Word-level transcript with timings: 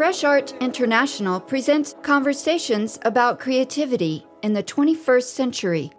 Fresh 0.00 0.24
Art 0.24 0.54
International 0.62 1.38
presents 1.38 1.94
conversations 2.00 2.98
about 3.02 3.38
creativity 3.38 4.24
in 4.40 4.54
the 4.54 4.62
21st 4.62 5.24
century. 5.24 5.92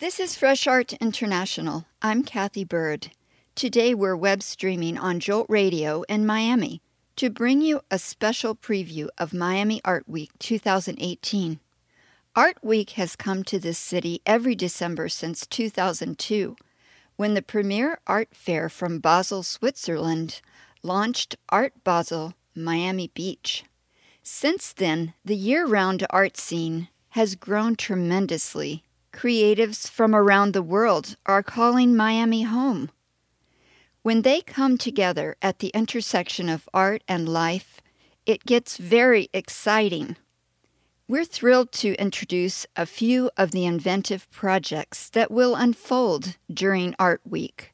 This 0.00 0.20
is 0.20 0.36
Fresh 0.36 0.66
Art 0.66 0.92
International. 0.92 1.86
I'm 2.02 2.24
Cathy 2.24 2.62
Byrd. 2.62 3.10
Today 3.54 3.94
we're 3.94 4.14
web 4.14 4.42
streaming 4.42 4.98
on 4.98 5.18
Jolt 5.18 5.46
Radio 5.48 6.02
in 6.10 6.26
Miami 6.26 6.82
to 7.16 7.30
bring 7.30 7.62
you 7.62 7.80
a 7.90 7.98
special 7.98 8.54
preview 8.54 9.08
of 9.16 9.32
Miami 9.32 9.80
Art 9.82 10.06
Week 10.06 10.30
2018. 10.40 11.58
Art 12.36 12.58
Week 12.62 12.90
has 12.90 13.16
come 13.16 13.42
to 13.44 13.58
this 13.58 13.78
city 13.78 14.20
every 14.26 14.54
December 14.54 15.08
since 15.08 15.46
2002, 15.46 16.54
when 17.16 17.32
the 17.32 17.40
premier 17.40 17.98
art 18.06 18.28
fair 18.34 18.68
from 18.68 18.98
Basel, 18.98 19.42
Switzerland, 19.42 20.42
launched 20.84 21.34
Art 21.48 21.72
Basel 21.82 22.34
Miami 22.54 23.10
Beach. 23.14 23.64
Since 24.22 24.74
then, 24.74 25.14
the 25.24 25.34
year 25.34 25.66
round 25.66 26.06
art 26.10 26.36
scene 26.36 26.88
has 27.10 27.34
grown 27.34 27.74
tremendously. 27.74 28.84
Creatives 29.12 29.88
from 29.88 30.14
around 30.14 30.52
the 30.52 30.62
world 30.62 31.16
are 31.24 31.42
calling 31.42 31.96
Miami 31.96 32.42
home. 32.42 32.90
When 34.02 34.22
they 34.22 34.42
come 34.42 34.76
together 34.76 35.36
at 35.40 35.60
the 35.60 35.68
intersection 35.68 36.50
of 36.50 36.68
art 36.74 37.02
and 37.08 37.28
life, 37.28 37.80
it 38.26 38.44
gets 38.44 38.76
very 38.76 39.30
exciting. 39.32 40.16
We're 41.08 41.24
thrilled 41.24 41.72
to 41.72 41.94
introduce 41.94 42.66
a 42.76 42.84
few 42.84 43.30
of 43.36 43.52
the 43.52 43.64
inventive 43.64 44.30
projects 44.30 45.08
that 45.10 45.30
will 45.30 45.54
unfold 45.54 46.36
during 46.52 46.94
Art 46.98 47.22
Week 47.24 47.73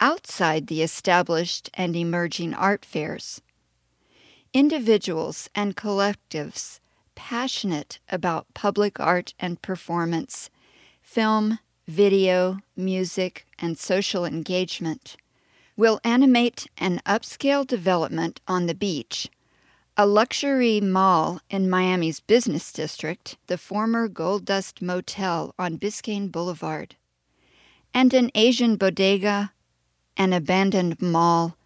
outside 0.00 0.66
the 0.66 0.82
established 0.82 1.70
and 1.74 1.94
emerging 1.94 2.54
art 2.54 2.84
fairs. 2.84 3.40
Individuals 4.52 5.48
and 5.54 5.76
collectives 5.76 6.80
passionate 7.14 7.98
about 8.08 8.52
public 8.54 8.98
art 8.98 9.34
and 9.38 9.60
performance, 9.60 10.48
film, 11.02 11.58
video, 11.86 12.58
music, 12.76 13.46
and 13.58 13.76
social 13.76 14.24
engagement 14.24 15.16
will 15.76 16.00
animate 16.02 16.66
an 16.78 17.00
upscale 17.06 17.66
development 17.66 18.40
on 18.48 18.66
the 18.66 18.74
beach, 18.74 19.28
a 19.96 20.06
luxury 20.06 20.80
mall 20.80 21.40
in 21.50 21.68
Miami's 21.68 22.20
business 22.20 22.72
district, 22.72 23.36
the 23.48 23.58
former 23.58 24.08
Gold 24.08 24.44
Dust 24.44 24.80
Motel 24.80 25.54
on 25.58 25.78
Biscayne 25.78 26.32
Boulevard, 26.32 26.96
and 27.92 28.14
an 28.14 28.30
Asian 28.34 28.76
bodega, 28.76 29.52
an 30.16 30.32
abandoned 30.32 31.00
mall, 31.00 31.56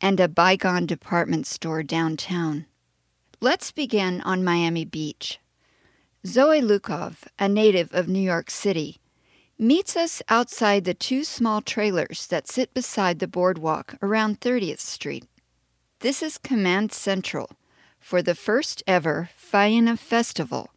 and 0.00 0.18
a 0.18 0.28
bygone 0.28 0.86
department 0.86 1.46
store 1.46 1.82
downtown. 1.82 2.66
Let's 3.40 3.72
begin 3.72 4.20
on 4.22 4.44
Miami 4.44 4.84
Beach. 4.84 5.38
Zoe 6.26 6.60
Lukov, 6.60 7.24
a 7.38 7.48
native 7.48 7.92
of 7.92 8.08
New 8.08 8.20
York 8.20 8.50
City, 8.50 8.98
meets 9.58 9.96
us 9.96 10.22
outside 10.28 10.84
the 10.84 10.94
two 10.94 11.24
small 11.24 11.60
trailers 11.60 12.26
that 12.26 12.48
sit 12.48 12.72
beside 12.74 13.18
the 13.18 13.28
boardwalk 13.28 13.96
around 14.02 14.40
30th 14.40 14.80
Street. 14.80 15.24
This 16.00 16.22
is 16.22 16.38
Command 16.38 16.92
Central 16.92 17.50
for 18.00 18.22
the 18.22 18.34
first 18.34 18.82
ever 18.86 19.30
Faena 19.36 19.96
Festival, 19.96 20.70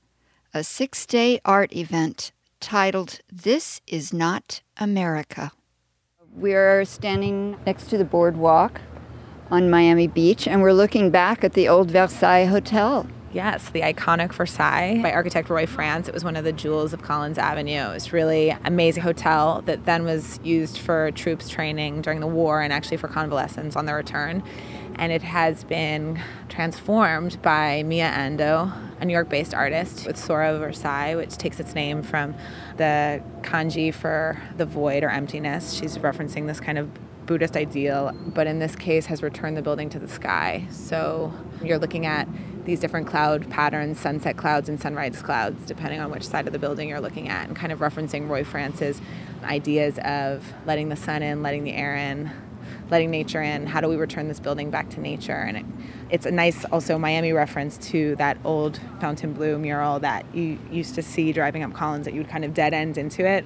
a 0.53 0.63
six 0.63 1.05
day 1.05 1.39
art 1.43 1.75
event 1.75 2.31
titled 2.59 3.19
This 3.31 3.81
Is 3.87 4.13
Not 4.13 4.61
America. 4.77 5.51
We're 6.37 6.83
standing 6.83 7.55
next 7.65 7.89
to 7.91 7.97
the 7.97 8.03
boardwalk 8.03 8.81
on 9.49 9.69
Miami 9.69 10.07
Beach 10.07 10.49
and 10.49 10.61
we're 10.61 10.73
looking 10.73 11.09
back 11.09 11.45
at 11.45 11.53
the 11.53 11.69
old 11.69 11.91
Versailles 11.91 12.43
Hotel. 12.43 13.07
Yes, 13.31 13.69
the 13.69 13.79
iconic 13.79 14.33
Versailles 14.33 14.99
by 15.01 15.13
architect 15.13 15.49
Roy 15.49 15.65
France. 15.65 16.09
It 16.09 16.13
was 16.13 16.25
one 16.25 16.35
of 16.35 16.43
the 16.43 16.51
jewels 16.51 16.91
of 16.91 17.01
Collins 17.01 17.37
Avenue. 17.37 17.89
It 17.89 17.93
was 17.93 18.11
really 18.11 18.49
amazing 18.65 19.03
hotel 19.03 19.61
that 19.61 19.85
then 19.85 20.03
was 20.03 20.41
used 20.43 20.77
for 20.77 21.09
troops 21.11 21.47
training 21.47 22.01
during 22.01 22.19
the 22.19 22.27
war 22.27 22.61
and 22.61 22.73
actually 22.73 22.97
for 22.97 23.07
convalescents 23.07 23.77
on 23.77 23.85
their 23.85 23.95
return. 23.95 24.43
And 24.97 25.11
it 25.11 25.23
has 25.23 25.63
been 25.63 26.21
transformed 26.49 27.41
by 27.41 27.83
Miya 27.83 28.11
Ando, 28.11 28.73
a 28.99 29.05
New 29.05 29.13
York 29.13 29.29
based 29.29 29.53
artist, 29.53 30.07
with 30.07 30.17
Sora 30.17 30.57
Versailles, 30.57 31.15
which 31.15 31.37
takes 31.37 31.59
its 31.59 31.75
name 31.75 32.01
from 32.01 32.33
the 32.77 33.21
kanji 33.41 33.93
for 33.93 34.41
the 34.57 34.65
void 34.65 35.03
or 35.03 35.09
emptiness. 35.09 35.73
She's 35.73 35.97
referencing 35.97 36.47
this 36.47 36.59
kind 36.59 36.77
of 36.77 36.89
Buddhist 37.25 37.57
ideal, 37.57 38.11
but 38.27 38.47
in 38.47 38.59
this 38.59 38.75
case 38.75 39.07
has 39.07 39.21
returned 39.23 39.57
the 39.57 39.61
building 39.61 39.89
to 39.89 39.99
the 39.99 40.07
sky. 40.07 40.65
So 40.69 41.33
you're 41.63 41.79
looking 41.79 42.05
at 42.05 42.27
these 42.65 42.79
different 42.79 43.07
cloud 43.07 43.49
patterns, 43.49 43.99
sunset 43.99 44.37
clouds 44.37 44.69
and 44.69 44.79
sunrise 44.79 45.21
clouds, 45.21 45.65
depending 45.65 45.99
on 45.99 46.11
which 46.11 46.23
side 46.23 46.47
of 46.47 46.53
the 46.53 46.59
building 46.59 46.89
you're 46.89 47.01
looking 47.01 47.29
at, 47.29 47.47
and 47.47 47.55
kind 47.55 47.71
of 47.71 47.79
referencing 47.79 48.29
Roy 48.29 48.43
France's 48.43 49.01
ideas 49.43 49.99
of 50.03 50.53
letting 50.65 50.89
the 50.89 50.95
sun 50.95 51.21
in, 51.21 51.43
letting 51.43 51.63
the 51.63 51.73
air 51.73 51.95
in, 51.95 52.31
letting 52.89 53.11
nature 53.11 53.41
in. 53.41 53.65
How 53.65 53.81
do 53.81 53.87
we 53.87 53.95
return 53.95 54.27
this 54.27 54.39
building 54.39 54.69
back 54.69 54.89
to 54.91 54.99
nature? 54.99 55.33
And 55.33 55.57
it, 55.57 55.65
it's 56.09 56.25
a 56.25 56.31
nice 56.31 56.65
also 56.65 56.97
Miami 56.97 57.31
reference 57.31 57.77
to 57.89 58.15
that 58.17 58.37
old 58.43 58.79
Fontainebleau 58.99 59.57
mural 59.57 59.99
that 59.99 60.25
you 60.35 60.59
used 60.71 60.95
to 60.95 61.01
see 61.01 61.31
driving 61.33 61.63
up 61.63 61.73
Collins 61.73 62.05
that 62.05 62.13
you 62.13 62.21
would 62.21 62.29
kind 62.29 62.45
of 62.45 62.53
dead 62.53 62.73
end 62.73 62.97
into 62.97 63.25
it. 63.25 63.45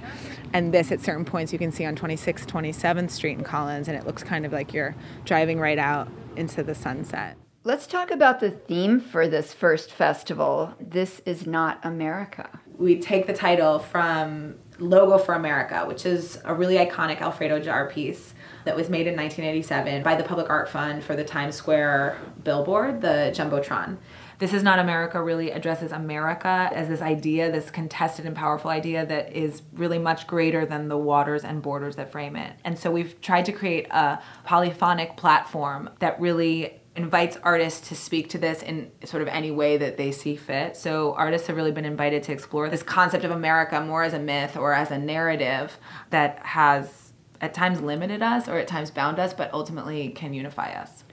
And 0.53 0.73
this 0.73 0.91
at 0.91 1.01
certain 1.01 1.25
points 1.25 1.53
you 1.53 1.59
can 1.59 1.71
see 1.71 1.85
on 1.85 1.95
26th, 1.95 2.45
27th 2.45 3.11
Street 3.11 3.37
in 3.37 3.43
Collins, 3.43 3.87
and 3.87 3.97
it 3.97 4.05
looks 4.05 4.23
kind 4.23 4.45
of 4.45 4.51
like 4.51 4.73
you're 4.73 4.95
driving 5.25 5.59
right 5.59 5.79
out 5.79 6.09
into 6.35 6.63
the 6.63 6.75
sunset. 6.75 7.37
Let's 7.65 7.87
talk 7.87 8.09
about 8.09 8.39
the 8.39 8.51
theme 8.51 8.99
for 8.99 9.27
this 9.27 9.53
first 9.53 9.91
festival. 9.91 10.73
This 10.79 11.21
is 11.25 11.45
not 11.45 11.79
America. 11.83 12.61
We 12.77 12.99
take 12.99 13.27
the 13.27 13.33
title 13.33 13.79
from 13.79 14.55
Logo 14.79 15.17
for 15.17 15.35
America, 15.35 15.85
which 15.85 16.05
is 16.05 16.39
a 16.45 16.53
really 16.53 16.75
iconic 16.75 17.21
Alfredo 17.21 17.59
Jaar 17.59 17.91
piece 17.91 18.33
that 18.65 18.75
was 18.75 18.89
made 18.89 19.07
in 19.07 19.15
1987 19.15 20.03
by 20.03 20.15
the 20.15 20.23
Public 20.23 20.49
Art 20.49 20.69
Fund 20.69 21.03
for 21.03 21.15
the 21.15 21.23
Times 21.23 21.55
Square 21.55 22.17
billboard, 22.43 23.01
the 23.01 23.33
Jumbotron. 23.35 23.97
This 24.39 24.53
is 24.53 24.63
Not 24.63 24.79
America 24.79 25.21
really 25.21 25.51
addresses 25.51 25.91
America 25.91 26.69
as 26.73 26.87
this 26.87 27.01
idea, 27.01 27.51
this 27.51 27.69
contested 27.69 28.25
and 28.25 28.33
powerful 28.33 28.71
idea 28.71 29.05
that 29.05 29.35
is 29.35 29.63
really 29.73 29.99
much 29.99 30.27
greater 30.27 30.65
than 30.65 30.87
the 30.87 30.97
waters 30.97 31.43
and 31.43 31.61
borders 31.61 31.97
that 31.97 32.11
frame 32.11 32.37
it. 32.37 32.53
And 32.63 32.79
so 32.79 32.89
we've 32.89 33.19
tried 33.19 33.45
to 33.45 33.51
create 33.51 33.87
a 33.91 34.19
polyphonic 34.45 35.17
platform 35.17 35.89
that 35.99 36.19
really 36.21 36.78
invites 36.95 37.37
artists 37.43 37.87
to 37.89 37.95
speak 37.95 38.29
to 38.29 38.37
this 38.37 38.61
in 38.61 38.91
sort 39.05 39.21
of 39.21 39.27
any 39.29 39.51
way 39.51 39.77
that 39.77 39.97
they 39.97 40.11
see 40.11 40.35
fit. 40.35 40.75
So 40.75 41.13
artists 41.13 41.47
have 41.47 41.55
really 41.55 41.71
been 41.71 41.85
invited 41.85 42.23
to 42.23 42.31
explore 42.31 42.69
this 42.69 42.83
concept 42.83 43.23
of 43.23 43.31
America 43.31 43.79
more 43.81 44.03
as 44.03 44.13
a 44.13 44.19
myth 44.19 44.57
or 44.57 44.73
as 44.73 44.91
a 44.91 44.97
narrative 44.97 45.77
that 46.09 46.39
has 46.39 47.13
at 47.41 47.53
times 47.53 47.79
limited 47.79 48.21
us 48.21 48.47
or 48.47 48.57
at 48.57 48.67
times 48.67 48.91
bound 48.91 49.19
us, 49.19 49.33
but 49.33 49.53
ultimately 49.53 50.09
can 50.09 50.33
unify 50.33 50.73
us. 50.73 51.03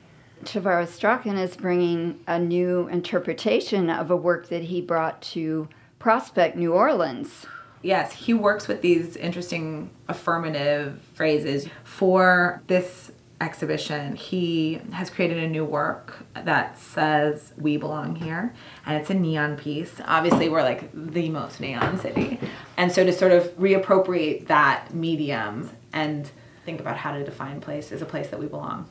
Tavares 0.44 0.88
Strachan 0.88 1.36
is 1.36 1.56
bringing 1.56 2.20
a 2.26 2.38
new 2.38 2.88
interpretation 2.88 3.88
of 3.88 4.10
a 4.10 4.16
work 4.16 4.48
that 4.48 4.65
he 4.65 4.81
brought 4.81 5.22
to 5.22 5.69
Prospect, 5.98 6.56
New 6.56 6.72
Orleans. 6.72 7.47
Yes, 7.82 8.12
he 8.12 8.34
works 8.34 8.69
with 8.69 8.82
these 8.82 9.16
interesting 9.16 9.91
affirmative 10.09 11.00
phrases. 11.15 11.69
For 11.84 12.62
this 12.66 13.12
exhibition, 13.41 14.16
he 14.16 14.80
has 14.92 15.10
created 15.10 15.42
a 15.42 15.48
new 15.48 15.64
work 15.64 16.24
that 16.34 16.78
says 16.78 17.52
"We 17.58 17.76
belong 17.76 18.16
here," 18.16 18.54
and 18.86 19.00
it's 19.00 19.10
a 19.10 19.14
neon 19.14 19.56
piece. 19.56 20.00
Obviously, 20.04 20.48
we're 20.48 20.62
like 20.62 20.91
the 20.92 21.28
most 21.28 21.60
neon 21.60 21.98
city, 21.98 22.41
and 22.77 22.91
so 22.91 23.04
to 23.04 23.12
sort 23.12 23.33
of 23.33 23.44
reappropriate 23.59 24.47
that 24.47 24.94
medium 24.94 25.71
and 25.92 26.30
think 26.65 26.80
about 26.80 26.97
how 26.97 27.12
to 27.12 27.24
define 27.24 27.60
place 27.60 27.92
as 27.92 28.03
a 28.03 28.06
place 28.06 28.28
that 28.28 28.41
we 28.41 28.47
belong. 28.47 28.88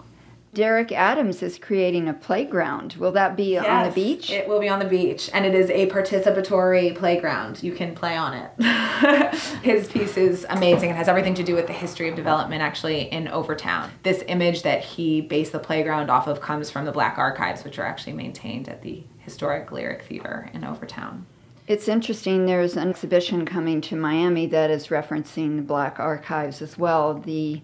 Derrick 0.56 0.94
Adams 0.94 1.44
is 1.44 1.60
creating 1.60 2.08
a 2.08 2.14
playground. 2.14 2.94
Will 2.94 3.12
that 3.12 3.36
be 3.36 3.52
yes, 3.52 3.66
on 3.68 3.90
the 3.90 3.94
beach? 3.94 4.32
It 4.32 4.48
will 4.48 4.62
be 4.62 4.70
on 4.70 4.80
the 4.80 4.86
beach, 4.86 5.30
and 5.34 5.46
it 5.46 5.54
is 5.54 5.70
a 5.70 5.88
participatory 5.90 6.96
playground. 6.96 7.62
You 7.62 7.74
can 7.74 7.94
play 7.94 8.16
on 8.16 8.34
it. 8.34 9.36
His 9.64 9.90
piece 9.90 10.16
is 10.16 10.46
amazing. 10.50 10.92
It 10.92 10.96
has 10.96 11.10
everything 11.10 11.34
to 11.36 11.44
do 11.44 11.56
with 11.56 11.68
the 11.68 11.74
history 11.74 12.08
of 12.08 12.16
development 12.16 12.62
actually 12.62 13.12
in 13.12 13.28
Overtown. 13.28 13.92
This 14.04 14.24
image 14.28 14.64
that 14.64 14.82
he 14.82 15.20
based 15.20 15.52
the 15.52 15.60
playground 15.60 16.10
off 16.10 16.26
of 16.26 16.40
comes 16.40 16.70
from 16.70 16.86
the 16.86 16.92
Black 16.94 17.18
Archives, 17.18 17.66
which 17.66 17.78
are 17.78 17.86
actually 17.86 18.14
maintained 18.14 18.70
at 18.70 18.82
the 18.82 19.04
historic 19.20 19.74
Lyric 19.74 20.04
Theater 20.04 20.50
in 20.54 20.64
Overtown. 20.64 21.26
It's 21.68 21.90
interesting, 21.90 22.46
there's 22.46 22.78
an 22.78 22.88
exhibition 22.88 23.46
coming 23.46 23.82
to 23.82 23.98
Miami 23.98 24.46
that 24.48 24.72
is 24.72 24.88
referencing 24.88 25.58
the 25.58 25.64
Black 25.64 26.00
Archives 26.00 26.62
as 26.62 26.78
well. 26.78 27.16
The 27.16 27.62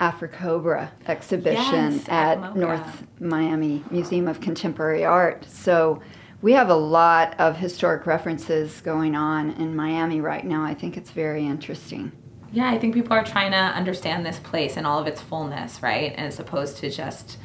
AfriCOBRA 0.00 0.90
exhibition 1.06 1.92
yes, 1.92 2.08
at 2.08 2.56
North 2.56 3.06
Miami 3.18 3.82
Museum 3.90 4.28
of 4.28 4.40
Contemporary 4.40 5.04
Art. 5.04 5.44
So 5.46 6.02
we 6.42 6.52
have 6.52 6.68
a 6.68 6.74
lot 6.74 7.34
of 7.40 7.56
historic 7.56 8.06
references 8.06 8.80
going 8.82 9.16
on 9.16 9.52
in 9.52 9.74
Miami 9.74 10.20
right 10.20 10.44
now. 10.44 10.62
I 10.62 10.74
think 10.74 10.96
it's 10.96 11.10
very 11.10 11.46
interesting. 11.46 12.12
Yeah, 12.52 12.70
I 12.70 12.78
think 12.78 12.94
people 12.94 13.14
are 13.14 13.24
trying 13.24 13.52
to 13.52 13.56
understand 13.56 14.24
this 14.24 14.38
place 14.38 14.76
and 14.76 14.86
all 14.86 14.98
of 14.98 15.06
its 15.06 15.20
fullness, 15.20 15.82
right? 15.82 16.12
And 16.16 16.26
as 16.26 16.38
opposed 16.38 16.76
to 16.78 16.90
just 16.90 17.38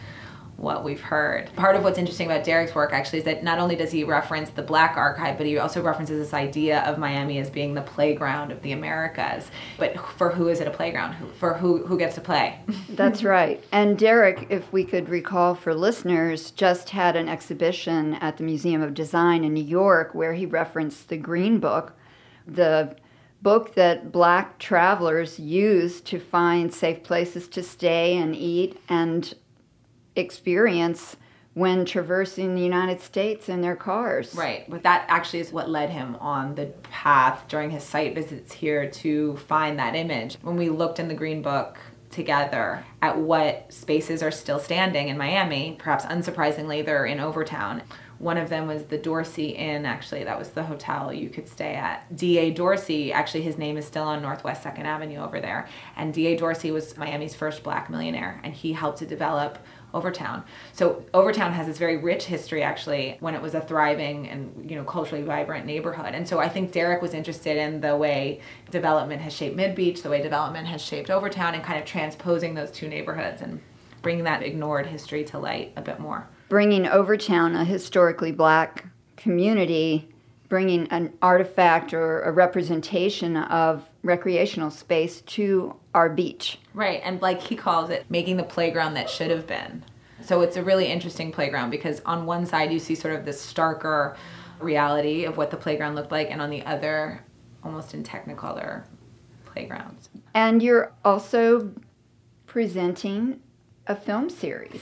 what 0.62 0.84
we've 0.84 1.02
heard. 1.02 1.54
Part 1.56 1.76
of 1.76 1.84
what's 1.84 1.98
interesting 1.98 2.28
about 2.28 2.46
Derrick's 2.46 2.76
work 2.76 2.94
actually 2.94 3.20
is 3.20 3.26
that 3.26 3.44
not 3.44 3.60
only 3.60 3.76
does 3.76 3.92
he 3.92 4.04
reference 4.04 4.52
the 4.52 4.62
Black 4.62 4.96
Archive, 4.96 5.38
but 5.38 5.48
he 5.48 5.58
also 5.58 5.82
references 5.82 6.20
this 6.20 6.34
idea 6.34 6.82
of 6.82 6.98
Miami 6.98 7.40
as 7.40 7.50
being 7.50 7.74
the 7.74 7.82
playground 7.82 8.52
of 8.52 8.62
the 8.62 8.72
Americas. 8.72 9.50
But 9.78 9.98
for 9.98 10.30
who 10.30 10.48
is 10.48 10.60
it 10.60 10.68
a 10.68 10.72
playground? 10.72 11.16
For 11.38 11.56
who 11.56 11.86
who 11.88 11.98
gets 11.98 12.16
to 12.16 12.22
play? 12.22 12.60
That's 12.90 13.24
right. 13.24 13.64
And 13.72 13.98
Derrick, 13.98 14.48
if 14.50 14.72
we 14.72 14.84
could 14.84 15.10
recall 15.10 15.56
for 15.56 15.74
listeners, 15.74 16.52
just 16.52 16.92
had 16.92 17.16
an 17.16 17.28
exhibition 17.28 18.14
at 18.16 18.38
the 18.38 18.44
Museum 18.44 18.82
of 18.82 18.94
Design 18.94 19.44
in 19.44 19.54
New 19.54 19.64
York 19.64 20.14
where 20.14 20.34
he 20.34 20.46
referenced 20.46 21.10
the 21.10 21.18
Green 21.18 21.60
Book, 21.60 21.94
the 22.46 22.96
book 23.42 23.74
that 23.74 24.12
black 24.12 24.60
travelers 24.60 25.40
used 25.40 26.06
to 26.06 26.20
find 26.20 26.72
safe 26.72 27.02
places 27.04 27.48
to 27.48 27.64
stay 27.64 28.16
and 28.16 28.36
eat 28.36 28.80
and 28.88 29.34
experience 30.16 31.16
when 31.54 31.84
traversing 31.84 32.56
the 32.56 32.62
United 32.62 33.02
States 33.02 33.50
in 33.50 33.62
their 33.62 33.76
cars. 33.76 34.34
Right. 34.36 34.70
But 34.70 34.84
that 34.84 35.06
actually 35.10 35.40
is 35.40 35.52
what 35.52 35.70
led 35.70 35.90
him 35.90 36.16
on 36.18 36.56
the 36.56 36.68
path 36.84 37.46
during 37.50 37.72
his 37.72 37.84
site 37.84 38.16
visits 38.16 38.54
here 38.54 38.90
to 38.90 39.36
find 39.38 39.78
that 39.78 39.96
image. 39.96 40.38
When 40.42 40.56
we 40.56 40.70
looked 40.70 41.00
in 41.00 41.10
the 41.10 41.14
Green 41.14 41.42
Book 41.42 41.78
together 42.10 42.86
at 43.02 43.18
what 43.18 43.72
spaces 43.72 44.22
are 44.22 44.32
still 44.32 44.60
standing 44.60 45.10
in 45.10 45.18
Miami, 45.18 45.76
perhaps 45.78 46.06
unsurprisingly, 46.06 46.86
they're 46.86 47.06
in 47.06 47.20
Overtown. 47.20 47.84
One 48.18 48.38
of 48.38 48.50
them 48.50 48.68
was 48.68 48.86
the 48.86 49.00
Dorsey 49.00 49.50
Inn, 49.50 49.86
actually. 49.86 50.24
That 50.24 50.38
was 50.38 50.50
the 50.50 50.64
hotel 50.64 51.12
you 51.12 51.30
could 51.30 51.48
stay 51.48 51.74
at. 51.74 52.16
D.A. 52.16 52.52
Dorsey, 52.52 53.12
actually, 53.12 53.42
his 53.42 53.58
name 53.58 53.78
is 53.78 53.86
still 53.86 54.04
on 54.04 54.22
Northwest 54.22 54.64
2nd 54.64 54.84
Avenue 54.84 55.18
over 55.18 55.42
there. 55.42 55.68
And 55.96 56.14
D.A. 56.14 56.38
Dorsey 56.38 56.70
was 56.70 56.96
Miami's 56.98 57.34
first 57.34 57.64
black 57.64 57.90
millionaire, 57.90 58.40
and 58.44 58.54
he 58.54 58.74
helped 58.74 59.00
to 59.00 59.08
develop 59.08 59.58
Overtown. 59.94 60.44
So 60.74 61.04
Overtown 61.14 61.52
has 61.54 61.68
this 61.68 61.78
very 61.78 61.98
rich 61.98 62.26
history 62.26 62.64
actually 62.64 63.18
when 63.20 63.36
it 63.36 63.42
was 63.42 63.54
a 63.54 63.62
thriving 63.62 64.28
and 64.28 64.70
you 64.70 64.76
know 64.76 64.84
culturally 64.84 65.24
vibrant 65.24 65.66
neighborhood. 65.66 66.14
And 66.14 66.28
so 66.28 66.40
I 66.40 66.50
think 66.50 66.72
Derrick 66.72 67.02
was 67.02 67.14
interested 67.14 67.58
in 67.58 67.82
the 67.82 67.96
way 67.98 68.42
development 68.70 69.22
has 69.22 69.34
shaped 69.34 69.56
Mid 69.56 69.76
Beach, 69.76 70.02
the 70.02 70.10
way 70.10 70.22
development 70.22 70.68
has 70.68 70.82
shaped 70.82 71.10
Overtown 71.10 71.54
and 71.54 71.64
kind 71.64 71.80
of 71.80 71.86
transposing 71.86 72.56
those 72.56 72.72
two 72.72 72.88
neighborhoods 72.88 73.42
and 73.42 73.62
bringing 74.02 74.24
that 74.24 74.44
ignored 74.44 74.88
history 74.88 75.24
to 75.26 75.40
light 75.40 75.74
a 75.76 75.82
bit 75.82 76.00
more. 76.00 76.28
Bringing 76.50 76.88
Overtown, 76.88 77.56
a 77.56 77.64
historically 77.64 78.32
black 78.32 78.88
community, 79.16 80.10
bringing 80.50 80.88
an 80.88 81.14
artifact 81.22 81.94
or 81.94 82.22
a 82.24 82.32
representation 82.32 83.38
of 83.38 83.88
recreational 84.04 84.72
space 84.72 85.22
to 85.22 85.76
our 85.94 86.10
beach. 86.10 86.60
Right, 86.74 87.02
and 87.04 87.22
like 87.22 87.42
he 87.42 87.56
calls 87.56 87.90
it, 87.90 88.06
making 88.10 88.38
the 88.38 88.44
playground 88.44 88.96
that 88.96 89.10
should 89.10 89.32
have 89.32 89.48
been. 89.48 89.84
So 90.22 90.42
it's 90.42 90.56
a 90.56 90.64
really 90.64 90.88
interesting 90.88 91.32
playground 91.32 91.72
because 91.72 92.02
on 92.06 92.26
one 92.26 92.46
side 92.46 92.72
you 92.72 92.80
see 92.80 92.96
sort 92.96 93.16
of 93.16 93.26
this 93.26 93.54
starker 93.54 94.16
reality 94.60 95.26
of 95.26 95.38
what 95.38 95.52
the 95.52 95.58
playground 95.58 95.96
looked 95.96 96.12
like, 96.12 96.30
and 96.30 96.42
on 96.42 96.50
the 96.50 96.64
other, 96.66 97.24
almost 97.64 97.94
in 97.94 98.04
technicolor 98.04 98.84
playgrounds. 99.46 100.10
And 100.34 100.62
you're 100.62 100.94
also 101.04 101.72
presenting 102.46 103.40
a 103.88 103.96
film 103.96 104.30
series 104.30 104.82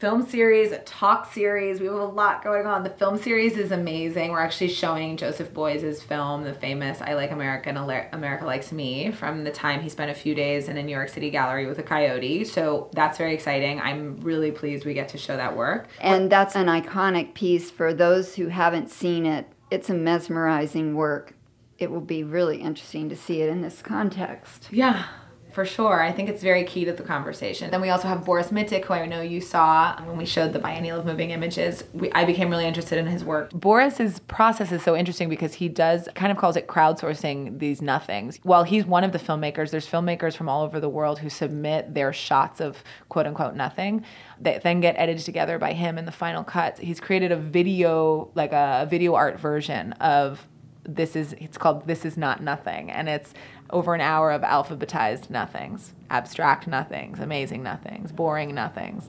film 0.00 0.26
series, 0.26 0.72
a 0.72 0.78
talk 0.78 1.30
series. 1.30 1.78
We 1.78 1.86
have 1.86 1.94
a 1.94 2.04
lot 2.04 2.42
going 2.42 2.64
on. 2.66 2.82
The 2.84 2.90
film 2.90 3.18
series 3.18 3.58
is 3.58 3.70
amazing. 3.70 4.30
We're 4.30 4.40
actually 4.40 4.68
showing 4.68 5.18
Joseph 5.18 5.52
Beuys' 5.52 6.02
film, 6.02 6.42
the 6.42 6.54
famous 6.54 7.02
I 7.02 7.12
Like 7.12 7.30
America 7.30 7.68
and 7.68 7.76
America 7.76 8.46
Likes 8.46 8.72
Me, 8.72 9.12
from 9.12 9.44
the 9.44 9.50
time 9.50 9.82
he 9.82 9.90
spent 9.90 10.10
a 10.10 10.14
few 10.14 10.34
days 10.34 10.68
in 10.68 10.78
a 10.78 10.82
New 10.82 10.92
York 10.92 11.10
City 11.10 11.28
gallery 11.28 11.66
with 11.66 11.78
a 11.78 11.82
coyote. 11.82 12.44
So 12.44 12.88
that's 12.94 13.18
very 13.18 13.34
exciting. 13.34 13.78
I'm 13.78 14.18
really 14.22 14.50
pleased 14.50 14.86
we 14.86 14.94
get 14.94 15.10
to 15.10 15.18
show 15.18 15.36
that 15.36 15.54
work. 15.54 15.88
And 16.00 16.32
that's 16.32 16.56
an 16.56 16.66
iconic 16.66 17.34
piece 17.34 17.70
for 17.70 17.92
those 17.92 18.36
who 18.36 18.48
haven't 18.48 18.90
seen 18.90 19.26
it. 19.26 19.48
It's 19.70 19.90
a 19.90 19.94
mesmerizing 19.94 20.94
work. 20.94 21.34
It 21.78 21.90
will 21.90 22.00
be 22.00 22.24
really 22.24 22.62
interesting 22.62 23.10
to 23.10 23.16
see 23.16 23.42
it 23.42 23.50
in 23.50 23.60
this 23.60 23.82
context. 23.82 24.68
Yeah, 24.70 25.04
for 25.52 25.64
sure. 25.64 26.02
I 26.02 26.12
think 26.12 26.28
it's 26.28 26.42
very 26.42 26.64
key 26.64 26.84
to 26.84 26.92
the 26.92 27.02
conversation. 27.02 27.70
Then 27.70 27.80
we 27.80 27.90
also 27.90 28.08
have 28.08 28.24
Boris 28.24 28.48
Mitic, 28.48 28.84
who 28.84 28.94
I 28.94 29.06
know 29.06 29.20
you 29.20 29.40
saw 29.40 30.00
when 30.04 30.16
we 30.16 30.24
showed 30.24 30.52
the 30.52 30.58
Biennial 30.58 30.98
of 30.98 31.06
Moving 31.06 31.30
Images. 31.30 31.84
We, 31.92 32.10
I 32.12 32.24
became 32.24 32.50
really 32.50 32.66
interested 32.66 32.98
in 32.98 33.06
his 33.06 33.24
work. 33.24 33.50
Boris's 33.52 34.20
process 34.20 34.72
is 34.72 34.82
so 34.82 34.96
interesting 34.96 35.28
because 35.28 35.54
he 35.54 35.68
does 35.68 36.08
kind 36.14 36.30
of 36.30 36.38
calls 36.38 36.56
it 36.56 36.66
crowdsourcing 36.66 37.58
these 37.58 37.80
nothings. 37.82 38.38
While 38.42 38.64
he's 38.64 38.84
one 38.84 39.04
of 39.04 39.12
the 39.12 39.18
filmmakers, 39.18 39.70
there's 39.70 39.88
filmmakers 39.88 40.36
from 40.36 40.48
all 40.48 40.62
over 40.62 40.80
the 40.80 40.88
world 40.88 41.18
who 41.18 41.30
submit 41.30 41.94
their 41.94 42.12
shots 42.12 42.60
of 42.60 42.82
quote 43.08 43.26
unquote 43.26 43.54
nothing 43.54 44.04
that 44.40 44.62
then 44.62 44.80
get 44.80 44.96
edited 44.96 45.24
together 45.24 45.58
by 45.58 45.72
him 45.72 45.98
in 45.98 46.04
the 46.04 46.12
final 46.12 46.44
cut. 46.44 46.78
He's 46.78 47.00
created 47.00 47.32
a 47.32 47.36
video, 47.36 48.30
like 48.34 48.52
a 48.52 48.86
video 48.88 49.14
art 49.14 49.38
version 49.38 49.92
of 49.94 50.46
this 50.84 51.14
is 51.14 51.34
it's 51.34 51.58
called 51.58 51.86
this 51.86 52.04
is 52.04 52.16
not 52.16 52.42
nothing 52.42 52.90
and 52.90 53.08
it's 53.08 53.34
over 53.72 53.94
an 53.94 54.00
hour 54.00 54.30
of 54.30 54.42
alphabetized 54.42 55.30
nothings, 55.30 55.92
abstract 56.08 56.66
nothings, 56.66 57.20
amazing 57.20 57.62
nothings, 57.62 58.12
boring 58.12 58.54
nothings, 58.54 59.08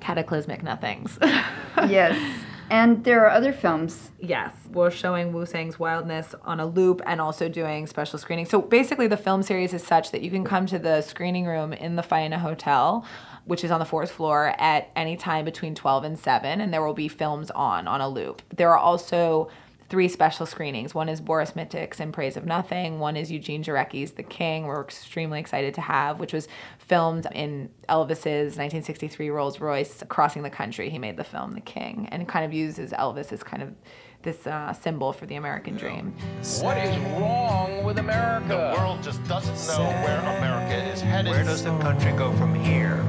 cataclysmic 0.00 0.62
nothings. 0.62 1.18
yes. 1.22 2.42
And 2.68 3.04
there 3.04 3.24
are 3.24 3.30
other 3.30 3.52
films. 3.52 4.10
Yes, 4.18 4.52
we're 4.72 4.90
showing 4.90 5.32
Wu 5.32 5.46
Tsang's 5.46 5.78
Wildness 5.78 6.34
on 6.42 6.58
a 6.58 6.66
loop 6.66 7.00
and 7.06 7.20
also 7.20 7.48
doing 7.48 7.86
special 7.86 8.18
screenings. 8.18 8.50
So 8.50 8.60
basically, 8.60 9.06
the 9.06 9.16
film 9.16 9.44
series 9.44 9.72
is 9.72 9.84
such 9.84 10.10
that 10.10 10.20
you 10.20 10.30
can 10.30 10.42
come 10.42 10.66
to 10.66 10.78
the 10.78 11.02
screening 11.02 11.46
room 11.46 11.72
in 11.72 11.94
the 11.94 12.02
Faena 12.02 12.38
Hotel, 12.38 13.06
which 13.44 13.62
is 13.62 13.70
on 13.70 13.78
the 13.78 13.84
fourth 13.84 14.10
floor, 14.10 14.52
at 14.58 14.90
any 14.96 15.16
time 15.16 15.44
between 15.44 15.76
12 15.76 16.02
and 16.02 16.18
7, 16.18 16.60
and 16.60 16.74
there 16.74 16.84
will 16.84 16.94
be 16.94 17.06
films 17.06 17.52
on 17.52 17.86
on 17.86 18.00
a 18.00 18.08
loop. 18.08 18.42
There 18.56 18.70
are 18.70 18.78
also 18.78 19.48
three 19.88 20.08
special 20.08 20.46
screenings. 20.46 20.94
One 20.94 21.08
is 21.08 21.20
Boris 21.20 21.52
Mitic's 21.52 22.00
In 22.00 22.12
Praise 22.12 22.36
of 22.36 22.44
Nothing. 22.44 22.98
One 22.98 23.16
is 23.16 23.30
Eugene 23.30 23.62
Jarecki's 23.62 24.12
The 24.12 24.22
King. 24.22 24.66
We're 24.66 24.82
extremely 24.82 25.38
excited 25.38 25.74
to 25.74 25.80
have, 25.80 26.18
which 26.18 26.32
was 26.32 26.48
filmed 26.78 27.26
in 27.32 27.70
Elvis's 27.88 28.56
1963 28.56 29.30
Rolls 29.30 29.60
Royce 29.60 30.02
crossing 30.08 30.42
the 30.42 30.50
country. 30.50 30.90
He 30.90 30.98
made 30.98 31.16
the 31.16 31.24
film 31.24 31.52
The 31.52 31.60
King 31.60 32.08
and 32.10 32.26
kind 32.28 32.44
of 32.44 32.52
uses 32.52 32.92
Elvis 32.92 33.32
as 33.32 33.42
kind 33.42 33.62
of 33.62 33.74
this 34.22 34.46
uh, 34.46 34.72
symbol 34.72 35.12
for 35.12 35.24
the 35.26 35.36
American 35.36 35.76
dream. 35.76 36.12
What 36.60 36.76
is 36.78 36.96
wrong 37.20 37.84
with 37.84 37.98
America? 37.98 38.48
The 38.48 38.80
world 38.80 39.02
just 39.02 39.22
doesn't 39.24 39.54
know 39.68 39.84
where 39.84 40.18
America 40.18 40.92
is 40.92 41.00
headed. 41.00 41.30
Where 41.30 41.44
does 41.44 41.62
the 41.62 41.76
country 41.78 42.12
go 42.12 42.32
from 42.32 42.54
here? 42.54 43.04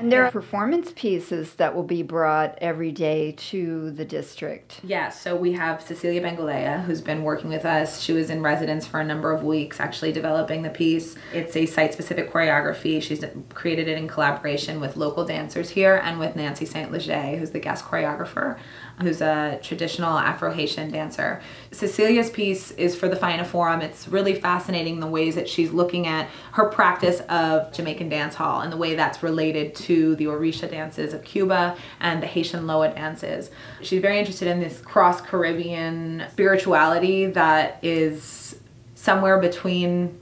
And 0.00 0.10
there 0.10 0.24
are 0.24 0.30
performance 0.30 0.94
pieces 0.96 1.52
that 1.56 1.74
will 1.74 1.82
be 1.82 2.02
brought 2.02 2.56
every 2.62 2.90
day 2.90 3.32
to 3.32 3.90
the 3.90 4.04
district. 4.06 4.80
Yeah, 4.82 5.10
so 5.10 5.36
we 5.36 5.52
have 5.52 5.82
Cecilia 5.82 6.22
Bengolea, 6.22 6.84
who's 6.84 7.02
been 7.02 7.22
working 7.22 7.50
with 7.50 7.66
us. 7.66 8.00
She 8.00 8.14
was 8.14 8.30
in 8.30 8.40
residence 8.40 8.86
for 8.86 8.98
a 8.98 9.04
number 9.04 9.30
of 9.30 9.42
weeks, 9.42 9.78
actually 9.78 10.12
developing 10.12 10.62
the 10.62 10.70
piece. 10.70 11.16
It's 11.34 11.54
a 11.54 11.66
site 11.66 11.92
specific 11.92 12.32
choreography. 12.32 13.02
She's 13.02 13.22
created 13.52 13.88
it 13.88 13.98
in 13.98 14.08
collaboration 14.08 14.80
with 14.80 14.96
local 14.96 15.26
dancers 15.26 15.68
here 15.68 16.00
and 16.02 16.18
with 16.18 16.34
Nancy 16.34 16.64
St. 16.64 16.90
Leger, 16.90 17.36
who's 17.36 17.50
the 17.50 17.60
guest 17.60 17.84
choreographer 17.84 18.58
who's 19.00 19.20
a 19.20 19.58
traditional 19.62 20.18
Afro 20.18 20.52
Haitian 20.52 20.90
dancer. 20.90 21.40
Cecilia's 21.72 22.30
piece 22.30 22.70
is 22.72 22.94
for 22.94 23.08
the 23.08 23.16
Faena 23.16 23.46
Forum. 23.46 23.80
It's 23.80 24.08
really 24.08 24.34
fascinating 24.34 25.00
the 25.00 25.06
ways 25.06 25.34
that 25.34 25.48
she's 25.48 25.72
looking 25.72 26.06
at 26.06 26.28
her 26.52 26.66
practice 26.66 27.20
of 27.28 27.72
Jamaican 27.72 28.08
dance 28.08 28.34
hall 28.34 28.60
and 28.60 28.72
the 28.72 28.76
way 28.76 28.94
that's 28.94 29.22
related 29.22 29.74
to 29.76 30.16
the 30.16 30.26
Orisha 30.26 30.70
dances 30.70 31.14
of 31.14 31.24
Cuba 31.24 31.76
and 32.00 32.22
the 32.22 32.26
Haitian 32.26 32.66
Loa 32.66 32.92
dances. 32.94 33.50
She's 33.82 34.02
very 34.02 34.18
interested 34.18 34.48
in 34.48 34.60
this 34.60 34.80
cross 34.80 35.20
Caribbean 35.20 36.24
spirituality 36.30 37.26
that 37.26 37.78
is 37.82 38.58
somewhere 38.94 39.38
between 39.38 40.20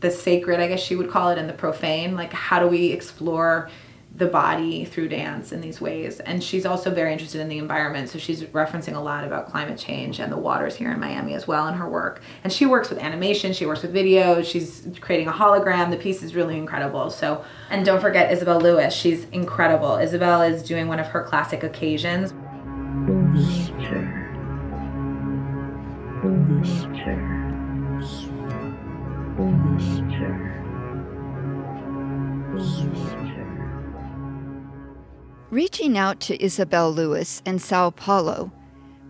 the 0.00 0.10
sacred, 0.10 0.60
I 0.60 0.68
guess 0.68 0.80
she 0.80 0.96
would 0.96 1.10
call 1.10 1.30
it, 1.30 1.38
and 1.38 1.48
the 1.48 1.54
profane. 1.54 2.14
Like, 2.14 2.32
how 2.32 2.58
do 2.58 2.66
we 2.66 2.92
explore 2.92 3.70
the 4.16 4.26
body 4.26 4.84
through 4.84 5.08
dance 5.08 5.50
in 5.50 5.60
these 5.60 5.80
ways. 5.80 6.20
And 6.20 6.42
she's 6.42 6.64
also 6.64 6.90
very 6.92 7.12
interested 7.12 7.40
in 7.40 7.48
the 7.48 7.58
environment. 7.58 8.08
So 8.08 8.18
she's 8.18 8.44
referencing 8.44 8.94
a 8.94 9.00
lot 9.00 9.24
about 9.24 9.50
climate 9.50 9.76
change 9.76 10.20
and 10.20 10.30
the 10.30 10.36
waters 10.36 10.76
here 10.76 10.92
in 10.92 11.00
Miami 11.00 11.34
as 11.34 11.48
well 11.48 11.66
in 11.66 11.74
her 11.74 11.88
work. 11.88 12.22
And 12.44 12.52
she 12.52 12.64
works 12.64 12.90
with 12.90 12.98
animation, 13.00 13.52
she 13.52 13.66
works 13.66 13.82
with 13.82 13.92
video, 13.92 14.40
she's 14.42 14.86
creating 15.00 15.26
a 15.26 15.32
hologram. 15.32 15.90
The 15.90 15.96
piece 15.96 16.22
is 16.22 16.36
really 16.36 16.56
incredible. 16.56 17.10
So, 17.10 17.44
and 17.70 17.84
don't 17.84 18.00
forget 18.00 18.32
Isabel 18.32 18.60
Lewis, 18.60 18.94
she's 18.94 19.24
incredible. 19.30 19.96
Isabel 19.96 20.42
is 20.42 20.62
doing 20.62 20.86
one 20.86 21.00
of 21.00 21.08
her 21.08 21.24
classic 21.24 21.64
occasions. 21.64 22.32
Reaching 35.54 35.96
out 35.96 36.18
to 36.22 36.44
Isabel 36.44 36.90
Lewis 36.90 37.40
in 37.46 37.60
Sao 37.60 37.90
Paulo, 37.90 38.50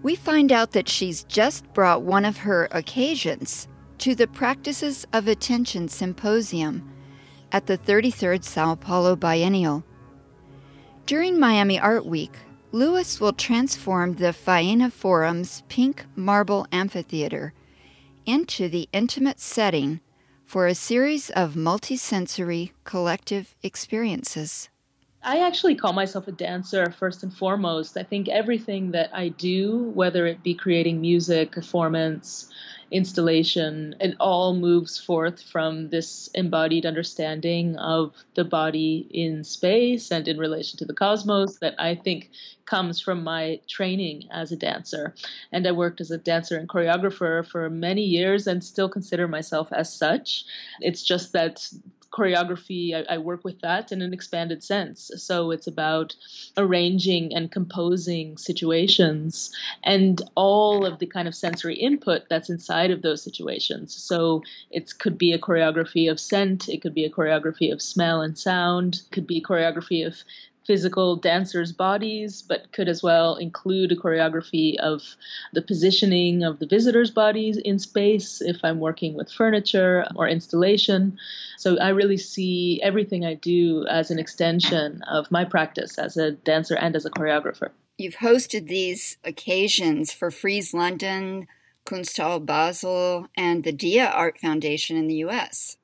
we 0.03 0.15
find 0.15 0.53
out 0.53 0.73
that 0.73 0.91
she's 0.91 1.25
just 1.25 1.65
brought 1.73 2.03
one 2.03 2.27
of 2.27 2.37
her 2.37 2.69
occasions 2.71 3.67
to 3.97 4.15
the 4.15 4.27
Practices 4.27 5.07
of 5.15 5.27
Attention 5.27 5.89
Symposium 5.89 6.87
at 7.51 7.65
the 7.65 7.79
33rd 7.79 8.45
Sao 8.45 8.75
Paulo 8.75 9.17
Biennial. 9.17 9.85
During 11.07 11.41
Miami 11.41 11.81
Art 11.81 12.05
Week, 12.05 12.37
Lewis 12.73 13.23
will 13.23 13.33
transform 13.33 14.17
the 14.17 14.35
Faena 14.35 14.93
Forum's 14.93 15.63
pink 15.71 16.05
marble 16.15 16.67
amphitheater 16.71 17.55
into 18.27 18.69
the 18.69 18.87
intimate 18.93 19.41
setting 19.41 19.99
for 20.45 20.67
a 20.67 20.75
series 20.75 21.31
of 21.31 21.55
multisensory 21.55 22.73
collective 22.85 23.55
experiences. 23.63 24.69
I 25.25 25.39
actually 25.39 25.75
call 25.75 25.95
myself 25.95 26.29
a 26.29 26.33
dancer 26.33 26.91
first 26.91 27.23
and 27.23 27.33
foremost. 27.33 27.97
I 27.97 28.03
think 28.03 28.29
everything 28.29 28.91
that 28.91 29.09
I 29.15 29.31
do, 29.31 29.91
whether 29.95 30.27
it 30.27 30.43
be 30.43 30.55
creating 30.55 31.01
music, 31.01 31.53
performance, 31.53 32.51
installation, 32.91 33.95
it 34.01 34.15
all 34.21 34.55
moves 34.55 34.99
forth 34.99 35.43
from 35.43 35.89
this 35.89 36.29
embodied 36.35 36.85
understanding 36.85 37.75
of 37.77 38.13
the 38.35 38.45
body 38.45 39.09
in 39.11 39.45
space 39.45 40.11
and 40.11 40.29
in 40.29 40.37
relation 40.37 40.79
to 40.79 40.85
the 40.85 40.93
cosmos 40.93 41.59
that 41.59 41.75
I 41.79 41.95
think 41.95 42.31
comes 42.67 43.01
from 43.01 43.25
my 43.25 43.61
training 43.67 44.29
as 44.31 44.53
a 44.53 44.57
dancer. 44.57 45.15
And 45.53 45.67
I 45.67 45.73
worked 45.73 46.03
as 46.03 46.11
a 46.11 46.19
dancer 46.19 46.59
and 46.59 46.69
choreographer 46.69 47.47
for 47.47 47.71
many 47.71 48.03
years 48.03 48.47
and 48.47 48.63
still 48.63 48.91
consider 48.91 49.27
myself 49.27 49.69
as 49.73 49.91
such. 49.91 50.45
It's 50.81 51.03
just 51.03 51.33
that 51.33 51.67
choreography, 52.15 52.95
I, 52.95 53.15
I, 53.15 53.19
work 53.19 53.45
with 53.45 53.61
that 53.63 53.91
in 53.91 54.01
an 54.01 54.13
expanded 54.13 54.63
sense. 54.63 55.11
So 55.17 55.51
it's 55.51 55.67
about 55.67 56.15
arranging 56.57 57.35
and 57.35 57.51
composing 57.51 58.37
situations 58.37 59.51
and 59.83 60.23
all 60.37 60.87
of 60.87 61.01
the 61.01 61.07
kind 61.07 61.27
of 61.27 61.35
sensory 61.35 61.75
input 61.75 62.29
that's 62.31 62.51
inside 62.51 62.93
of 62.93 63.03
those 63.03 63.23
situations. 63.23 63.95
So 63.95 64.43
it 64.71 64.97
could 64.99 65.19
be 65.19 65.33
a 65.33 65.39
choreography 65.39 66.09
of 66.11 66.21
scent, 66.21 66.69
it 66.69 66.83
could 66.83 66.95
be 66.95 67.05
a 67.05 67.11
choreography 67.11 67.73
of 67.73 67.83
smell 67.83 68.21
and 68.21 68.39
sound, 68.39 69.03
it 69.07 69.13
could 69.13 69.27
be 69.27 69.39
a 69.39 69.43
choreography 69.43 70.07
of 70.07 70.23
physical 70.67 71.17
dancers' 71.17 71.73
bodies, 71.73 72.43
but 72.43 72.73
could 72.73 72.89
as 72.89 73.03
well 73.03 73.37
include 73.37 73.93
a 73.93 73.97
choreography 73.97 74.77
of 74.79 75.03
the 75.53 75.63
positioning 75.63 76.43
of 76.43 76.59
the 76.59 76.67
visitors' 76.67 77.11
bodies 77.11 77.57
in 77.57 77.79
space 77.79 78.41
if 78.41 78.59
I'm 78.65 78.81
working 78.81 79.15
with 79.15 79.31
furniture 79.31 80.07
or 80.17 80.29
installation. 80.29 81.19
So 81.59 81.79
I 81.79 81.91
really 81.91 82.17
see 82.17 82.81
everything 82.83 83.25
I 83.25 83.35
do 83.35 83.87
as 83.89 84.11
an 84.11 84.19
extension 84.19 85.03
of 85.03 85.31
my 85.31 85.45
practice 85.45 85.99
as 85.99 86.17
a 86.17 86.33
dancer 86.33 86.77
and 86.77 86.97
as 86.97 87.05
a 87.05 87.11
choreographer. 87.11 87.71
You've 87.99 88.17
hosted 88.17 88.67
these 88.67 89.19
occasions 89.23 90.13
for 90.13 90.31
Frieze 90.31 90.75
London, 90.75 91.47
Kunsthalle 91.87 92.45
Basel, 92.45 93.29
and 93.37 93.63
the 93.63 93.73
Dia 93.73 94.07
Art 94.07 94.39
Foundation 94.41 94.97
in 94.97 95.07
the 95.07 95.17
US. 95.17 95.77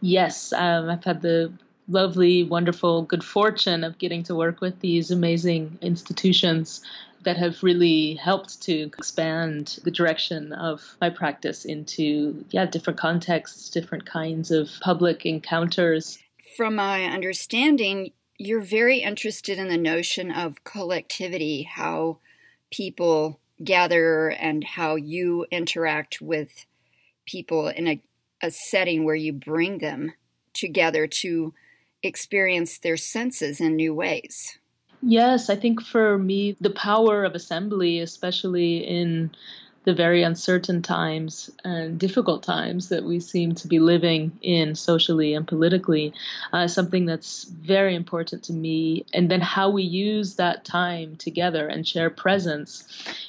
Yes, 0.00 0.52
um, 0.52 0.90
I've 0.90 1.04
had 1.04 1.22
the 1.22 1.52
lovely, 1.88 2.44
wonderful, 2.44 3.02
good 3.02 3.24
fortune 3.24 3.84
of 3.84 3.98
getting 3.98 4.22
to 4.24 4.34
work 4.34 4.60
with 4.60 4.80
these 4.80 5.10
amazing 5.10 5.78
institutions 5.80 6.82
that 7.26 7.36
have 7.36 7.62
really 7.62 8.14
helped 8.14 8.62
to 8.62 8.72
expand 8.72 9.80
the 9.82 9.90
direction 9.90 10.52
of 10.52 10.96
my 11.00 11.10
practice 11.10 11.64
into 11.64 12.44
yeah 12.50 12.64
different 12.64 12.98
contexts 12.98 13.68
different 13.68 14.06
kinds 14.06 14.52
of 14.52 14.70
public 14.80 15.26
encounters. 15.26 16.18
From 16.56 16.76
my 16.76 17.04
understanding 17.04 18.12
you're 18.38 18.60
very 18.60 18.98
interested 18.98 19.58
in 19.58 19.68
the 19.68 19.76
notion 19.76 20.30
of 20.30 20.62
collectivity 20.62 21.64
how 21.64 22.18
people 22.70 23.40
gather 23.64 24.28
and 24.28 24.62
how 24.62 24.94
you 24.94 25.46
interact 25.50 26.20
with 26.20 26.66
people 27.26 27.68
in 27.68 27.88
a, 27.88 28.00
a 28.42 28.50
setting 28.50 29.04
where 29.04 29.14
you 29.14 29.32
bring 29.32 29.78
them 29.78 30.12
together 30.52 31.06
to 31.06 31.54
experience 32.02 32.78
their 32.78 32.96
senses 32.96 33.60
in 33.60 33.76
new 33.76 33.94
ways. 33.94 34.58
Yes, 35.02 35.50
I 35.50 35.56
think 35.56 35.82
for 35.82 36.18
me, 36.18 36.56
the 36.60 36.70
power 36.70 37.24
of 37.24 37.34
assembly, 37.34 38.00
especially 38.00 38.78
in 38.78 39.30
the 39.86 39.94
very 39.94 40.24
uncertain 40.24 40.82
times 40.82 41.48
and 41.64 41.96
difficult 41.96 42.42
times 42.42 42.88
that 42.88 43.04
we 43.04 43.20
seem 43.20 43.54
to 43.54 43.68
be 43.68 43.78
living 43.78 44.36
in 44.42 44.74
socially 44.74 45.32
and 45.32 45.46
politically 45.46 46.12
uh, 46.52 46.66
something 46.66 47.06
that's 47.06 47.44
very 47.44 47.94
important 47.94 48.42
to 48.42 48.52
me. 48.52 49.06
And 49.14 49.30
then 49.30 49.40
how 49.40 49.70
we 49.70 49.84
use 49.84 50.34
that 50.34 50.64
time 50.64 51.14
together 51.14 51.68
and 51.68 51.86
share 51.86 52.10
presence 52.10 52.82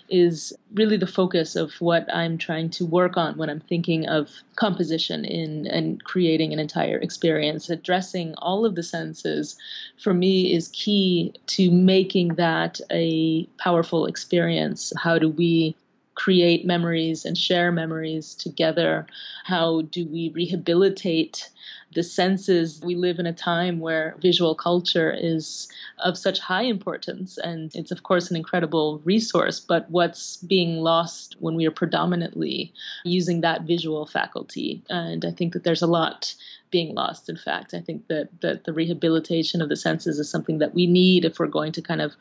is 0.10 0.52
really 0.74 0.98
the 0.98 1.06
focus 1.06 1.56
of 1.56 1.74
what 1.80 2.12
I'm 2.12 2.40
trying 2.40 2.72
to 2.72 2.88
work 2.88 3.18
on 3.18 3.38
when 3.38 3.52
I'm 3.52 3.60
thinking 3.60 4.08
of 4.08 4.32
composition 4.56 5.26
in 5.26 5.68
and 5.68 6.04
creating 6.04 6.54
an 6.54 6.60
entire 6.60 6.98
experience. 6.98 7.70
Addressing 7.70 8.34
all 8.40 8.66
of 8.66 8.74
the 8.74 8.82
senses 8.82 9.58
for 10.02 10.12
me 10.12 10.56
is 10.56 10.70
key 10.70 11.36
to 11.46 11.70
making 11.70 12.30
that 12.36 12.82
a 12.90 13.46
powerful 13.60 14.08
experience. 14.08 14.92
How 14.98 15.20
do 15.20 15.30
we 15.30 15.76
create 16.18 16.66
memories 16.66 17.26
and 17.26 17.38
share 17.38 17.72
memories 17.72 18.34
together? 18.34 19.06
How 19.46 19.82
do 19.84 20.06
we 20.08 20.30
rehabilitate 20.34 21.50
the 21.94 22.02
senses? 22.02 22.82
We 22.84 22.96
live 22.96 23.20
in 23.20 23.28
a 23.28 23.34
time 23.34 23.80
where 23.80 24.16
visual 24.20 24.56
culture 24.56 25.16
is 25.16 25.68
of 26.00 26.18
such 26.18 26.40
high 26.40 26.64
importance, 26.64 27.38
and 27.38 27.72
it's, 27.76 27.92
of 27.92 28.02
course, 28.02 28.32
an 28.32 28.36
incredible 28.36 29.00
resource. 29.06 29.60
But 29.60 29.90
what's 29.92 30.38
being 30.38 30.78
lost 30.78 31.36
when 31.40 31.56
we 31.56 31.68
are 31.68 31.72
predominantly 31.72 32.74
using 33.06 33.42
that 33.42 33.62
visual 33.62 34.08
faculty? 34.08 34.82
And 34.90 35.24
I 35.24 35.32
think 35.32 35.54
that 35.54 35.64
there's 35.64 35.84
a 35.84 35.88
lot 35.88 36.34
being 36.70 36.94
lost 36.94 37.30
in 37.30 37.38
fact 37.38 37.74
i 37.74 37.80
think 37.80 38.06
that 38.08 38.28
that 38.42 38.66
the 38.66 38.74
rehabilitation 38.74 39.62
of 39.62 39.70
the 39.70 39.76
senses 39.78 40.20
is 40.20 40.30
something 40.30 40.58
that 40.58 40.74
we 40.74 40.86
need 40.86 41.24
if 41.24 41.40
we're 41.40 41.48
going 41.48 41.72
to 41.72 41.82
kind 41.82 42.02
of 42.02 42.12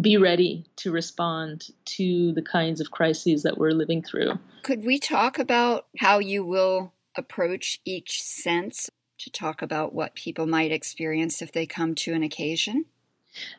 be 0.00 0.16
ready 0.16 0.66
to 0.76 0.90
respond 0.90 1.68
to 1.84 2.32
the 2.32 2.42
kinds 2.42 2.80
of 2.80 2.90
crises 2.90 3.42
that 3.42 3.58
we're 3.58 3.70
living 3.70 4.02
through. 4.02 4.38
Could 4.62 4.84
we 4.84 4.98
talk 4.98 5.38
about 5.38 5.86
how 5.98 6.18
you 6.18 6.44
will 6.44 6.92
approach 7.16 7.80
each 7.84 8.22
sense 8.22 8.90
to 9.18 9.30
talk 9.30 9.62
about 9.62 9.94
what 9.94 10.14
people 10.14 10.46
might 10.46 10.72
experience 10.72 11.40
if 11.40 11.52
they 11.52 11.66
come 11.66 11.94
to 11.94 12.12
an 12.14 12.22
occasion? 12.22 12.84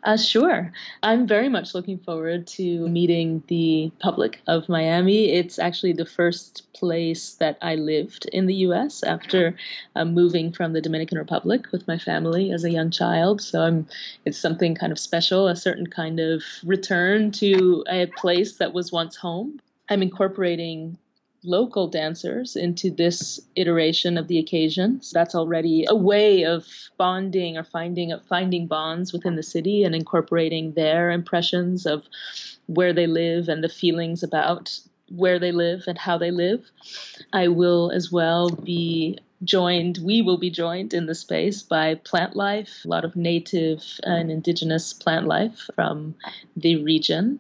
Uh, 0.04 0.18
sure. 0.18 0.72
I'm 1.04 1.28
very 1.28 1.50
much 1.50 1.74
looking 1.76 1.98
forward 2.00 2.48
to 2.48 2.88
meeting 2.88 3.44
the 3.48 3.92
public 4.00 4.42
of 4.48 4.70
Miami. 4.70 5.32
It's 5.32 5.60
actually 5.60 5.94
the 5.94 6.06
first 6.06 6.72
place 6.74 7.36
that 7.36 7.58
I 7.62 7.76
lived 7.76 8.26
in 8.32 8.46
the 8.46 8.56
U.S. 8.56 9.04
after 9.04 9.56
uh, 9.96 10.06
moving 10.06 10.52
from 10.52 10.74
the 10.74 10.82
Dominican 10.82 11.18
Republic 11.18 11.72
with 11.72 11.88
my 11.88 11.98
family 11.98 12.52
as 12.52 12.64
a 12.64 12.72
young 12.72 12.92
child. 12.92 13.42
So 13.42 13.62
I'm, 13.62 13.88
it's 14.26 14.38
something 14.38 14.76
kind 14.76 14.92
of 14.92 15.00
special, 15.00 15.48
a 15.48 15.56
certain 15.56 15.88
kind 15.88 16.20
of 16.20 16.44
return 16.64 17.32
to 17.34 17.84
a 17.90 18.06
place 18.06 18.58
that 18.58 18.74
was 18.74 18.92
once 18.92 19.16
home. 19.16 19.60
I'm 19.90 20.02
incorporating 20.02 20.98
local 21.44 21.88
dancers 21.88 22.56
into 22.56 22.90
this 22.90 23.40
iteration 23.56 24.18
of 24.18 24.28
the 24.28 24.40
occasion. 24.40 25.02
So 25.02 25.18
that's 25.18 25.36
already 25.36 25.86
a 25.88 25.96
way 25.96 26.44
of 26.44 26.66
bonding 26.98 27.58
or 27.58 27.64
finding 27.64 28.14
finding 28.28 28.68
bonds 28.68 29.14
within 29.14 29.36
the 29.36 29.44
city 29.44 29.84
and 29.84 29.96
incorporating 29.96 30.74
their 30.74 31.12
impressions 31.12 31.86
of 31.86 32.04
where 32.68 32.94
they 32.94 33.08
live 33.08 33.50
and 33.50 33.64
the 33.64 33.70
feelings 33.70 34.24
about 34.24 34.78
where 35.10 35.40
they 35.40 35.52
live 35.52 35.84
and 35.88 35.98
how 35.98 36.18
they 36.18 36.32
live. 36.32 36.70
I 37.32 37.48
will 37.48 37.92
as 37.92 38.12
well 38.12 38.50
be 38.50 39.20
joined, 39.44 40.00
we 40.00 40.22
will 40.22 40.38
be 40.38 40.50
joined 40.50 40.94
in 40.94 41.06
the 41.06 41.16
space 41.16 41.62
by 41.62 41.96
plant 41.96 42.36
life, 42.36 42.82
a 42.84 42.88
lot 42.88 43.06
of 43.06 43.16
native 43.16 43.84
and 44.04 44.32
indigenous 44.32 44.94
plant 44.94 45.28
life 45.28 45.70
from 45.76 46.16
the 46.56 46.84
region 46.84 47.40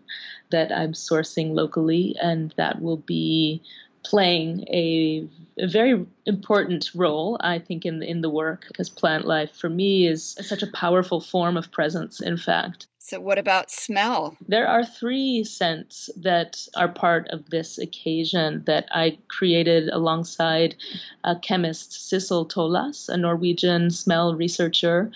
that 0.49 0.71
I'm 0.71 0.93
sourcing 0.93 1.53
locally, 1.53 2.15
and 2.21 2.53
that 2.57 2.81
will 2.81 2.97
be 2.97 3.61
playing 4.09 4.65
a, 4.69 5.27
a, 5.57 5.67
very 5.67 6.05
important 6.25 6.89
role, 6.95 7.37
I 7.41 7.59
think, 7.59 7.85
in 7.85 8.01
in 8.03 8.21
the 8.21 8.29
work 8.29 8.65
because 8.67 8.89
plant 8.89 9.25
life 9.25 9.51
for 9.51 9.69
me 9.69 10.07
is 10.07 10.37
such 10.41 10.63
a 10.63 10.71
powerful 10.71 11.19
form 11.19 11.57
of 11.57 11.71
presence. 11.71 12.21
In 12.21 12.37
fact. 12.37 12.87
So, 12.99 13.21
what 13.21 13.37
about 13.37 13.71
smell? 13.71 14.35
There 14.49 14.67
are 14.67 14.85
three 14.85 15.45
scents 15.45 16.09
that 16.17 16.67
are 16.75 16.89
part 16.89 17.29
of 17.29 17.49
this 17.49 17.77
occasion 17.77 18.63
that 18.65 18.85
I 18.91 19.17
created 19.29 19.87
alongside 19.89 20.75
a 21.23 21.35
chemist, 21.37 22.09
Sissel 22.09 22.45
Tolaas, 22.45 23.07
a 23.07 23.15
Norwegian 23.15 23.91
smell 23.91 24.35
researcher 24.35 25.09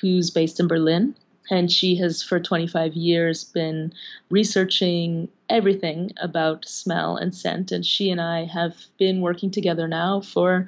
who's 0.00 0.30
based 0.30 0.58
in 0.58 0.68
Berlin 0.68 1.14
and 1.50 1.70
she 1.70 1.96
has 1.96 2.22
for 2.22 2.40
25 2.40 2.94
years 2.94 3.44
been 3.44 3.92
researching 4.30 5.28
everything 5.50 6.10
about 6.20 6.64
smell 6.66 7.16
and 7.16 7.34
scent. 7.34 7.70
And 7.72 7.84
she 7.84 8.10
and 8.10 8.20
i 8.20 8.44
have 8.44 8.86
been 8.98 9.20
working 9.20 9.50
together 9.50 9.86
now 9.88 10.20
for 10.20 10.66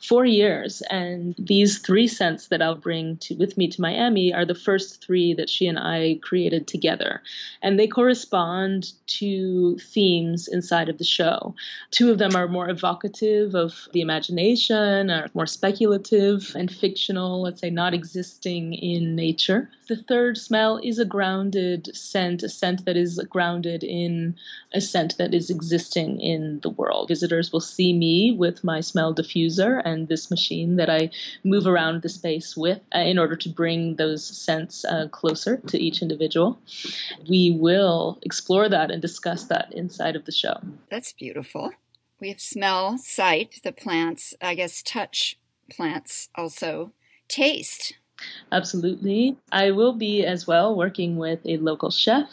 four 0.00 0.24
years. 0.24 0.82
And 0.90 1.34
these 1.38 1.78
three 1.78 2.08
scents 2.08 2.48
that 2.48 2.62
I'll 2.62 2.74
bring 2.74 3.18
to, 3.18 3.34
with 3.34 3.56
me 3.56 3.68
to 3.68 3.80
Miami 3.80 4.32
are 4.32 4.44
the 4.44 4.54
first 4.54 5.04
three 5.04 5.34
that 5.34 5.50
she 5.50 5.66
and 5.66 5.78
I 5.78 6.18
created 6.22 6.66
together. 6.66 7.22
And 7.62 7.78
they 7.78 7.86
correspond 7.86 8.92
to 9.18 9.76
themes 9.78 10.48
inside 10.48 10.88
of 10.88 10.98
the 10.98 11.04
show. 11.04 11.54
Two 11.90 12.10
of 12.10 12.18
them 12.18 12.34
are 12.34 12.48
more 12.48 12.68
evocative 12.68 13.54
of 13.54 13.88
the 13.92 14.00
imagination, 14.00 15.10
are 15.10 15.28
more 15.34 15.46
speculative 15.46 16.54
and 16.54 16.70
fictional, 16.70 17.42
let's 17.42 17.60
say 17.60 17.70
not 17.70 17.94
existing 17.94 18.74
in 18.74 19.14
nature. 19.14 19.70
The 19.88 19.96
third 19.96 20.38
smell 20.38 20.78
is 20.82 21.00
a 21.00 21.04
grounded 21.04 21.94
scent, 21.96 22.44
a 22.44 22.48
scent 22.48 22.84
that 22.84 22.96
is 22.96 23.18
grounded 23.28 23.82
in 23.82 24.36
a 24.72 24.80
scent 24.80 25.18
that 25.18 25.34
is 25.34 25.50
existing 25.50 26.20
in 26.20 26.60
the 26.60 26.70
world. 26.70 27.08
Visitors 27.08 27.52
will 27.52 27.60
see 27.60 27.92
me 27.92 28.30
with 28.30 28.62
my 28.62 28.80
smell 28.80 29.12
diffuser 29.12 29.82
and 29.90 30.08
this 30.08 30.30
machine 30.30 30.76
that 30.76 30.88
I 30.88 31.10
move 31.44 31.66
around 31.66 32.02
the 32.02 32.08
space 32.08 32.56
with 32.56 32.80
uh, 32.94 33.00
in 33.00 33.18
order 33.18 33.36
to 33.36 33.48
bring 33.48 33.96
those 33.96 34.24
scents 34.24 34.84
uh, 34.84 35.08
closer 35.08 35.58
to 35.58 35.78
each 35.78 36.02
individual. 36.02 36.58
We 37.28 37.56
will 37.58 38.18
explore 38.22 38.68
that 38.68 38.90
and 38.90 39.02
discuss 39.02 39.44
that 39.44 39.72
inside 39.72 40.16
of 40.16 40.24
the 40.24 40.32
show. 40.32 40.56
That's 40.90 41.12
beautiful. 41.12 41.72
We 42.20 42.28
have 42.28 42.40
smell, 42.40 42.98
sight, 42.98 43.60
the 43.64 43.72
plants, 43.72 44.34
I 44.40 44.54
guess 44.54 44.82
touch 44.82 45.38
plants 45.70 46.28
also, 46.34 46.92
taste. 47.28 47.94
Absolutely. 48.52 49.36
I 49.52 49.70
will 49.70 49.92
be 49.92 50.24
as 50.24 50.46
well 50.46 50.74
working 50.74 51.16
with 51.16 51.40
a 51.44 51.56
local 51.58 51.90
chef 51.90 52.28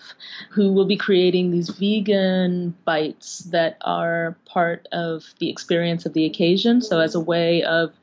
who 0.51 0.73
will 0.73 0.85
be 0.85 0.97
creating 0.97 1.51
these 1.51 1.69
vegan 1.69 2.75
bites 2.85 3.39
that 3.51 3.77
are 3.81 4.35
part 4.45 4.87
of 4.91 5.23
the 5.39 5.49
experience 5.49 6.05
of 6.05 6.13
the 6.13 6.25
occasion. 6.25 6.81
So, 6.81 6.99
as 6.99 7.15
a 7.15 7.19
way 7.19 7.63
of 7.63 7.93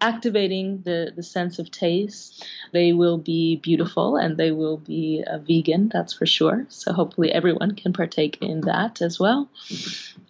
activating 0.00 0.82
the, 0.82 1.12
the 1.14 1.22
sense 1.22 1.58
of 1.58 1.70
taste. 1.70 2.46
They 2.72 2.92
will 2.92 3.18
be 3.18 3.56
beautiful 3.56 4.16
and 4.16 4.36
they 4.36 4.52
will 4.52 4.76
be 4.76 5.24
uh, 5.26 5.38
vegan, 5.38 5.90
that's 5.92 6.12
for 6.12 6.26
sure. 6.26 6.66
So 6.68 6.92
hopefully 6.92 7.32
everyone 7.32 7.74
can 7.74 7.92
partake 7.92 8.38
in 8.40 8.60
that 8.62 9.02
as 9.02 9.18
well. 9.18 9.48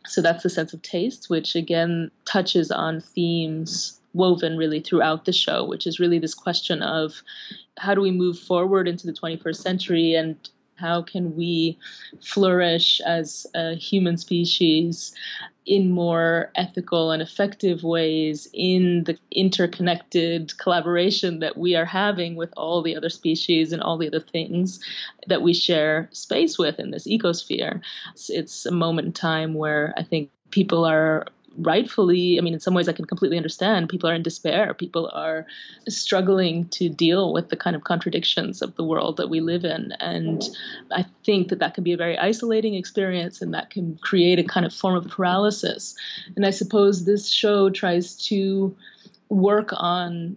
So 0.06 0.22
that's 0.22 0.42
the 0.42 0.50
sense 0.50 0.72
of 0.72 0.82
taste, 0.82 1.28
which 1.28 1.54
again 1.54 2.10
touches 2.24 2.70
on 2.70 3.00
themes 3.00 3.97
woven 4.14 4.56
really 4.56 4.80
throughout 4.80 5.24
the 5.24 5.32
show, 5.32 5.64
which 5.64 5.86
is 5.86 6.00
really 6.00 6.18
this 6.18 6.34
question 6.34 6.82
of 6.82 7.22
how 7.78 7.94
do 7.94 8.00
we 8.00 8.10
move 8.10 8.38
forward 8.38 8.88
into 8.88 9.06
the 9.06 9.12
21st 9.12 9.56
century 9.56 10.14
and 10.14 10.36
how 10.76 11.02
can 11.02 11.36
we 11.36 11.76
flourish 12.20 13.00
as 13.00 13.46
a 13.54 13.74
human 13.74 14.16
species 14.16 15.12
in 15.66 15.90
more 15.90 16.50
ethical 16.54 17.10
and 17.10 17.20
effective 17.20 17.82
ways 17.82 18.48
in 18.54 19.04
the 19.04 19.18
interconnected 19.30 20.56
collaboration 20.58 21.40
that 21.40 21.58
we 21.58 21.76
are 21.76 21.84
having 21.84 22.36
with 22.36 22.50
all 22.56 22.80
the 22.80 22.96
other 22.96 23.10
species 23.10 23.72
and 23.72 23.82
all 23.82 23.98
the 23.98 24.06
other 24.06 24.20
things 24.20 24.80
that 25.26 25.42
we 25.42 25.52
share 25.52 26.08
space 26.12 26.58
with 26.58 26.78
in 26.78 26.90
this 26.90 27.06
ecosphere. 27.06 27.80
It's, 28.12 28.30
it's 28.30 28.66
a 28.66 28.72
moment 28.72 29.06
in 29.08 29.12
time 29.12 29.54
where 29.54 29.92
I 29.96 30.04
think 30.04 30.30
people 30.50 30.86
are 30.86 31.26
rightfully, 31.58 32.38
I 32.38 32.42
mean, 32.42 32.54
in 32.54 32.60
some 32.60 32.74
ways 32.74 32.88
I 32.88 32.92
can 32.92 33.04
completely 33.04 33.36
understand. 33.36 33.88
People 33.88 34.08
are 34.08 34.14
in 34.14 34.22
despair. 34.22 34.72
People 34.74 35.10
are 35.12 35.46
struggling 35.88 36.68
to 36.68 36.88
deal 36.88 37.32
with 37.32 37.48
the 37.48 37.56
kind 37.56 37.74
of 37.74 37.84
contradictions 37.84 38.62
of 38.62 38.74
the 38.76 38.84
world 38.84 39.16
that 39.16 39.28
we 39.28 39.40
live 39.40 39.64
in. 39.64 39.92
And 40.00 40.42
I 40.92 41.04
think 41.24 41.48
that 41.48 41.58
that 41.58 41.74
can 41.74 41.84
be 41.84 41.92
a 41.92 41.96
very 41.96 42.18
isolating 42.18 42.74
experience 42.74 43.42
and 43.42 43.52
that 43.54 43.70
can 43.70 43.98
create 44.00 44.38
a 44.38 44.44
kind 44.44 44.64
of 44.64 44.72
form 44.72 44.96
of 44.96 45.08
paralysis. 45.08 45.94
And 46.36 46.46
I 46.46 46.50
suppose 46.50 47.04
this 47.04 47.28
show 47.28 47.70
tries 47.70 48.14
to 48.28 48.76
work 49.28 49.70
on 49.72 50.36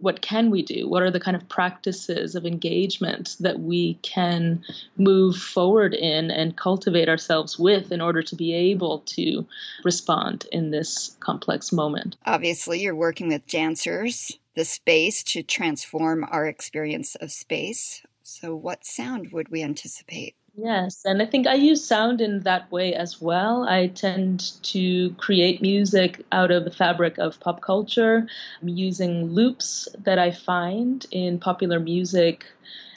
what 0.00 0.20
can 0.22 0.50
we 0.50 0.62
do? 0.62 0.88
What 0.88 1.02
are 1.02 1.10
the 1.10 1.20
kind 1.20 1.36
of 1.36 1.48
practices 1.48 2.34
of 2.34 2.46
engagement 2.46 3.36
that 3.40 3.60
we 3.60 3.94
can 4.02 4.64
move 4.96 5.36
forward 5.36 5.94
in 5.94 6.30
and 6.30 6.56
cultivate 6.56 7.08
ourselves 7.08 7.58
with 7.58 7.92
in 7.92 8.00
order 8.00 8.22
to 8.22 8.36
be 8.36 8.54
able 8.54 9.00
to 9.00 9.46
respond 9.84 10.46
in 10.52 10.70
this 10.70 11.16
complex 11.20 11.72
moment? 11.72 12.16
Obviously, 12.26 12.80
you're 12.80 12.94
working 12.94 13.28
with 13.28 13.46
dancers, 13.46 14.38
the 14.54 14.64
space 14.64 15.22
to 15.24 15.42
transform 15.42 16.24
our 16.30 16.46
experience 16.46 17.14
of 17.16 17.30
space. 17.30 18.02
So, 18.22 18.54
what 18.54 18.84
sound 18.84 19.32
would 19.32 19.48
we 19.48 19.62
anticipate? 19.62 20.34
Yes, 20.62 21.02
and 21.06 21.22
I 21.22 21.26
think 21.26 21.46
I 21.46 21.54
use 21.54 21.82
sound 21.86 22.20
in 22.20 22.40
that 22.40 22.70
way 22.70 22.92
as 22.94 23.20
well. 23.20 23.64
I 23.68 23.86
tend 23.86 24.52
to 24.64 25.10
create 25.14 25.62
music 25.62 26.24
out 26.32 26.50
of 26.50 26.64
the 26.64 26.70
fabric 26.70 27.16
of 27.18 27.40
pop 27.40 27.60
culture, 27.62 28.26
I'm 28.60 28.68
using 28.68 29.32
loops 29.32 29.88
that 30.04 30.18
I 30.18 30.30
find 30.32 31.06
in 31.10 31.38
popular 31.38 31.80
music 31.80 32.44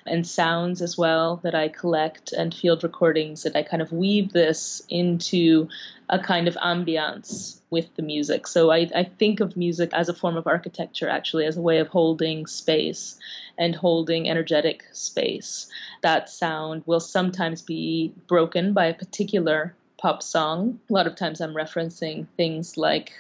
and 0.06 0.26
sounds 0.26 0.82
as 0.82 0.98
well 0.98 1.38
that 1.44 1.56
I 1.56 1.68
collect 1.68 2.34
and 2.34 2.54
field 2.54 2.84
recordings 2.84 3.44
that 3.44 3.56
I 3.56 3.64
kind 3.64 3.82
of 3.82 3.92
weave 3.92 4.32
this 4.32 4.82
into 4.90 5.70
a 6.10 6.20
kind 6.20 6.48
of 6.48 6.56
ambiance 6.56 7.60
with 7.70 7.96
the 7.96 8.02
music. 8.02 8.48
So 8.48 8.72
I, 8.72 8.90
I 8.96 9.04
think 9.04 9.40
of 9.40 9.58
music 9.58 9.92
as 9.94 10.10
a 10.10 10.14
form 10.14 10.38
of 10.38 10.48
architecture, 10.48 11.10
actually, 11.10 11.46
as 11.46 11.58
a 11.58 11.62
way 11.62 11.80
of 11.80 11.88
holding 11.88 12.46
space 12.46 13.18
and 13.58 13.76
holding 13.76 14.30
energetic 14.30 14.84
space. 14.92 15.68
That 16.02 16.30
sound 16.30 16.84
will 16.86 17.00
sometimes 17.00 17.62
be 17.62 18.14
broken 18.28 18.74
by 18.74 18.86
a 18.86 18.94
particular 18.94 19.76
pop 19.98 20.22
song. 20.22 20.80
A 20.90 20.94
lot 20.94 21.08
of 21.08 21.16
times 21.16 21.40
I'm 21.40 21.54
referencing 21.54 22.28
things 22.36 22.78
like 22.78 23.14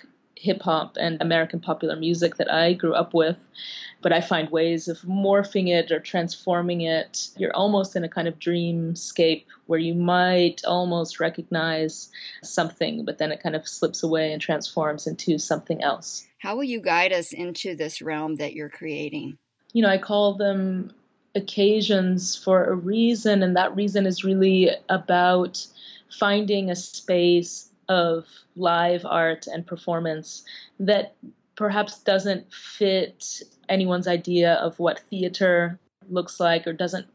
hip 0.43 0.61
hop 0.61 0.97
and 0.99 1.21
American 1.21 1.61
popular 1.61 1.95
music 1.95 2.35
that 2.35 2.51
I 2.51 2.73
grew 2.73 2.93
up 2.93 3.13
with, 3.13 3.37
but 4.01 4.11
I 4.11 4.19
find 4.19 4.49
ways 4.49 4.89
of 4.89 4.99
morphing 4.99 5.69
it 5.69 5.89
or 5.89 6.01
transforming 6.01 6.81
it. 6.81 7.29
You're 7.37 7.55
almost 7.55 7.95
in 7.95 8.03
a 8.03 8.09
kind 8.09 8.27
of 8.27 8.39
dreamscape 8.39 9.45
where 9.67 9.79
you 9.79 9.93
might 9.93 10.61
almost 10.65 11.21
recognize 11.21 12.09
something, 12.43 13.05
but 13.05 13.19
then 13.19 13.31
it 13.31 13.41
kind 13.41 13.55
of 13.55 13.65
slips 13.65 14.03
away 14.03 14.33
and 14.33 14.41
transforms 14.41 15.07
into 15.07 15.39
something 15.39 15.81
else. 15.81 16.27
How 16.39 16.57
will 16.57 16.65
you 16.65 16.81
guide 16.81 17.13
us 17.13 17.31
into 17.31 17.73
this 17.73 18.01
realm 18.01 18.35
that 18.35 18.53
you're 18.53 18.67
creating? 18.67 19.37
You 19.71 19.83
know, 19.83 19.89
I 19.89 19.97
call 19.97 20.33
them 20.33 20.91
occasions 21.35 22.35
for 22.35 22.65
a 22.65 22.75
reason, 22.75 23.43
and 23.43 23.55
that 23.55 23.73
reason 23.77 24.05
is 24.05 24.25
really 24.25 24.71
about 24.89 25.65
finding 26.19 26.69
a 26.69 26.75
space 26.75 27.69
of 27.89 28.25
live 28.55 29.05
art 29.05 29.47
and 29.47 29.65
performance 29.65 30.43
that 30.79 31.15
perhaps 31.55 31.99
doesn't 31.99 32.51
fit 32.53 33.41
anyone's 33.69 34.07
idea 34.07 34.53
of 34.55 34.77
what 34.79 34.99
theater 35.09 35.79
looks 36.09 36.39
like 36.39 36.67
or 36.67 36.73
doesn't 36.73 37.07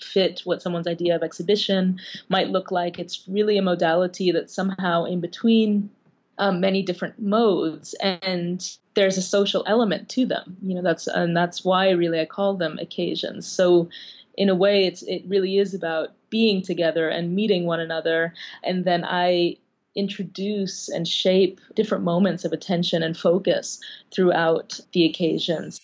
fit 0.00 0.42
what 0.44 0.62
someone's 0.62 0.86
idea 0.86 1.16
of 1.16 1.22
exhibition 1.22 1.98
might 2.28 2.50
look 2.50 2.70
like. 2.70 2.98
It's 2.98 3.24
really 3.28 3.58
a 3.58 3.62
modality 3.62 4.30
that's 4.30 4.54
somehow 4.54 5.04
in 5.04 5.20
between 5.20 5.90
um, 6.38 6.60
many 6.60 6.82
different 6.82 7.20
modes, 7.20 7.94
and 7.94 8.76
there's 8.94 9.16
a 9.16 9.22
social 9.22 9.64
element 9.66 10.08
to 10.10 10.26
them. 10.26 10.56
You 10.62 10.74
know, 10.74 10.82
that's 10.82 11.06
and 11.06 11.36
that's 11.36 11.64
why 11.64 11.90
really 11.90 12.20
I 12.20 12.26
call 12.26 12.54
them 12.54 12.78
occasions. 12.78 13.46
So, 13.46 13.88
in 14.36 14.50
a 14.50 14.54
way, 14.54 14.84
it's 14.84 15.02
it 15.02 15.24
really 15.26 15.56
is 15.56 15.72
about 15.72 16.10
being 16.28 16.60
together 16.60 17.08
and 17.08 17.34
meeting 17.34 17.64
one 17.64 17.80
another, 17.80 18.34
and 18.62 18.84
then 18.84 19.02
I 19.04 19.56
introduce 19.96 20.88
and 20.88 21.08
shape 21.08 21.60
different 21.74 22.04
moments 22.04 22.44
of 22.44 22.52
attention 22.52 23.02
and 23.02 23.16
focus 23.16 23.80
throughout 24.12 24.78
the 24.92 25.04
occasions. 25.04 25.80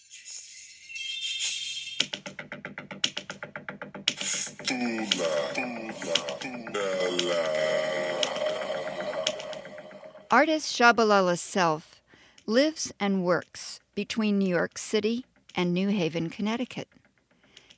Artist 10.30 10.74
Tschabalala 10.74 11.38
Self 11.38 12.00
lives 12.46 12.92
and 12.98 13.24
works 13.24 13.80
between 13.94 14.38
New 14.38 14.48
York 14.48 14.78
City 14.78 15.26
and 15.54 15.72
New 15.72 15.88
Haven, 15.88 16.30
Connecticut. 16.30 16.88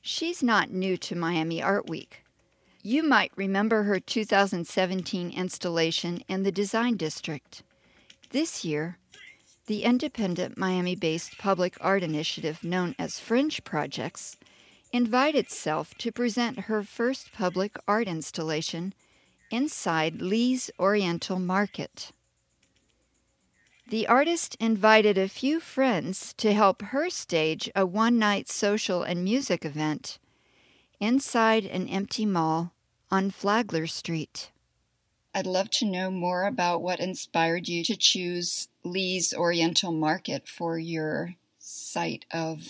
She's 0.01 0.41
not 0.41 0.71
new 0.71 0.97
to 0.97 1.15
Miami 1.15 1.61
Art 1.61 1.89
Week. 1.89 2.24
You 2.87 3.01
might 3.01 3.31
remember 3.35 3.81
her 3.81 3.99
2017 3.99 5.31
installation 5.31 6.21
in 6.27 6.43
the 6.43 6.51
Design 6.51 6.97
District. 6.97 7.63
This 8.29 8.63
year, 8.63 8.99
the 9.65 9.81
independent 9.83 10.55
Miami 10.55 10.95
based 10.95 11.39
public 11.39 11.77
art 11.81 12.03
initiative 12.03 12.63
known 12.63 12.93
as 12.99 13.19
Fringe 13.19 13.63
Projects 13.63 14.37
invited 14.93 15.49
Self 15.49 15.95
to 15.95 16.11
present 16.11 16.59
her 16.69 16.83
first 16.83 17.33
public 17.33 17.75
art 17.87 18.07
installation 18.07 18.93
inside 19.49 20.21
Lee's 20.21 20.69
Oriental 20.77 21.39
Market. 21.39 22.11
The 23.89 24.05
artist 24.05 24.57
invited 24.59 25.17
a 25.17 25.27
few 25.27 25.59
friends 25.59 26.35
to 26.37 26.53
help 26.53 26.83
her 26.83 27.09
stage 27.09 27.67
a 27.75 27.83
one 27.83 28.19
night 28.19 28.47
social 28.47 29.01
and 29.01 29.23
music 29.23 29.65
event 29.65 30.19
inside 30.99 31.65
an 31.65 31.89
empty 31.89 32.27
mall 32.27 32.73
on 33.11 33.31
Flagler 33.31 33.87
Street. 33.87 34.51
I'd 35.33 35.45
love 35.45 35.69
to 35.71 35.85
know 35.85 36.09
more 36.09 36.45
about 36.45 36.81
what 36.81 36.99
inspired 36.99 37.67
you 37.67 37.83
to 37.83 37.95
choose 37.95 38.69
Lee's 38.83 39.33
Oriental 39.33 39.91
Market 39.91 40.47
for 40.47 40.77
your 40.79 41.35
site 41.59 42.25
of 42.31 42.69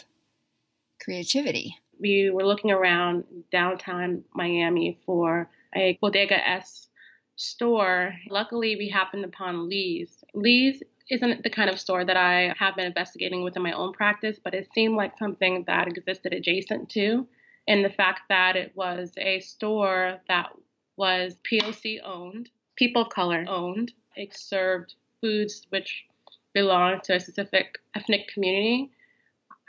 creativity. 1.00 1.78
We 2.00 2.32
were 2.32 2.46
looking 2.46 2.72
around 2.72 3.24
downtown 3.52 4.24
Miami 4.34 4.98
for 5.06 5.50
a 5.76 5.98
bodega 6.02 6.46
s 6.48 6.88
store. 7.36 8.16
Luckily, 8.30 8.76
we 8.76 8.90
happened 8.90 9.26
upon 9.26 9.70
Lee's. 9.70 10.24
Lee's 10.34 10.82
isn't 11.10 11.44
the 11.44 11.50
kind 11.50 11.70
of 11.70 11.80
store 11.80 12.04
that 12.04 12.18
I 12.18 12.54
have 12.58 12.76
been 12.76 12.88
investigating 12.88 13.44
within 13.44 13.62
my 13.62 13.74
own 13.74 13.94
practice, 13.94 14.40
but 14.44 14.56
it 14.56 14.70
seemed 14.74 14.96
like 14.96 15.18
something 15.20 15.64
that 15.68 15.88
existed 15.88 16.34
adjacent 16.34 16.90
to. 16.92 17.28
And 17.68 17.84
the 17.84 17.90
fact 17.90 18.22
that 18.30 18.56
it 18.56 18.72
was 18.76 19.12
a 19.18 19.40
store 19.40 20.20
that 20.28 20.50
was 20.98 21.38
POC 21.50 22.00
owned, 22.04 22.50
people 22.76 23.04
of 23.04 23.10
color 23.10 23.46
owned, 23.48 23.92
it 24.16 24.36
served 24.36 24.96
foods 25.22 25.66
which 25.70 26.06
belonged 26.54 27.04
to 27.04 27.16
a 27.16 27.20
specific 27.20 27.80
ethnic 27.96 28.28
community. 28.28 28.92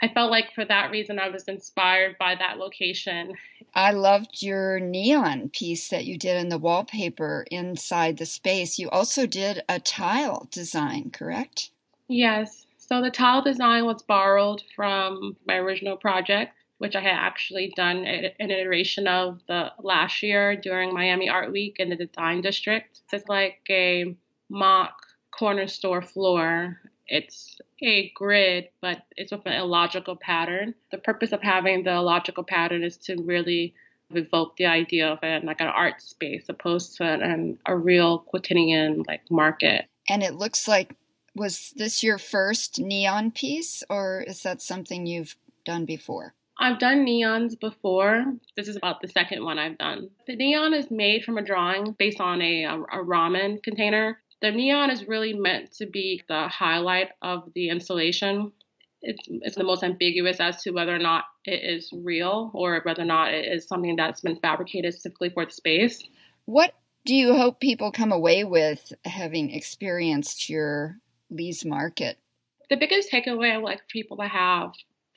I 0.03 0.09
felt 0.09 0.31
like 0.31 0.53
for 0.55 0.65
that 0.67 0.91
reason 0.91 1.19
I 1.19 1.31
was 1.31 1.45
inspired 1.45 2.17
by 2.19 2.35
that 2.35 2.59
location. 2.59 3.33
I 3.75 3.93
loved 3.93 4.43
your 4.43 4.79
neon 4.79 5.49
piece 5.49 5.89
that 5.89 6.05
you 6.05 6.19
did 6.19 6.37
in 6.37 6.51
the 6.51 6.59
wallpaper 6.59 7.47
inside 7.51 8.19
the 8.19 8.27
space. 8.27 8.79
You 8.79 8.91
also 8.91 9.27
did 9.27 9.63
a 9.69 9.81
tile 9.81 10.49
design, 10.51 11.11
correct? 11.11 11.71
Yes. 12.09 12.67
So 12.77 13.01
the 13.01 13.11
tile 13.11 13.43
design 13.43 13.85
was 13.85 14.03
borrowed 14.03 14.63
from 14.77 15.37
my 15.47 15.57
original 15.57 15.97
project, 15.97 16.55
which 16.79 16.95
I 16.95 17.01
had 17.01 17.15
actually 17.15 17.73
done 17.75 18.05
an 18.05 18.51
iteration 18.51 19.07
of 19.09 19.41
the 19.49 19.73
last 19.81 20.23
year 20.23 20.57
during 20.57 20.93
Miami 20.93 21.29
Art 21.29 21.51
Week 21.51 21.77
in 21.79 21.91
the 21.91 21.97
design 21.97 22.41
district. 22.43 23.01
It's 23.13 23.29
like 23.29 23.61
a 23.71 24.17
mock 24.49 24.95
corner 25.31 25.67
store 25.67 26.03
floor 26.03 26.79
it's 27.09 27.61
a 27.83 28.11
grid, 28.11 28.69
but 28.81 29.03
it's 29.17 29.33
with 29.33 29.47
an 29.47 29.53
illogical 29.53 30.17
pattern. 30.17 30.75
The 30.91 30.99
purpose 30.99 31.33
of 31.33 31.43
having 31.43 31.85
the 31.85 31.93
illogical 31.93 32.43
pattern 32.43 32.83
is 32.83 32.97
to 32.99 33.17
really 33.23 33.75
evoke 34.11 34.57
the 34.57 34.67
idea 34.67 35.09
of 35.09 35.19
it 35.23 35.45
like 35.45 35.61
an 35.61 35.67
art 35.67 36.01
space 36.01 36.45
opposed 36.49 36.97
to 36.97 37.05
an, 37.05 37.59
a 37.67 37.77
real 37.77 38.21
quotidian 38.21 39.05
like 39.07 39.29
market. 39.31 39.87
And 40.09 40.23
it 40.23 40.35
looks 40.35 40.69
like 40.69 40.95
was 41.35 41.73
this 41.77 42.03
your 42.03 42.19
first 42.19 42.81
neon 42.81 43.31
piece 43.31 43.83
or 43.91 44.25
is 44.27 44.43
that 44.43 44.63
something 44.63 45.07
you've 45.07 45.37
done 45.65 45.85
before? 45.85 46.35
I've 46.59 46.79
done 46.79 47.05
neons 47.05 47.59
before. 47.59 48.25
This 48.57 48.69
is 48.69 48.77
about 48.77 49.01
the 49.01 49.09
second 49.09 49.45
one 49.45 49.59
I've 49.59 49.79
done. 49.79 50.11
The 50.27 50.37
neon 50.37 50.73
is 50.73 50.91
made 50.91 51.25
from 51.25 51.37
a 51.37 51.43
drawing 51.43 51.93
based 51.99 52.21
on 52.21 52.41
a, 52.41 52.65
a, 52.65 53.05
ramen 53.05 53.63
container. 53.63 54.19
The 54.41 54.51
neon 54.51 54.91
is 54.91 55.07
really 55.07 55.35
meant 55.35 55.73
to 55.75 55.87
be 55.87 56.23
the 56.29 56.49
highlight 56.49 57.09
of 57.21 57.51
the 57.55 57.69
installation. 57.69 58.53
It's, 59.03 59.21
it's 59.29 59.57
the 59.57 59.65
most 59.65 59.85
ambiguous 59.85 60.41
as 60.41 60.63
to 60.63 60.71
whether 60.71 60.95
or 60.95 60.99
not 60.99 61.25
it 61.45 61.63
is 61.63 61.91
real 61.93 62.51
or 62.55 62.81
whether 62.85 63.03
or 63.03 63.07
not 63.07 63.35
it 63.35 63.45
is 63.45 63.69
something 63.69 63.97
that's 63.97 64.23
been 64.23 64.39
fabricated 64.41 64.95
specifically 64.95 65.31
for 65.31 65.45
the 65.45 65.53
space. 65.53 66.03
What 66.47 66.75
do 67.05 67.15
you 67.15 67.37
hope 67.37 67.61
people 67.61 67.93
come 67.93 68.13
away 68.13 68.45
with 68.45 68.93
having 69.05 69.51
experienced 69.51 70.49
your 70.49 70.97
Lee's 71.31 71.65
Market? 71.65 72.19
The 72.71 72.77
biggest 72.77 73.13
takeaway 73.13 73.53
I 73.53 73.59
would 73.59 73.65
like 73.65 73.87
people 73.89 74.17
to 74.17 74.27
have 74.27 74.73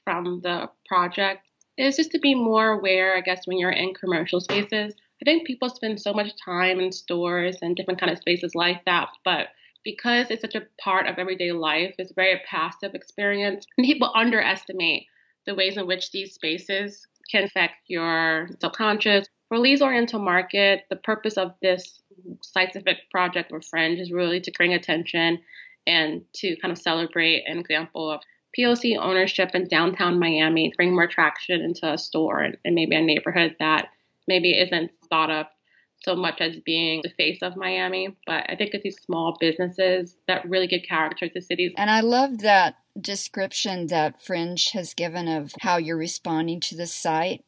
from 0.10 0.41
the 0.41 0.69
project 0.88 1.45
is 1.78 1.98
just 1.98 2.12
to 2.12 2.19
be 2.19 2.36
more 2.36 2.69
aware, 2.69 3.15
I 3.15 3.22
guess, 3.22 3.45
when 3.45 3.58
you're 3.58 3.72
in 3.72 3.93
commercial 3.93 4.41
spaces 4.41 4.93
I 5.22 5.26
think 5.26 5.45
people 5.45 5.69
spend 5.69 6.00
so 6.00 6.13
much 6.13 6.32
time 6.43 6.80
in 6.80 6.91
stores 6.91 7.58
and 7.62 7.76
different 7.76 8.00
kind 8.00 8.12
of 8.12 8.19
spaces 8.19 8.56
like 8.56 8.86
that, 8.86 9.10
but 9.26 9.48
because 9.84 10.28
it's 10.30 10.41
such 10.41 10.56
a 10.56 10.65
part 10.82 11.08
of 11.08 11.17
everyday 11.17 11.52
life, 11.52 11.95
it's 11.98 12.12
a 12.12 12.15
very 12.15 12.41
passive 12.50 12.95
experience. 12.95 13.65
And 13.78 13.86
people 13.86 14.12
underestimate 14.15 15.08
the 15.45 15.56
ways 15.56 15.78
in 15.78 15.88
which 15.88 16.12
these 16.12 16.34
spaces 16.34 17.06
can 17.30 17.43
affect 17.43 17.74
your 17.88 18.50
subconscious. 18.62 19.28
For 19.50 19.58
Lee's 19.58 19.82
Oriental 19.82 20.19
Market, 20.19 20.84
the 20.89 20.95
purpose 20.95 21.38
of 21.38 21.54
this 21.62 22.02
site-specific 22.41 22.98
project 23.12 23.52
with 23.52 23.65
Fringe 23.65 24.00
is 24.00 24.12
really 24.12 24.39
to 24.41 24.52
bring 24.52 24.74
attention 24.74 25.39
and 25.88 26.22
to 26.36 26.56
kind 26.62 26.72
of 26.72 26.78
celebrate 26.78 27.43
an 27.45 27.58
example 27.58 28.12
of 28.12 28.22
POC 28.58 28.98
ownership 28.98 29.52
in 29.54 29.68
downtown 29.68 30.20
Miami, 30.20 30.74
bring 30.76 30.94
more 30.94 31.08
traction 31.08 31.62
into 31.62 31.92
a 31.92 31.98
store 31.98 32.40
and, 32.42 32.58
and 32.66 32.76
maybe 32.76 32.96
a 32.96 33.02
neighborhood 33.02 33.56
that 33.60 33.90
maybe 34.28 34.58
isn't 34.58 34.92
thought 35.10 35.30
of 35.30 35.46
so 36.02 36.16
much 36.16 36.40
as 36.40 36.56
being 36.66 37.02
the 37.04 37.10
face 37.10 37.40
of 37.42 37.58
Miami, 37.58 38.16
but 38.26 38.46
I 38.50 38.56
think 38.56 38.74
it's 38.74 38.84
these 38.84 39.02
small 39.02 39.36
businesses 39.40 40.16
that 40.28 40.48
really 40.50 40.68
give 40.68 40.84
character 40.88 41.28
to 41.28 41.42
cities. 41.42 41.74
And 41.78 41.90
I 41.90 42.00
love 42.00 42.40
that 42.40 42.76
description 43.00 43.88
that 43.88 44.22
Fringe 44.22 44.72
has 44.72 44.94
given 44.94 45.28
of 45.28 45.54
how 45.60 45.78
you're 45.78 45.98
responding 45.98 46.62
to 46.62 46.76
the 46.76 46.88
site 46.88 47.44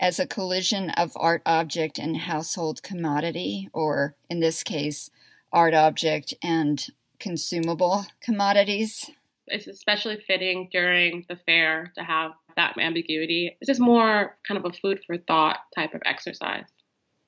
as 0.00 0.18
a 0.18 0.26
collision 0.26 0.90
of 0.90 1.12
art 1.16 1.42
object 1.46 1.98
and 1.98 2.16
household 2.18 2.82
commodity, 2.82 3.68
or 3.72 4.14
in 4.28 4.40
this 4.40 4.62
case, 4.62 5.10
art 5.52 5.74
object 5.74 6.34
and 6.42 6.88
consumable 7.18 8.06
commodities. 8.20 9.10
It's 9.50 9.66
especially 9.66 10.18
fitting 10.26 10.68
during 10.72 11.24
the 11.28 11.36
fair 11.46 11.92
to 11.96 12.04
have 12.04 12.32
that 12.56 12.76
ambiguity. 12.78 13.56
It's 13.60 13.68
just 13.68 13.80
more 13.80 14.36
kind 14.46 14.58
of 14.58 14.64
a 14.64 14.76
food 14.76 15.00
for 15.06 15.16
thought 15.16 15.58
type 15.74 15.94
of 15.94 16.02
exercise. 16.04 16.64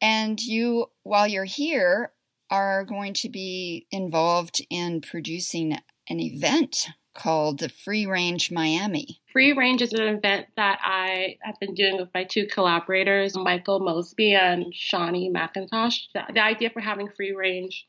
And 0.00 0.40
you, 0.40 0.86
while 1.02 1.26
you're 1.26 1.44
here, 1.44 2.12
are 2.50 2.84
going 2.84 3.14
to 3.14 3.28
be 3.28 3.86
involved 3.90 4.64
in 4.70 5.00
producing 5.00 5.78
an 6.08 6.20
event 6.20 6.88
called 7.14 7.58
the 7.58 7.68
Free 7.68 8.06
Range 8.06 8.50
Miami. 8.50 9.20
Free 9.32 9.52
Range 9.52 9.82
is 9.82 9.92
an 9.92 10.02
event 10.02 10.46
that 10.56 10.78
I 10.82 11.36
have 11.42 11.58
been 11.60 11.74
doing 11.74 11.96
with 11.98 12.08
my 12.14 12.24
two 12.24 12.46
collaborators, 12.46 13.36
Michael 13.36 13.80
Mosby 13.80 14.34
and 14.34 14.74
Shawnee 14.74 15.30
McIntosh. 15.30 16.06
The, 16.14 16.22
the 16.32 16.42
idea 16.42 16.70
for 16.70 16.80
having 16.80 17.08
Free 17.16 17.32
Range 17.32 17.86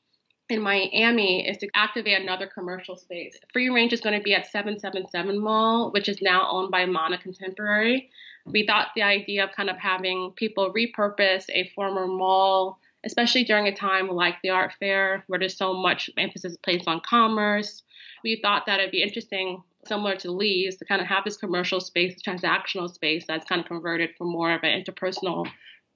in 0.51 0.61
Miami 0.61 1.47
is 1.47 1.57
to 1.57 1.69
activate 1.73 2.21
another 2.21 2.45
commercial 2.45 2.97
space. 2.97 3.37
Free 3.53 3.69
Range 3.69 3.93
is 3.93 4.01
going 4.01 4.17
to 4.17 4.23
be 4.23 4.33
at 4.33 4.47
777 4.47 5.39
Mall, 5.39 5.91
which 5.91 6.09
is 6.09 6.21
now 6.21 6.47
owned 6.51 6.71
by 6.71 6.85
Mana 6.85 7.17
Contemporary. 7.17 8.09
We 8.45 8.65
thought 8.65 8.89
the 8.95 9.03
idea 9.03 9.43
of 9.43 9.51
kind 9.55 9.69
of 9.69 9.77
having 9.77 10.33
people 10.35 10.73
repurpose 10.73 11.45
a 11.49 11.71
former 11.73 12.07
mall, 12.07 12.79
especially 13.05 13.43
during 13.43 13.67
a 13.67 13.75
time 13.75 14.09
like 14.09 14.35
the 14.43 14.49
art 14.49 14.73
fair 14.79 15.23
where 15.27 15.39
there's 15.39 15.57
so 15.57 15.73
much 15.73 16.09
emphasis 16.17 16.57
placed 16.57 16.87
on 16.87 17.01
commerce, 17.07 17.83
we 18.23 18.39
thought 18.41 18.65
that 18.65 18.79
it'd 18.79 18.91
be 18.91 19.03
interesting, 19.03 19.63
similar 19.87 20.15
to 20.17 20.31
Lee's, 20.31 20.77
to 20.77 20.85
kind 20.85 21.01
of 21.01 21.07
have 21.07 21.23
this 21.23 21.37
commercial 21.37 21.79
space, 21.79 22.21
transactional 22.21 22.91
space 22.91 23.25
that's 23.27 23.47
kind 23.47 23.61
of 23.61 23.67
converted 23.67 24.11
for 24.17 24.25
more 24.25 24.53
of 24.53 24.63
an 24.63 24.83
interpersonal 24.83 25.47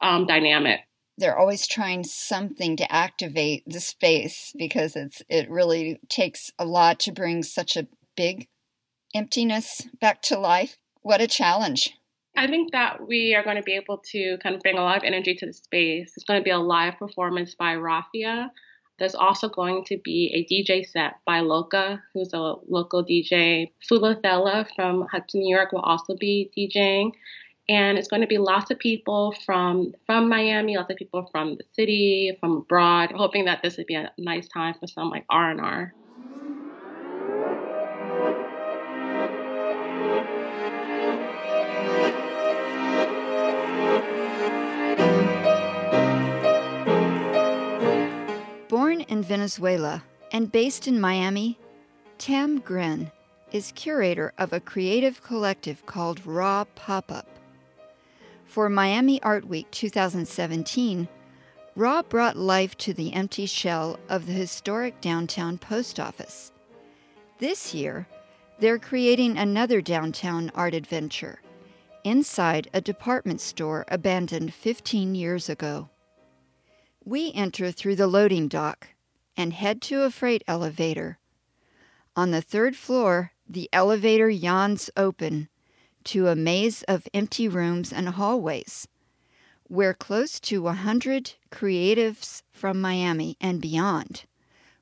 um, 0.01 0.25
dynamic 0.25 0.81
they're 1.17 1.37
always 1.37 1.67
trying 1.67 2.03
something 2.03 2.75
to 2.77 2.91
activate 2.91 3.63
the 3.65 3.79
space 3.79 4.53
because 4.57 4.95
it's 4.95 5.21
it 5.29 5.49
really 5.49 5.99
takes 6.09 6.51
a 6.59 6.65
lot 6.65 6.99
to 7.01 7.11
bring 7.11 7.43
such 7.43 7.75
a 7.75 7.87
big 8.15 8.47
emptiness 9.13 9.87
back 10.01 10.21
to 10.23 10.37
life. 10.37 10.77
What 11.01 11.21
a 11.21 11.27
challenge. 11.27 11.93
I 12.37 12.47
think 12.47 12.73
that 12.73 13.07
we 13.07 13.33
are 13.33 13.43
going 13.43 13.55
to 13.55 13.63
be 13.63 13.75
able 13.75 14.01
to 14.11 14.37
kind 14.43 14.55
of 14.55 14.61
bring 14.61 14.77
a 14.77 14.81
lot 14.81 14.97
of 14.97 15.03
energy 15.03 15.35
to 15.35 15.45
the 15.45 15.53
space. 15.53 16.13
It's 16.17 16.25
going 16.25 16.39
to 16.39 16.43
be 16.43 16.49
a 16.49 16.57
live 16.59 16.97
performance 16.97 17.55
by 17.55 17.75
Rafia. 17.75 18.49
There's 18.99 19.15
also 19.15 19.49
going 19.49 19.85
to 19.85 19.97
be 20.03 20.31
a 20.33 20.53
DJ 20.53 20.85
set 20.85 21.15
by 21.25 21.41
Loca, 21.41 22.01
who's 22.13 22.33
a 22.33 22.55
local 22.67 23.05
DJ. 23.05 23.71
Fulathella 23.89 24.67
from 24.75 25.07
Hudson, 25.11 25.41
New 25.41 25.55
York 25.55 25.71
will 25.71 25.81
also 25.81 26.15
be 26.15 26.51
DJing 26.57 27.11
and 27.67 27.97
it's 27.97 28.07
going 28.07 28.21
to 28.21 28.27
be 28.27 28.37
lots 28.37 28.69
of 28.71 28.79
people 28.79 29.33
from 29.45 29.93
from 30.05 30.29
Miami, 30.29 30.77
lots 30.77 30.91
of 30.91 30.97
people 30.97 31.27
from 31.31 31.55
the 31.55 31.63
city, 31.73 32.37
from 32.39 32.57
abroad. 32.57 33.11
Hoping 33.15 33.45
that 33.45 33.61
this 33.63 33.77
would 33.77 33.87
be 33.87 33.95
a 33.95 34.11
nice 34.17 34.47
time 34.47 34.75
for 34.79 34.87
some 34.87 35.09
like 35.09 35.25
R 35.29 35.51
and 35.51 35.61
R. 35.61 35.93
Born 48.69 49.01
in 49.01 49.23
Venezuela 49.23 50.03
and 50.31 50.51
based 50.51 50.87
in 50.87 50.99
Miami, 50.99 51.57
Tam 52.17 52.59
Grin 52.59 53.11
is 53.51 53.71
curator 53.71 54.33
of 54.37 54.51
a 54.51 54.59
creative 54.59 55.23
collective 55.23 55.85
called 55.85 56.25
Raw 56.25 56.65
Pop 56.75 57.11
Up. 57.11 57.34
For 58.55 58.69
Miami 58.69 59.21
Art 59.21 59.45
Week 59.49 59.69
2017, 59.71 61.09
Raw 61.75 62.01
brought 62.03 62.37
life 62.37 62.77
to 62.77 62.93
the 62.93 63.11
empty 63.11 63.47
shell 63.47 63.99
of 64.07 64.27
the 64.27 64.31
historic 64.31 65.01
downtown 65.01 65.57
post 65.57 65.99
office. 65.99 66.53
This 67.39 67.73
year, 67.73 68.07
they're 68.59 68.79
creating 68.79 69.37
another 69.37 69.81
downtown 69.81 70.53
art 70.55 70.73
adventure 70.73 71.41
inside 72.05 72.69
a 72.73 72.79
department 72.79 73.41
store 73.41 73.83
abandoned 73.89 74.53
15 74.53 75.15
years 75.15 75.49
ago. 75.49 75.89
We 77.03 77.33
enter 77.33 77.73
through 77.73 77.97
the 77.97 78.07
loading 78.07 78.47
dock 78.47 78.87
and 79.35 79.51
head 79.51 79.81
to 79.81 80.03
a 80.03 80.09
freight 80.09 80.45
elevator. 80.47 81.19
On 82.15 82.31
the 82.31 82.41
third 82.41 82.77
floor, 82.77 83.33
the 83.49 83.69
elevator 83.73 84.29
yawns 84.29 84.89
open 84.95 85.49
to 86.05 86.27
a 86.27 86.35
maze 86.35 86.83
of 86.83 87.07
empty 87.13 87.47
rooms 87.47 87.91
and 87.93 88.09
hallways 88.09 88.87
where 89.67 89.93
close 89.93 90.39
to 90.39 90.57
a 90.59 90.61
100 90.61 91.33
creatives 91.51 92.43
from 92.51 92.79
Miami 92.79 93.35
and 93.41 93.61
beyond 93.61 94.25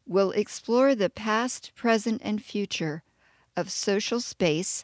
will 0.05 0.31
explore 0.31 0.93
the 0.93 1.09
past, 1.09 1.71
present, 1.75 2.21
and 2.23 2.43
future 2.43 3.03
of 3.55 3.69
social 3.69 4.19
space, 4.19 4.83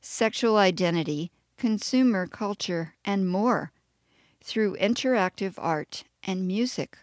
sexual 0.00 0.56
identity, 0.56 1.32
consumer 1.56 2.26
culture, 2.26 2.94
and 3.04 3.28
more 3.28 3.72
through 4.42 4.76
interactive 4.76 5.54
art 5.58 6.04
and 6.22 6.46
music. 6.46 6.96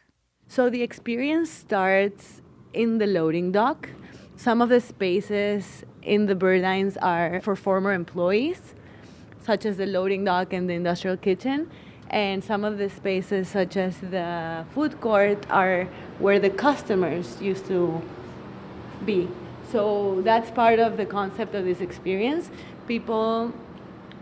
So 0.47 0.69
the 0.69 0.81
experience 0.81 1.51
starts 1.51 2.41
in 2.73 2.97
the 2.99 3.07
loading 3.07 3.51
dock. 3.51 3.89
Some 4.37 4.61
of 4.61 4.69
the 4.69 4.79
spaces 4.79 5.83
in 6.01 6.27
the 6.27 6.35
Burdines 6.35 6.95
are 7.01 7.41
for 7.41 7.55
former 7.55 7.91
employees, 7.91 8.73
such 9.47 9.65
as 9.65 9.77
the 9.77 9.85
loading 9.85 10.25
dock 10.25 10.53
and 10.53 10.69
the 10.69 10.73
industrial 10.73 11.17
kitchen. 11.17 11.71
And 12.09 12.43
some 12.43 12.63
of 12.63 12.77
the 12.77 12.89
spaces 12.89 13.47
such 13.47 13.75
as 13.77 13.97
the 13.97 14.65
food 14.73 15.01
court 15.01 15.45
are 15.49 15.85
where 16.19 16.39
the 16.39 16.49
customers 16.49 17.41
used 17.41 17.65
to 17.67 18.01
be. 19.05 19.27
So 19.71 20.21
that's 20.23 20.51
part 20.51 20.79
of 20.79 20.97
the 20.97 21.05
concept 21.05 21.55
of 21.55 21.65
this 21.65 21.81
experience. 21.81 22.49
People 22.87 23.53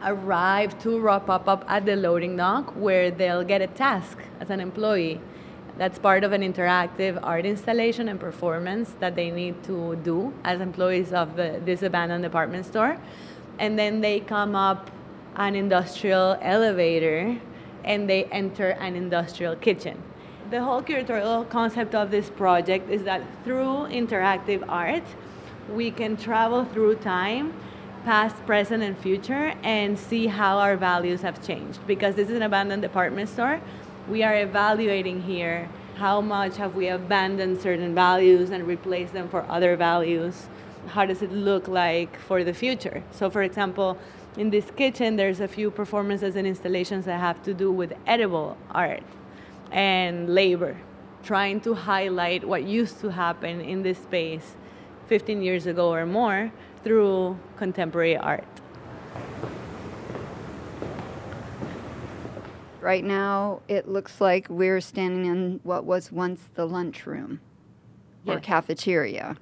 arrive 0.04 0.78
to 0.84 1.00
wrap 1.00 1.30
up, 1.30 1.48
up 1.48 1.66
at 1.68 1.86
the 1.86 1.96
loading 1.96 2.38
dock 2.38 2.72
where 2.76 3.12
they'll 3.12 3.44
get 3.44 3.62
a 3.62 3.68
task 3.68 4.18
as 4.40 4.50
an 4.50 4.60
employee. 4.60 5.20
That's 5.78 6.00
part 6.00 6.24
of 6.24 6.32
an 6.32 6.42
interactive 6.42 7.20
art 7.22 7.46
installation 7.46 8.08
and 8.10 8.20
performance 8.20 8.94
that 9.00 9.16
they 9.16 9.30
need 9.30 9.64
to 9.66 9.96
do 9.98 10.34
as 10.44 10.62
employees 10.62 11.14
of 11.14 11.36
the, 11.36 11.62
this 11.64 11.82
abandoned 11.84 12.24
department 12.24 12.66
store. 12.66 12.98
And 13.60 13.78
then 13.78 14.02
they 14.02 14.20
come 14.20 14.56
up 14.56 14.90
an 15.36 15.56
industrial 15.56 16.38
elevator 16.42 17.38
and 17.84 18.10
they 18.10 18.26
enter 18.26 18.70
an 18.70 18.96
industrial 18.96 19.56
kitchen. 19.56 20.02
The 20.50 20.64
whole 20.64 20.82
curatorial 20.82 21.50
concept 21.50 21.96
of 21.96 22.12
this 22.12 22.30
project 22.30 22.90
is 22.90 23.04
that 23.04 23.22
through 23.44 23.88
interactive 23.90 24.64
art, 24.68 25.04
we 25.70 25.92
can 25.92 26.18
travel 26.18 26.66
through 26.66 26.96
time, 26.96 27.54
past, 28.04 28.36
present, 28.46 28.84
and 28.84 28.98
future, 28.98 29.54
and 29.64 29.98
see 29.98 30.28
how 30.28 30.60
our 30.60 30.78
values 30.78 31.22
have 31.22 31.46
changed. 31.46 31.80
Because 31.88 32.16
this 32.16 32.30
is 32.30 32.36
an 32.36 32.44
abandoned 32.44 32.82
department 32.82 33.30
store, 33.30 33.62
we 34.08 34.22
are 34.22 34.38
evaluating 34.38 35.24
here 35.24 35.68
how 35.96 36.22
much 36.22 36.58
have 36.58 36.76
we 36.76 36.88
abandoned 36.90 37.60
certain 37.60 37.96
values 37.96 38.52
and 38.52 38.68
replaced 38.68 39.14
them 39.14 39.30
for 39.30 39.44
other 39.50 39.76
values. 39.76 40.48
How 40.90 41.06
does 41.06 41.24
it 41.24 41.32
look 41.32 41.68
like 41.68 42.20
for 42.20 42.44
the 42.44 42.54
future? 42.54 43.02
So, 43.12 43.30
for 43.30 43.42
example, 43.42 43.98
in 44.38 44.50
this 44.50 44.70
kitchen, 44.72 45.16
there's 45.16 45.40
a 45.40 45.48
few 45.48 45.72
performances 45.72 46.36
and 46.36 46.46
installations 46.46 47.06
that 47.06 47.20
have 47.20 47.42
to 47.44 47.54
do 47.54 47.72
with 47.72 47.94
edible 48.06 48.58
art 48.72 49.04
and 49.72 50.34
labor, 50.34 50.78
trying 51.24 51.62
to 51.62 51.74
highlight 51.74 52.46
what 52.46 52.64
used 52.64 53.00
to 53.00 53.10
happen 53.10 53.62
in 53.62 53.84
this 53.84 53.98
space 53.98 54.56
15 55.08 55.42
years 55.42 55.66
ago 55.66 55.94
or 55.94 56.06
more 56.06 56.52
through 56.84 57.38
contemporary 57.58 58.18
art. 58.18 58.44
Right 62.82 63.04
now, 63.04 63.62
it 63.68 63.88
looks 63.88 64.22
like 64.22 64.48
we're 64.50 64.82
standing 64.82 65.26
in 65.26 65.60
what 65.64 65.86
was 65.86 66.12
once 66.12 66.42
the 66.54 66.68
lunchroom 66.68 67.40
or 68.28 68.40
cafeteria. 68.40 69.38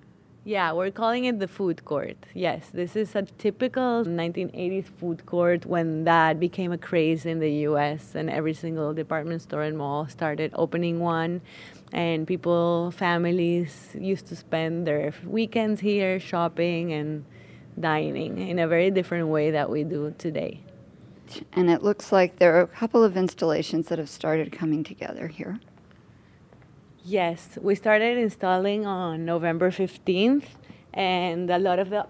Yeah, 0.46 0.74
we're 0.74 0.92
calling 0.92 1.24
it 1.24 1.40
the 1.40 1.48
food 1.48 1.86
court. 1.86 2.18
Yes, 2.34 2.68
this 2.74 2.98
is 2.98 3.16
a 3.16 3.22
typical 3.22 4.04
1980s 4.04 4.88
food 5.00 5.26
court 5.26 5.66
when 5.66 6.04
that 6.04 6.38
became 6.38 6.74
a 6.74 6.78
craze 6.78 7.26
in 7.26 7.40
the 7.40 7.50
US 7.68 8.14
and 8.14 8.30
every 8.30 8.54
single 8.54 8.94
department 8.94 9.42
store 9.42 9.64
and 9.64 9.78
mall 9.78 10.06
started 10.10 10.52
opening 10.56 11.00
one 11.00 11.40
and 11.94 12.28
people 12.28 12.92
families 12.92 13.96
used 13.98 14.28
to 14.28 14.36
spend 14.36 14.86
their 14.86 15.14
weekends 15.26 15.80
here 15.80 16.20
shopping 16.20 16.92
and 16.92 17.24
dining 17.80 18.38
in 18.38 18.60
a 18.60 18.68
very 18.68 18.92
different 18.92 19.30
way 19.30 19.50
that 19.52 19.70
we 19.70 19.86
do 19.86 20.14
today. 20.18 20.60
And 21.54 21.70
it 21.70 21.84
looks 21.84 22.12
like 22.12 22.36
there 22.36 22.54
are 22.56 22.62
a 22.64 22.68
couple 22.68 23.02
of 23.02 23.16
installations 23.16 23.88
that 23.88 23.98
have 23.98 24.10
started 24.10 24.52
coming 24.52 24.84
together 24.84 25.30
here. 25.30 25.62
Yes, 27.06 27.58
we 27.62 27.76
started 27.76 28.18
installing 28.18 28.86
on 28.86 29.26
November 29.26 29.72
15th, 29.72 30.46
and 30.94 31.50
a 31.50 31.60
lot 31.60 31.78
of 31.78 31.90
the 31.90 32.08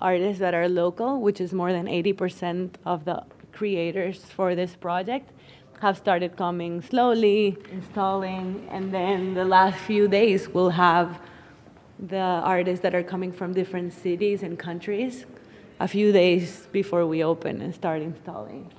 artists 0.00 0.40
that 0.40 0.52
are 0.52 0.68
local, 0.68 1.20
which 1.20 1.40
is 1.40 1.52
more 1.52 1.72
than 1.72 1.86
80% 1.86 2.70
of 2.84 3.04
the 3.04 3.22
creators 3.52 4.24
for 4.24 4.56
this 4.56 4.74
project, 4.74 5.30
have 5.80 5.96
started 5.96 6.36
coming 6.36 6.82
slowly, 6.82 7.56
installing, 7.70 8.66
and 8.72 8.92
then 8.92 9.34
the 9.34 9.44
last 9.44 9.78
few 9.78 10.08
days 10.08 10.48
we'll 10.48 10.70
have 10.70 11.20
the 12.00 12.16
artists 12.18 12.82
that 12.82 12.96
are 12.96 13.04
coming 13.04 13.30
from 13.30 13.52
different 13.52 13.92
cities 13.92 14.42
and 14.42 14.58
countries 14.58 15.24
a 15.78 15.86
few 15.86 16.10
days 16.10 16.66
before 16.72 17.06
we 17.06 17.22
open 17.22 17.60
and 17.60 17.72
start 17.72 18.02
installing. 18.02 18.72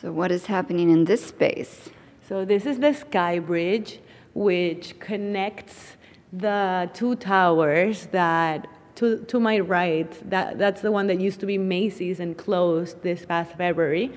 So, 0.00 0.10
what 0.10 0.32
is 0.32 0.46
happening 0.46 0.90
in 0.90 1.04
this 1.04 1.26
space? 1.26 1.90
So 2.30 2.44
this 2.44 2.64
is 2.64 2.78
the 2.78 2.92
Sky 2.92 3.40
Bridge, 3.40 3.98
which 4.34 4.98
connects 5.00 5.96
the 6.32 6.90
two 6.94 7.16
towers 7.16 8.06
that 8.06 8.66
to, 8.96 9.24
to 9.24 9.40
my 9.40 9.58
right, 9.60 10.10
that, 10.28 10.58
that's 10.58 10.82
the 10.82 10.92
one 10.92 11.06
that 11.06 11.18
used 11.20 11.40
to 11.40 11.46
be 11.46 11.56
Macy's 11.56 12.20
and 12.20 12.36
closed 12.36 13.02
this 13.02 13.24
past 13.24 13.56
February. 13.56 14.12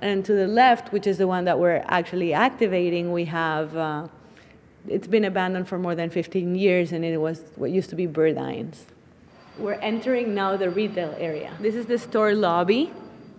And 0.00 0.24
to 0.24 0.32
the 0.32 0.48
left, 0.48 0.92
which 0.92 1.06
is 1.06 1.18
the 1.18 1.28
one 1.28 1.44
that 1.44 1.58
we're 1.60 1.84
actually 1.86 2.34
activating, 2.34 3.12
we 3.12 3.26
have, 3.26 3.76
uh, 3.76 4.08
it's 4.88 5.06
been 5.06 5.24
abandoned 5.24 5.68
for 5.68 5.78
more 5.78 5.94
than 5.94 6.10
15 6.10 6.56
years 6.56 6.90
and 6.90 7.04
it 7.04 7.18
was 7.18 7.44
what 7.54 7.70
used 7.70 7.90
to 7.90 7.96
be 7.96 8.08
Burdines. 8.08 8.86
We're 9.56 9.74
entering 9.74 10.34
now 10.34 10.56
the 10.56 10.68
retail 10.68 11.14
area. 11.16 11.54
This 11.60 11.76
is 11.76 11.86
the 11.86 11.96
store 11.96 12.34
lobby. 12.34 12.92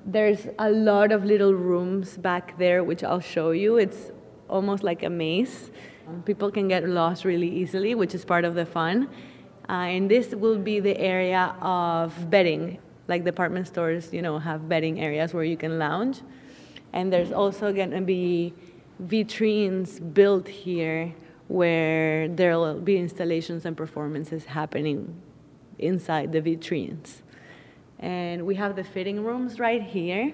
There's 0.05 0.47
a 0.57 0.69
lot 0.69 1.11
of 1.11 1.25
little 1.25 1.53
rooms 1.53 2.15
back 2.15 2.57
there, 2.57 2.85
which 2.85 3.03
I'll 3.03 3.19
show 3.19 3.51
you. 3.51 3.75
It's 3.75 4.11
almost 4.49 4.81
like 4.81 5.03
a 5.03 5.09
maze. 5.09 5.71
People 6.25 6.51
can 6.51 6.67
get 6.67 6.87
lost 6.87 7.25
really 7.25 7.49
easily, 7.49 7.95
which 7.95 8.13
is 8.13 8.25
part 8.25 8.45
of 8.45 8.55
the 8.55 8.65
fun. 8.65 9.09
Uh, 9.67 9.73
and 9.73 10.09
this 10.09 10.35
will 10.35 10.57
be 10.57 10.79
the 10.79 10.97
area 10.97 11.55
of 11.61 12.29
bedding, 12.29 12.77
like 13.07 13.23
department 13.23 13.67
stores, 13.67 14.13
you 14.13 14.21
know, 14.21 14.37
have 14.37 14.69
bedding 14.69 14.99
areas 14.99 15.33
where 15.33 15.43
you 15.43 15.57
can 15.57 15.79
lounge. 15.79 16.21
And 16.93 17.11
there's 17.11 17.31
also 17.31 17.73
going 17.73 17.91
to 17.91 18.01
be 18.01 18.53
vitrines 19.03 19.99
built 20.13 20.47
here 20.47 21.13
where 21.47 22.27
there 22.27 22.57
will 22.57 22.79
be 22.79 22.97
installations 22.97 23.65
and 23.65 23.75
performances 23.75 24.45
happening 24.45 25.21
inside 25.77 26.31
the 26.31 26.41
vitrines. 26.41 27.21
And 27.99 28.45
we 28.45 28.55
have 28.55 28.75
the 28.75 28.83
fitting 28.83 29.23
rooms 29.23 29.59
right 29.59 29.81
here, 29.81 30.33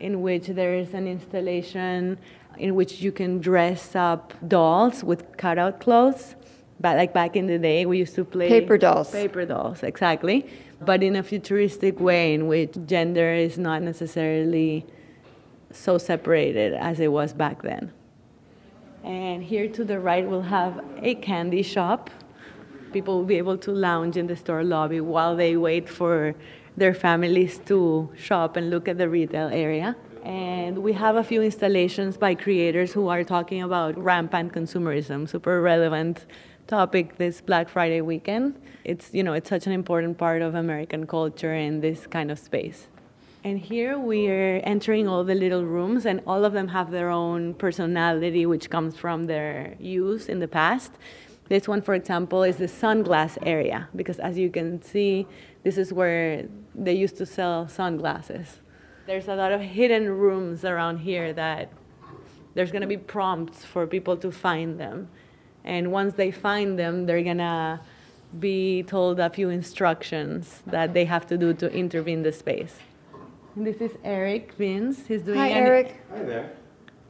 in 0.00 0.22
which 0.22 0.46
there 0.48 0.74
is 0.74 0.94
an 0.94 1.06
installation 1.06 2.18
in 2.58 2.74
which 2.74 3.00
you 3.00 3.12
can 3.12 3.40
dress 3.40 3.94
up 3.94 4.32
dolls 4.46 5.04
with 5.04 5.36
cutout 5.36 5.80
clothes. 5.80 6.34
But 6.78 6.96
like 6.96 7.14
back 7.14 7.36
in 7.36 7.46
the 7.46 7.58
day, 7.58 7.86
we 7.86 7.98
used 7.98 8.14
to 8.16 8.24
play 8.24 8.48
Paper 8.48 8.76
dolls. 8.76 9.10
Paper 9.10 9.46
dolls, 9.46 9.82
exactly. 9.82 10.46
But 10.80 11.02
in 11.02 11.16
a 11.16 11.22
futuristic 11.22 11.98
way, 12.00 12.34
in 12.34 12.46
which 12.48 12.76
gender 12.86 13.32
is 13.32 13.56
not 13.56 13.82
necessarily 13.82 14.84
so 15.72 15.98
separated 15.98 16.74
as 16.74 17.00
it 17.00 17.12
was 17.12 17.32
back 17.32 17.62
then. 17.62 17.92
And 19.04 19.42
here 19.42 19.68
to 19.68 19.84
the 19.84 20.00
right, 20.00 20.26
we'll 20.26 20.42
have 20.42 20.84
a 21.00 21.14
candy 21.14 21.62
shop. 21.62 22.10
People 22.92 23.18
will 23.18 23.24
be 23.24 23.36
able 23.38 23.56
to 23.58 23.72
lounge 23.72 24.16
in 24.16 24.26
the 24.26 24.36
store 24.36 24.64
lobby 24.64 25.00
while 25.00 25.36
they 25.36 25.56
wait 25.56 25.88
for 25.88 26.34
their 26.76 26.92
families 26.92 27.58
to 27.66 28.10
shop 28.16 28.56
and 28.56 28.68
look 28.68 28.88
at 28.88 28.98
the 28.98 29.08
retail 29.08 29.48
area. 29.48 29.96
And 30.26 30.78
we 30.78 30.92
have 30.94 31.14
a 31.14 31.22
few 31.22 31.40
installations 31.40 32.16
by 32.16 32.34
creators 32.34 32.92
who 32.92 33.06
are 33.06 33.22
talking 33.22 33.62
about 33.62 33.96
rampant 33.96 34.52
consumerism, 34.52 35.28
super 35.28 35.62
relevant 35.62 36.26
topic 36.66 37.16
this 37.16 37.40
Black 37.40 37.68
Friday 37.68 38.00
weekend. 38.00 38.60
It's 38.82 39.14
you 39.14 39.22
know 39.22 39.34
it's 39.34 39.48
such 39.48 39.68
an 39.68 39.72
important 39.72 40.18
part 40.18 40.42
of 40.42 40.56
American 40.56 41.06
culture 41.06 41.54
in 41.54 41.80
this 41.80 42.08
kind 42.08 42.32
of 42.32 42.40
space. 42.40 42.88
And 43.44 43.60
here 43.60 44.00
we 44.00 44.28
are 44.28 44.56
entering 44.64 45.06
all 45.06 45.22
the 45.22 45.36
little 45.36 45.64
rooms, 45.64 46.04
and 46.04 46.20
all 46.26 46.44
of 46.44 46.52
them 46.52 46.66
have 46.66 46.90
their 46.90 47.08
own 47.08 47.54
personality, 47.54 48.46
which 48.46 48.68
comes 48.68 48.96
from 48.96 49.26
their 49.26 49.76
use 49.78 50.28
in 50.28 50.40
the 50.40 50.48
past. 50.48 50.90
This 51.48 51.68
one, 51.68 51.82
for 51.82 51.94
example, 51.94 52.42
is 52.42 52.56
the 52.56 52.66
sunglass 52.66 53.38
area, 53.42 53.88
because 53.94 54.18
as 54.18 54.36
you 54.36 54.50
can 54.50 54.82
see, 54.82 55.28
this 55.62 55.78
is 55.78 55.92
where 55.92 56.48
they 56.74 56.94
used 56.94 57.16
to 57.18 57.26
sell 57.26 57.68
sunglasses. 57.68 58.60
There's 59.06 59.28
a 59.28 59.36
lot 59.36 59.52
of 59.52 59.60
hidden 59.60 60.08
rooms 60.10 60.64
around 60.64 60.98
here 60.98 61.32
that 61.32 61.70
There's 62.56 62.70
going 62.72 62.80
to 62.80 62.88
be 62.88 62.96
prompts 62.96 63.66
for 63.66 63.86
people 63.86 64.16
to 64.16 64.32
find 64.32 64.80
them. 64.80 65.10
And 65.62 65.92
once 65.92 66.14
they 66.14 66.30
find 66.30 66.78
them, 66.78 67.04
they're 67.04 67.22
going 67.22 67.36
to 67.36 67.80
be 68.38 68.82
told 68.82 69.20
a 69.20 69.28
few 69.28 69.50
instructions 69.50 70.62
that 70.66 70.94
they 70.94 71.04
have 71.04 71.26
to 71.26 71.36
do 71.36 71.52
to 71.52 71.70
intervene 71.70 72.22
the 72.22 72.32
space. 72.32 72.78
And 73.54 73.66
this 73.66 73.76
is 73.82 73.92
Eric 74.02 74.54
Vince. 74.54 75.06
He's 75.06 75.20
doing 75.20 75.38
Hi, 75.38 75.48
an, 75.48 75.66
Eric. 75.66 76.00
Hi 76.10 76.22
there. 76.22 76.52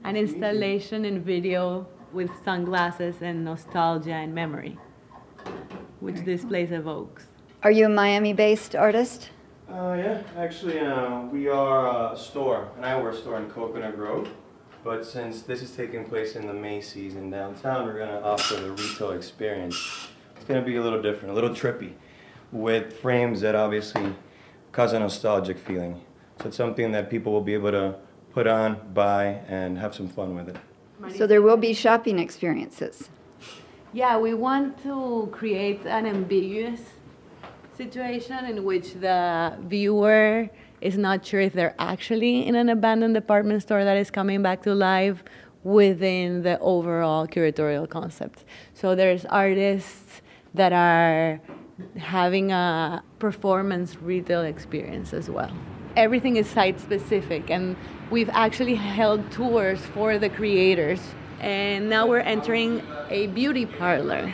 an 0.02 0.16
installation 0.16 1.04
in 1.04 1.22
video 1.22 1.86
with 2.12 2.30
sunglasses 2.44 3.22
and 3.22 3.44
nostalgia 3.44 4.14
and 4.14 4.34
memory, 4.34 4.76
which 6.00 6.16
this 6.24 6.44
place 6.44 6.72
evokes. 6.72 7.26
Are 7.62 7.70
you 7.70 7.86
a 7.86 7.88
Miami 7.88 8.32
based 8.32 8.74
artist? 8.74 9.30
Uh, 9.68 9.96
yeah, 9.98 10.22
actually, 10.36 10.78
uh, 10.78 11.22
we 11.22 11.48
are 11.48 12.12
a 12.12 12.16
store, 12.16 12.68
an 12.76 12.84
eyewear 12.84 13.12
store 13.12 13.36
in 13.38 13.50
Coconut 13.50 13.96
Grove. 13.96 14.28
But 14.84 15.04
since 15.04 15.42
this 15.42 15.60
is 15.60 15.72
taking 15.72 16.04
place 16.04 16.36
in 16.36 16.46
the 16.46 16.54
Macy's 16.54 17.16
in 17.16 17.30
downtown, 17.30 17.84
we're 17.84 17.98
gonna 17.98 18.20
offer 18.20 18.54
the 18.54 18.70
retail 18.70 19.10
experience. 19.10 20.06
It's 20.36 20.44
gonna 20.44 20.62
be 20.62 20.76
a 20.76 20.82
little 20.82 21.02
different, 21.02 21.32
a 21.32 21.34
little 21.34 21.50
trippy, 21.50 21.94
with 22.52 22.92
frames 23.00 23.40
that 23.40 23.56
obviously 23.56 24.14
cause 24.70 24.92
a 24.92 25.00
nostalgic 25.00 25.58
feeling. 25.58 26.00
So 26.40 26.46
it's 26.46 26.56
something 26.56 26.92
that 26.92 27.10
people 27.10 27.32
will 27.32 27.40
be 27.40 27.54
able 27.54 27.72
to 27.72 27.96
put 28.32 28.46
on, 28.46 28.92
buy, 28.94 29.40
and 29.48 29.78
have 29.78 29.96
some 29.96 30.08
fun 30.08 30.36
with 30.36 30.48
it. 30.48 30.56
So 31.16 31.26
there 31.26 31.42
will 31.42 31.56
be 31.56 31.74
shopping 31.74 32.20
experiences. 32.20 33.08
Yeah, 33.92 34.16
we 34.18 34.32
want 34.32 34.80
to 34.84 35.28
create 35.32 35.84
an 35.86 36.06
ambiguous 36.06 36.82
situation 37.76 38.44
in 38.46 38.64
which 38.64 38.94
the 38.94 39.56
viewer 39.60 40.48
is 40.80 40.96
not 40.96 41.24
sure 41.24 41.40
if 41.40 41.52
they're 41.52 41.74
actually 41.78 42.46
in 42.46 42.54
an 42.54 42.68
abandoned 42.68 43.14
department 43.14 43.62
store 43.62 43.84
that 43.84 43.96
is 43.96 44.10
coming 44.10 44.42
back 44.42 44.62
to 44.62 44.74
life 44.74 45.22
within 45.64 46.42
the 46.42 46.58
overall 46.60 47.26
curatorial 47.26 47.88
concept. 47.88 48.44
So 48.72 48.94
there's 48.94 49.24
artists 49.26 50.22
that 50.54 50.72
are 50.72 51.40
having 51.98 52.52
a 52.52 53.02
performance 53.18 54.00
retail 54.00 54.42
experience 54.42 55.12
as 55.12 55.28
well. 55.28 55.52
Everything 55.96 56.36
is 56.36 56.46
site 56.46 56.78
specific, 56.78 57.50
and 57.50 57.76
we've 58.10 58.30
actually 58.30 58.74
held 58.74 59.30
tours 59.32 59.80
for 59.80 60.18
the 60.18 60.28
creators. 60.28 61.00
And 61.40 61.90
now 61.90 62.06
we're 62.06 62.20
entering 62.20 62.82
a 63.10 63.26
beauty 63.28 63.66
parlor. 63.66 64.32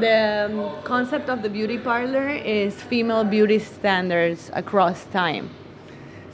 The 0.00 0.50
um, 0.52 0.82
concept 0.82 1.30
of 1.30 1.40
the 1.40 1.48
beauty 1.48 1.78
parlor 1.78 2.28
is 2.28 2.82
female 2.82 3.24
beauty 3.24 3.58
standards 3.58 4.50
across 4.52 5.06
time, 5.06 5.48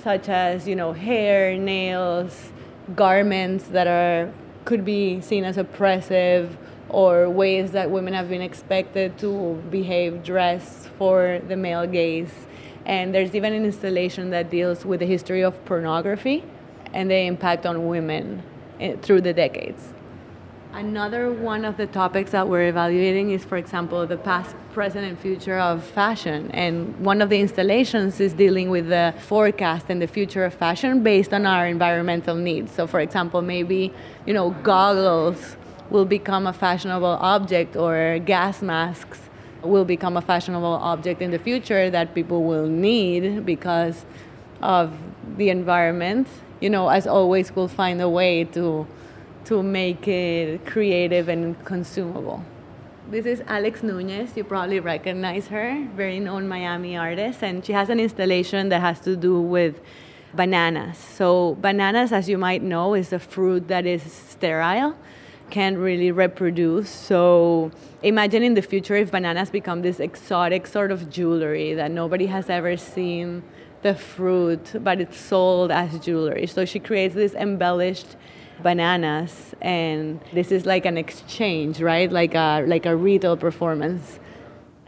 such 0.03 0.29
as 0.29 0.66
you 0.66 0.75
know 0.75 0.92
hair, 0.94 1.57
nails, 1.57 2.51
garments 2.96 3.66
that 3.68 3.87
are 3.87 4.33
could 4.64 4.85
be 4.85 5.20
seen 5.20 5.44
as 5.44 5.59
oppressive 5.59 6.57
or 6.88 7.31
ways 7.31 7.70
that 7.70 7.88
women 7.88 8.14
have 8.14 8.29
been 8.29 8.42
expected 8.42 9.16
to 9.18 9.62
behave, 9.70 10.25
dress 10.25 10.88
for 10.98 11.40
the 11.46 11.57
male 11.57 11.87
gaze. 11.87 12.46
And 12.85 13.14
there's 13.14 13.33
even 13.33 13.53
an 13.53 13.64
installation 13.64 14.31
that 14.31 14.51
deals 14.51 14.85
with 14.85 14.98
the 14.98 15.07
history 15.07 15.42
of 15.42 15.64
pornography 15.66 16.42
and 16.92 17.09
the 17.09 17.18
impact 17.18 17.64
on 17.64 17.87
women 17.87 18.42
eh, 18.81 18.96
through 18.96 19.20
the 19.20 19.33
decades. 19.33 19.92
Another 20.74 21.30
one 21.30 21.66
of 21.66 21.76
the 21.76 21.87
topics 21.87 22.30
that 22.30 22.48
we're 22.48 22.66
evaluating 22.66 23.30
is, 23.30 23.44
for 23.44 23.58
example, 23.58 24.06
the 24.06 24.16
past, 24.16 24.56
present, 24.72 25.04
and 25.04 25.18
future 25.18 25.58
of 25.58 25.85
fashion. 25.85 26.50
And 26.52 26.98
one 26.98 27.20
of 27.20 27.28
the 27.28 27.38
installations 27.40 28.20
is 28.20 28.32
dealing 28.32 28.70
with 28.70 28.88
the 28.88 29.12
forecast 29.18 29.87
and 29.90 30.00
the 30.00 30.06
future 30.06 30.46
of 30.46 30.54
fashion 30.54 31.02
based 31.02 31.35
on 31.35 31.44
our 31.44 31.66
environmental 31.66 32.35
needs. 32.35 32.72
So, 32.72 32.87
for 32.87 33.00
example, 33.00 33.42
maybe, 33.42 33.92
you 34.24 34.32
know, 34.32 34.50
goggles 34.62 35.56
will 35.90 36.06
become 36.06 36.46
a 36.46 36.54
fashionable 36.54 37.18
object 37.20 37.76
or 37.76 38.18
gas 38.20 38.62
masks 38.62 39.20
will 39.62 39.85
become 39.85 40.16
a 40.16 40.22
fashionable 40.22 40.64
object 40.64 41.20
in 41.20 41.32
the 41.32 41.38
future 41.38 41.90
that 41.90 42.14
people 42.14 42.44
will 42.44 42.66
need 42.66 43.44
because 43.44 44.06
of 44.62 44.96
the 45.37 45.50
environment. 45.50 46.28
You 46.61 46.70
know, 46.70 46.88
as 46.88 47.06
always, 47.06 47.54
we'll 47.54 47.68
find 47.68 48.00
a 48.00 48.08
way 48.08 48.44
to 48.44 48.87
to 49.44 49.62
make 49.62 50.07
it 50.09 50.64
creative 50.66 51.28
and 51.28 51.62
consumable. 51.64 52.44
This 53.11 53.26
is 53.26 53.42
Alex 53.46 53.83
Nunez. 53.83 54.37
You 54.37 54.44
probably 54.44 54.81
recognize 54.81 55.48
her, 55.48 55.87
very 55.94 56.20
known 56.20 56.48
Miami 56.48 56.96
artist, 56.96 57.42
and 57.42 57.64
she 57.64 57.72
has 57.72 57.88
an 57.88 58.00
installation 58.00 58.68
that 58.68 58.81
has 58.81 59.00
to 59.00 59.16
do 59.16 59.40
with 59.40 59.81
bananas. 60.35 60.96
So, 60.98 61.57
bananas, 61.61 62.12
as 62.12 62.28
you 62.28 62.38
might 62.38 62.62
know, 62.62 62.94
is 62.94 63.12
a 63.12 63.18
fruit 63.18 63.68
that 63.68 63.87
is 63.87 64.02
sterile, 64.02 64.96
can't 65.50 65.76
really 65.76 66.11
reproduce. 66.11 66.88
So, 66.88 67.70
imagine 68.02 68.42
in 68.42 68.55
the 68.55 68.62
future 68.62 68.96
if 68.96 69.11
bananas 69.11 69.50
become 69.50 69.83
this 69.83 70.00
exotic 70.00 70.66
sort 70.66 70.90
of 70.90 71.11
jewelry 71.11 71.74
that 71.74 71.90
nobody 71.90 72.26
has 72.26 72.48
ever 72.48 72.76
seen 72.76 73.42
the 73.83 73.94
fruit, 73.94 74.72
but 74.83 75.00
it's 75.00 75.18
sold 75.18 75.70
as 75.72 75.98
jewelry. 75.98 76.46
So, 76.46 76.64
she 76.64 76.78
creates 76.78 77.14
this 77.14 77.35
embellished 77.35 78.16
bananas 78.62 79.55
and 79.61 80.20
this 80.33 80.53
is 80.53 80.66
like 80.66 80.87
an 80.87 80.96
exchange 80.96 81.81
right? 81.81 82.11
Like 82.11 82.35
a 82.35 82.64
like 82.66 82.87
a 82.87 82.96
retail 82.96 83.37
performance. 83.37 84.18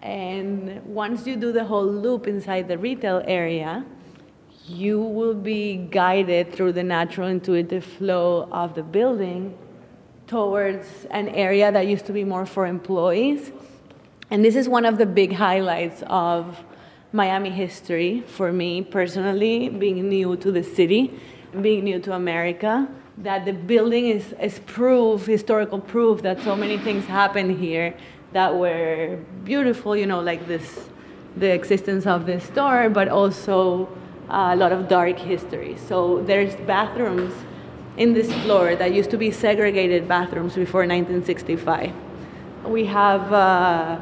And 0.03 0.85
once 0.85 1.27
you 1.27 1.37
do 1.37 1.53
the 1.53 1.65
whole 1.65 1.87
loop 1.87 2.27
inside 2.27 2.69
the 2.69 2.79
retail 2.79 3.23
area 3.27 3.85
you 4.67 4.99
will 5.01 5.35
be 5.35 5.77
guided 5.77 6.53
through 6.55 6.73
the 6.73 6.83
natural 6.83 7.29
intuitive 7.29 7.85
flow 7.85 8.49
of 8.51 8.75
the 8.75 8.83
building 8.83 9.57
towards 10.27 11.07
an 11.11 11.29
area 11.29 11.71
that 11.71 11.87
used 11.87 12.07
to 12.07 12.13
be 12.13 12.25
more 12.25 12.47
for 12.47 12.67
employees. 12.67 13.53
And 14.31 14.43
this 14.43 14.57
is 14.57 14.69
one 14.69 14.87
of 14.87 14.97
the 14.97 15.05
big 15.05 15.35
highlights 15.35 16.03
of 16.07 16.65
Miami 17.13 17.51
history 17.51 18.23
for 18.27 18.53
me 18.53 18.83
personally 18.83 19.69
being 19.69 20.09
new 20.09 20.37
to 20.37 20.51
the 20.51 20.65
city 20.65 21.21
being 21.61 21.85
new 21.85 22.01
to 22.01 22.13
America 22.13 22.89
that 23.19 23.45
the 23.45 23.53
building 23.53 24.07
is, 24.07 24.35
is 24.41 24.59
proof, 24.61 25.27
historical 25.27 25.79
proof 25.79 26.23
that 26.23 26.43
so 26.43 26.57
many 26.57 26.79
things 26.79 27.05
happened 27.05 27.59
here 27.59 27.95
that 28.33 28.55
were 28.55 29.19
beautiful, 29.45 29.97
you 29.97 30.07
know, 30.07 30.21
like 30.21 30.49
this, 30.49 30.89
the 31.37 31.53
existence 31.53 32.07
of 32.07 32.27
this 32.27 32.45
store, 32.45 32.91
but 32.91 33.09
also 33.09 33.89
a 34.29 34.57
lot 34.57 34.73
of 34.73 34.89
dark 34.89 35.19
history. 35.19 35.77
So 35.89 36.23
there's 36.23 36.57
bathrooms 36.57 37.33
in 37.97 38.13
this 38.13 38.33
floor 38.43 38.75
that 38.75 38.93
used 38.93 39.11
to 39.11 39.17
be 39.17 39.31
segregated 39.31 40.09
bathrooms 40.09 40.55
before 40.55 40.81
1965. 40.81 41.93
We 42.65 42.87
have 42.87 43.33
uh, 43.33 44.01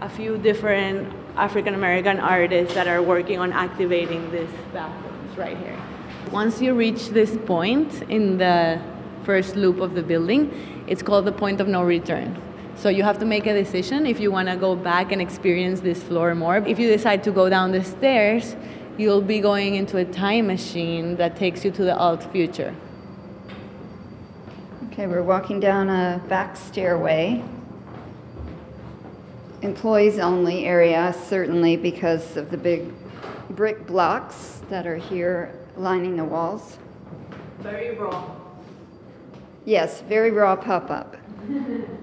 a 0.00 0.08
few 0.08 0.36
different 0.36 1.10
African 1.36 1.74
American 1.74 2.20
artists 2.20 2.74
that 2.74 2.86
are 2.88 3.02
working 3.02 3.38
on 3.38 3.52
activating 3.52 4.30
these 4.30 4.50
bathrooms 4.74 5.38
right 5.38 5.56
here. 5.56 5.78
Once 6.30 6.60
you 6.62 6.74
reach 6.74 7.08
this 7.08 7.36
point 7.46 8.02
in 8.08 8.38
the 8.38 8.80
first 9.24 9.56
loop 9.56 9.80
of 9.80 9.94
the 9.94 10.02
building, 10.02 10.84
it's 10.86 11.02
called 11.02 11.24
the 11.24 11.32
point 11.32 11.60
of 11.60 11.66
no 11.66 11.82
return. 11.82 12.40
So 12.76 12.88
you 12.88 13.02
have 13.02 13.18
to 13.18 13.26
make 13.26 13.46
a 13.46 13.52
decision 13.52 14.06
if 14.06 14.20
you 14.20 14.30
want 14.30 14.48
to 14.48 14.56
go 14.56 14.74
back 14.74 15.12
and 15.12 15.20
experience 15.20 15.80
this 15.80 16.02
floor 16.02 16.34
more. 16.34 16.56
If 16.56 16.78
you 16.78 16.88
decide 16.88 17.22
to 17.24 17.30
go 17.30 17.48
down 17.48 17.72
the 17.72 17.84
stairs, 17.84 18.56
you'll 18.96 19.20
be 19.20 19.40
going 19.40 19.74
into 19.74 19.98
a 19.98 20.04
time 20.04 20.46
machine 20.46 21.16
that 21.16 21.36
takes 21.36 21.64
you 21.64 21.70
to 21.72 21.84
the 21.84 21.96
alt 21.96 22.22
future. 22.32 22.74
Okay, 24.86 25.06
we're 25.06 25.22
walking 25.22 25.60
down 25.60 25.88
a 25.88 26.22
back 26.28 26.56
stairway. 26.56 27.42
Employees 29.62 30.18
only 30.18 30.64
area, 30.64 31.14
certainly 31.26 31.76
because 31.76 32.36
of 32.36 32.50
the 32.50 32.56
big 32.56 32.92
brick 33.50 33.86
blocks 33.86 34.62
that 34.70 34.86
are 34.86 34.96
here 34.96 35.59
lining 35.76 36.16
the 36.16 36.24
walls. 36.24 36.78
Very 37.60 37.96
raw. 37.96 38.24
Yes, 39.64 40.00
very 40.02 40.30
raw 40.30 40.56
pop 40.56 40.90
up. 40.90 41.16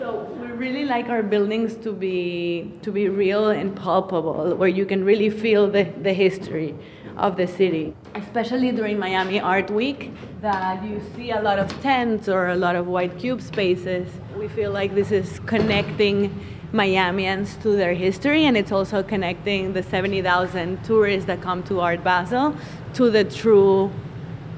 So 0.00 0.24
we 0.40 0.46
really 0.46 0.86
like 0.86 1.10
our 1.10 1.22
buildings 1.22 1.76
to 1.84 1.92
be 1.92 2.72
to 2.80 2.90
be 2.90 3.10
real 3.10 3.50
and 3.50 3.76
palpable, 3.76 4.56
where 4.56 4.66
you 4.66 4.86
can 4.86 5.04
really 5.04 5.28
feel 5.28 5.70
the, 5.70 5.84
the 6.00 6.14
history 6.14 6.74
of 7.18 7.36
the 7.36 7.46
city. 7.46 7.94
Especially 8.14 8.72
during 8.72 8.98
Miami 8.98 9.40
Art 9.40 9.70
Week, 9.70 10.10
that 10.40 10.82
you 10.82 11.02
see 11.14 11.32
a 11.32 11.42
lot 11.42 11.58
of 11.58 11.68
tents 11.82 12.30
or 12.30 12.48
a 12.48 12.56
lot 12.56 12.76
of 12.76 12.86
white 12.86 13.18
cube 13.18 13.42
spaces. 13.42 14.08
We 14.38 14.48
feel 14.48 14.72
like 14.72 14.94
this 14.94 15.10
is 15.12 15.38
connecting 15.44 16.30
Miamians 16.72 17.60
to 17.62 17.76
their 17.76 17.92
history, 17.92 18.46
and 18.46 18.56
it's 18.56 18.72
also 18.72 19.02
connecting 19.02 19.74
the 19.74 19.82
70,000 19.82 20.82
tourists 20.82 21.26
that 21.26 21.42
come 21.42 21.62
to 21.64 21.80
Art 21.80 22.02
Basel 22.02 22.56
to 22.94 23.10
the 23.10 23.24
true 23.24 23.90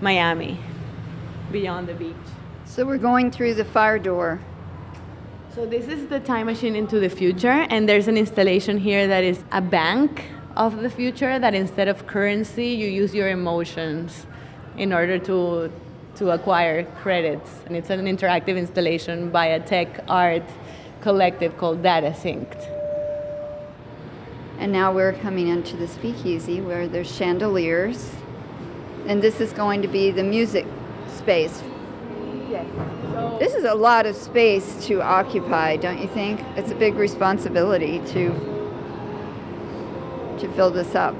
Miami 0.00 0.58
beyond 1.50 1.88
the 1.88 1.94
beach. 1.94 2.16
So 2.64 2.86
we're 2.86 2.98
going 2.98 3.30
through 3.30 3.54
the 3.54 3.64
fire 3.64 3.98
door. 3.98 4.40
So 5.54 5.66
this 5.66 5.86
is 5.86 6.08
the 6.08 6.18
time 6.18 6.46
machine 6.46 6.74
into 6.74 6.98
the 6.98 7.10
future, 7.10 7.66
and 7.68 7.86
there's 7.86 8.08
an 8.08 8.16
installation 8.16 8.78
here 8.78 9.06
that 9.06 9.22
is 9.22 9.44
a 9.52 9.60
bank 9.60 10.24
of 10.56 10.80
the 10.80 10.88
future. 10.88 11.38
That 11.38 11.54
instead 11.54 11.88
of 11.88 12.06
currency, 12.06 12.68
you 12.68 12.88
use 12.88 13.14
your 13.14 13.28
emotions 13.28 14.26
in 14.78 14.92
order 14.92 15.18
to 15.18 15.70
to 16.16 16.30
acquire 16.30 16.84
credits. 17.02 17.50
And 17.66 17.76
it's 17.76 17.90
an 17.90 18.00
interactive 18.04 18.56
installation 18.56 19.30
by 19.30 19.46
a 19.46 19.60
tech 19.60 20.04
art 20.08 20.44
collective 21.00 21.56
called 21.58 21.82
Data 21.82 22.10
Synced. 22.10 22.68
And 24.58 24.72
now 24.72 24.92
we're 24.92 25.14
coming 25.14 25.48
into 25.48 25.76
the 25.76 25.88
speakeasy 25.88 26.60
where 26.60 26.86
there's 26.86 27.14
chandeliers. 27.14 28.10
And 29.06 29.22
this 29.22 29.40
is 29.40 29.52
going 29.52 29.82
to 29.82 29.88
be 29.88 30.10
the 30.10 30.22
music 30.22 30.66
space. 31.08 31.62
Yes. 32.48 32.66
This 33.38 33.54
is 33.54 33.64
a 33.64 33.74
lot 33.74 34.06
of 34.06 34.14
space 34.14 34.86
to 34.86 35.02
occupy, 35.02 35.76
don't 35.76 36.00
you 36.00 36.08
think? 36.08 36.40
It's 36.56 36.70
a 36.70 36.74
big 36.74 36.94
responsibility 36.94 37.98
to 38.12 38.52
to 40.38 40.48
fill 40.54 40.70
this 40.70 40.94
up. 40.94 41.14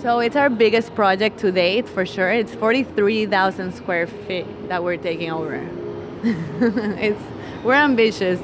So 0.00 0.20
it's 0.20 0.36
our 0.36 0.50
biggest 0.50 0.94
project 0.94 1.38
to 1.40 1.50
date 1.50 1.88
for 1.88 2.04
sure. 2.04 2.30
It's 2.30 2.54
43,000 2.54 3.72
square 3.72 4.06
feet 4.06 4.68
that 4.68 4.84
we're 4.84 4.96
taking 4.96 5.30
over. 5.30 5.54
it's 6.22 7.20
we're 7.64 7.74
ambitious. 7.74 8.40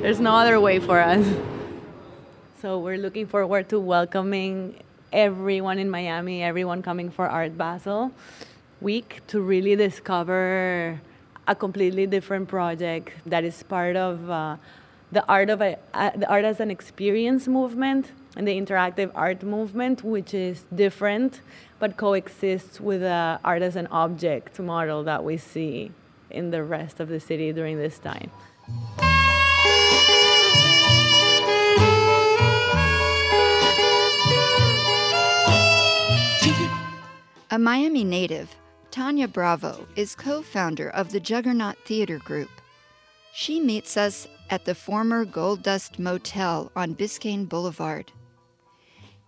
There's 0.00 0.20
no 0.20 0.34
other 0.34 0.60
way 0.60 0.80
for 0.80 1.00
us. 1.00 1.24
So 2.60 2.78
we're 2.78 2.98
looking 2.98 3.26
forward 3.26 3.68
to 3.68 3.78
welcoming 3.78 4.82
everyone 5.12 5.78
in 5.78 5.90
Miami, 5.90 6.42
everyone 6.42 6.82
coming 6.82 7.10
for 7.10 7.28
Art 7.28 7.56
Basel 7.58 8.12
week 8.80 9.20
to 9.28 9.40
really 9.40 9.76
discover 9.76 11.00
a 11.46 11.54
completely 11.54 12.06
different 12.06 12.48
project 12.48 13.12
that 13.26 13.44
is 13.44 13.62
part 13.62 13.96
of 13.96 14.28
uh, 14.30 14.56
the 15.12 15.24
art 15.26 15.50
of 15.50 15.60
a, 15.60 15.78
uh, 15.94 16.10
the 16.16 16.28
art 16.28 16.44
as 16.44 16.58
an 16.60 16.70
experience 16.70 17.46
movement 17.46 18.12
and 18.36 18.48
the 18.48 18.58
interactive 18.58 19.10
art 19.14 19.42
movement, 19.42 20.02
which 20.02 20.32
is 20.32 20.64
different 20.74 21.40
but 21.78 21.96
coexists 21.96 22.80
with 22.80 23.00
the 23.00 23.38
art 23.44 23.62
as 23.62 23.76
an 23.76 23.86
object 23.88 24.58
model 24.58 25.04
that 25.04 25.22
we 25.22 25.36
see 25.36 25.90
in 26.30 26.50
the 26.50 26.64
rest 26.64 26.98
of 27.00 27.08
the 27.08 27.20
city 27.20 27.52
during 27.52 27.76
this 27.78 27.98
time. 27.98 28.30
A 37.52 37.58
Miami 37.58 38.02
native, 38.02 38.56
Tanya 38.90 39.28
Bravo 39.28 39.86
is 39.94 40.14
co 40.14 40.40
founder 40.40 40.88
of 40.88 41.12
the 41.12 41.20
Juggerknot 41.20 41.76
Theater 41.84 42.16
Group. 42.16 42.48
She 43.34 43.60
meets 43.60 43.98
us 43.98 44.26
at 44.48 44.64
the 44.64 44.74
former 44.74 45.26
Gold 45.26 45.62
Dust 45.62 45.98
Motel 45.98 46.72
on 46.74 46.94
Biscayne 46.94 47.46
Boulevard. 47.46 48.10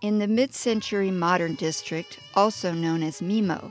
In 0.00 0.20
the 0.20 0.26
mid 0.26 0.54
century 0.54 1.10
modern 1.10 1.54
district, 1.54 2.18
also 2.34 2.72
known 2.72 3.02
as 3.02 3.20
MIMO, 3.20 3.70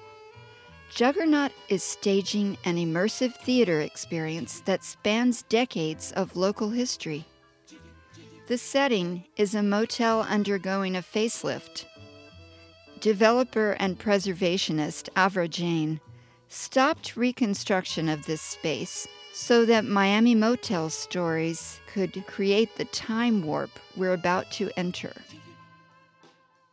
Juggerknot 0.93 1.51
is 1.67 1.81
staging 1.81 2.55
an 2.63 2.75
immersive 2.75 3.33
theater 3.33 3.81
experience 3.81 4.59
that 4.65 4.83
spans 4.83 5.41
decades 5.49 6.11
of 6.11 6.35
local 6.35 6.69
history. 6.69 7.25
The 8.45 8.59
setting 8.59 9.23
is 9.35 9.55
a 9.55 9.63
motel 9.63 10.21
undergoing 10.21 10.95
a 10.95 11.01
facelift. 11.01 11.85
Developer 13.03 13.75
and 13.81 13.99
preservationist 13.99 15.09
Avra 15.17 15.49
Jain 15.49 15.99
stopped 16.47 17.17
reconstruction 17.17 18.07
of 18.07 18.25
this 18.25 18.41
space 18.41 19.09
so 19.33 19.65
that 19.65 19.83
Miami 19.83 20.35
Motel 20.35 20.89
stories 20.89 21.81
could 21.85 22.25
create 22.27 22.77
the 22.77 22.85
time 22.85 23.45
warp 23.45 23.71
we're 23.97 24.13
about 24.13 24.49
to 24.53 24.71
enter. 24.77 25.11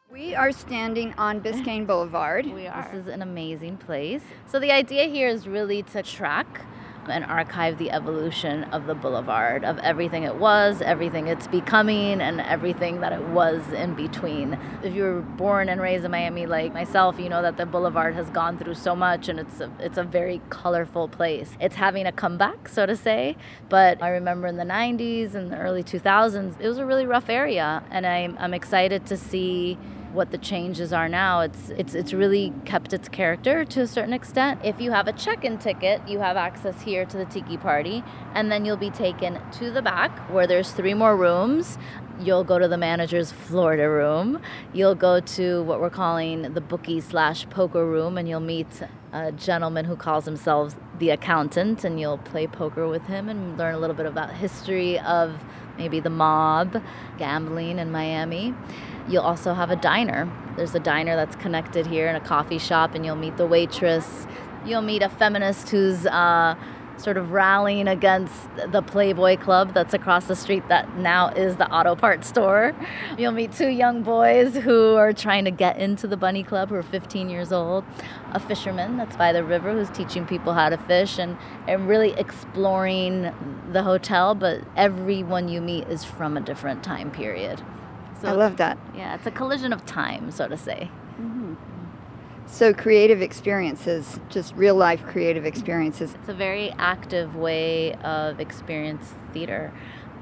We 0.09 0.37
are 0.37 0.53
standing 0.53 1.15
on 1.15 1.41
Biscayne 1.41 1.85
Boulevard. 1.85 2.47
We 2.47 2.69
are. 2.69 2.89
This 2.93 3.03
is 3.03 3.09
an 3.09 3.23
amazing 3.23 3.79
place. 3.79 4.23
So 4.47 4.61
the 4.61 4.71
idea 4.71 5.07
here 5.07 5.27
is 5.27 5.49
really 5.49 5.83
to 5.83 6.01
track 6.01 6.65
and 7.11 7.25
archive 7.25 7.79
the 7.79 7.91
evolution 7.91 8.65
of 8.65 8.87
the 8.87 8.95
boulevard, 8.95 9.65
of 9.65 9.79
everything 9.79 10.23
it 10.23 10.37
was, 10.37 10.81
everything 10.83 11.27
it's 11.27 11.47
becoming, 11.47 12.21
and 12.21 12.41
everything 12.41 13.01
that 13.01 13.13
it 13.13 13.23
was 13.29 13.73
in 13.73 13.95
between. 13.95 14.59
If 14.83 14.95
you 14.95 15.03
were 15.03 15.21
born 15.21 15.69
and 15.69 15.81
raised 15.81 16.05
in 16.05 16.11
Miami 16.11 16.47
like 16.47 16.73
myself, 16.73 17.19
you 17.19 17.29
know 17.29 17.43
that 17.43 17.57
the 17.57 17.67
boulevard 17.67 18.15
has 18.15 18.31
gone 18.31 18.59
through 18.59 18.75
so 18.75 18.95
much 18.95 19.29
and 19.29 19.39
it's 19.39 19.61
a, 19.61 19.71
it's 19.79 19.99
a 19.99 20.05
very 20.05 20.41
colorful 20.51 21.09
place. 21.09 21.57
It's 21.61 21.77
having 21.77 22.07
a 22.07 22.13
comeback, 22.13 22.69
so 22.69 22.87
to 22.87 22.97
say, 22.97 23.37
but 23.69 24.03
I 24.03 24.09
remember 24.11 24.47
in 24.47 24.57
the 24.57 24.65
90s 24.65 25.35
and 25.35 25.51
the 25.51 25.59
early 25.59 25.83
2000s, 25.83 26.61
it 26.61 26.69
was 26.69 26.79
a 26.79 26.87
really 26.87 27.07
rough 27.07 27.29
area, 27.29 27.83
and 27.91 28.07
I'm, 28.07 28.37
I'm 28.39 28.55
excited 28.55 29.07
to 29.07 29.17
see 29.17 29.79
what 30.13 30.31
the 30.31 30.39
changes 30.39 30.93
are 30.93 31.09
now. 31.09 31.41
It's 31.41 31.71
it's 31.71 31.95
it's 31.95 32.13
really 32.13 32.53
kept 32.65 32.93
its 32.93 33.09
character 33.09 33.65
to 33.65 33.81
a 33.83 33.87
certain 33.87 34.13
extent. 34.13 34.61
If 34.65 34.81
you 34.81 34.91
have 34.91 35.07
a 35.09 35.13
check-in 35.13 35.59
ticket, 35.59 36.07
you 36.09 36.19
have 36.19 36.37
access 36.37 36.83
here 36.83 37.05
to 37.07 37.17
the 37.17 37.25
tiki 37.25 37.57
party, 37.57 38.03
and 38.35 38.51
then 38.51 38.65
you'll 38.65 38.77
be 38.77 38.91
taken 38.91 39.41
to 39.59 39.71
the 39.71 39.83
back 39.83 40.11
where 40.31 40.47
there's 40.47 40.73
three 40.73 40.95
more 40.95 41.17
rooms. 41.17 41.79
You'll 42.21 42.45
go 42.45 42.59
to 42.59 42.69
the 42.69 42.77
manager's 42.77 43.33
Florida 43.33 43.89
room. 43.89 44.43
You'll 44.75 44.95
go 44.95 45.21
to 45.21 45.63
what 45.63 45.81
we're 45.81 45.89
calling 45.89 46.53
the 46.53 46.61
bookie 46.61 47.01
slash 47.01 47.49
poker 47.49 47.87
room, 47.87 48.19
and 48.19 48.29
you'll 48.29 48.41
meet 48.41 48.83
a 49.13 49.33
gentleman 49.33 49.87
who 49.87 49.97
calls 49.97 50.27
himself 50.27 50.77
the 50.99 51.11
accountant, 51.11 51.83
and 51.83 51.99
you'll 51.99 52.19
play 52.19 52.47
poker 52.47 52.87
with 52.87 53.05
him 53.05 53.29
and 53.29 53.57
learn 53.57 53.75
a 53.75 53.79
little 53.79 53.97
bit 53.97 54.07
about 54.07 54.35
history 54.35 54.99
of 54.99 55.43
maybe 55.79 55.99
the 55.99 56.11
mob, 56.11 56.83
gambling 57.17 57.79
in 57.79 57.91
Miami. 57.91 58.55
You'll 59.11 59.25
also 59.25 59.55
have 59.55 59.71
a 59.71 59.77
diner. 59.77 60.31
There's 60.57 60.75
a 60.75 60.81
diner 60.81 61.17
that's 61.17 61.35
connected 61.35 61.87
here 61.87 62.07
and 62.07 62.17
a 62.17 62.21
coffee 62.21 62.59
shop, 62.59 62.95
and 62.95 63.05
you'll 63.05 63.17
meet 63.17 63.37
the 63.37 63.47
waitress. 63.47 64.27
You'll 64.65 64.83
meet 64.83 65.03
a 65.03 65.09
feminist 65.09 65.71
who's 65.71 66.07
uh, 66.07 66.55
sort 66.97 67.17
of 67.17 67.33
rallying 67.33 67.89
against 67.89 68.49
the 68.71 68.83
Playboy 68.83 69.37
Club 69.39 69.75
that's 69.75 69.95
across 69.95 70.27
the 70.27 70.37
street 70.37 70.69
that 70.69 70.97
now 70.97 71.29
is 71.31 71.57
the 71.57 71.69
auto 71.73 71.97
parts 71.97 72.29
store. 72.29 72.73
You'll 73.19 73.33
meet 73.33 73.53
two 73.53 73.69
young 73.69 74.03
boys 74.03 74.55
who 74.55 74.95
are 74.95 75.13
trying 75.13 75.45
to 75.45 75.51
get 75.51 75.79
into 75.79 76.07
the 76.07 76.17
Bunny 76.17 76.45
Club 76.45 76.69
who 76.69 76.77
are 76.77 76.83
15 76.83 77.29
years 77.29 77.53
old. 77.53 77.85
A 78.33 78.39
fisherman 78.39 78.97
that's 78.97 79.17
by 79.17 79.33
the 79.33 79.43
river 79.43 79.73
who's 79.73 79.91
teaching 79.91 80.25
people 80.25 80.53
how 80.53 80.69
to 80.69 80.77
fish 80.77 81.19
and, 81.19 81.37
and 81.67 81.89
really 81.89 82.13
exploring 82.13 83.33
the 83.73 83.83
hotel, 83.83 84.37
but 84.37 84.61
everyone 84.77 85.49
you 85.49 85.61
meet 85.61 85.89
is 85.89 86.05
from 86.05 86.37
a 86.37 86.41
different 86.41 86.85
time 86.85 87.11
period. 87.11 87.61
So 88.21 88.29
I 88.29 88.33
love 88.33 88.57
that. 88.59 88.79
Yeah, 88.95 89.15
it's 89.15 89.27
a 89.27 89.31
collision 89.31 89.73
of 89.73 89.87
time, 89.87 90.31
so 90.31 90.49
to 90.49 90.57
say. 90.57 90.91
Mm-hmm. 91.21 91.55
So, 92.47 92.75
creative 92.75 93.23
experiences, 93.23 94.19
just 94.29 94.55
real 94.57 94.75
life 94.75 95.05
creative 95.05 95.47
experiences. 95.47 96.15
It's 96.15 96.29
a 96.29 96.35
very 96.35 96.71
active 96.73 97.37
way 97.37 97.95
of 97.95 98.41
experience 98.41 99.15
theater. 99.33 99.73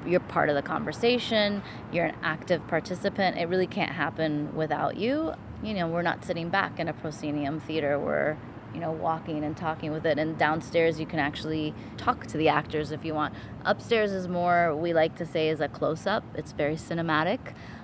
You're 0.07 0.21
part 0.21 0.51
of 0.51 0.55
the 0.55 0.63
conversation, 0.63 1.63
you're 1.91 2.05
an 2.05 2.17
active 2.23 2.67
participant. 2.69 3.39
It 3.39 3.49
really 3.49 3.67
can't 3.67 3.93
happen 3.93 4.55
without 4.55 4.97
you. 4.97 5.33
You 5.63 5.75
know, 5.75 5.89
we're 5.89 6.03
not 6.03 6.25
sitting 6.25 6.51
back 6.51 6.79
in 6.79 6.87
a 6.87 6.93
proscenium 6.93 7.61
theater. 7.61 7.99
We're 7.99 8.37
you 8.75 8.81
know, 8.81 8.93
walking 8.93 9.45
and 9.45 9.57
talking 9.57 9.91
with 9.91 10.05
it. 10.07 10.19
And 10.19 10.39
downstairs, 10.39 11.01
you 11.01 11.07
can 11.07 11.19
actually 11.19 11.75
talk 11.97 12.27
to 12.29 12.37
the 12.37 12.49
actors 12.49 12.93
if 12.93 13.05
you 13.05 13.15
want. 13.15 13.35
Upstairs 13.65 14.13
is 14.13 14.29
more, 14.29 14.75
we 14.75 14.93
like 14.93 15.17
to 15.17 15.27
say, 15.27 15.49
is 15.49 15.61
a 15.61 15.69
close 15.69 16.07
up. 16.07 16.25
It's 16.35 16.53
very 16.53 16.77
cinematic. 16.77 17.39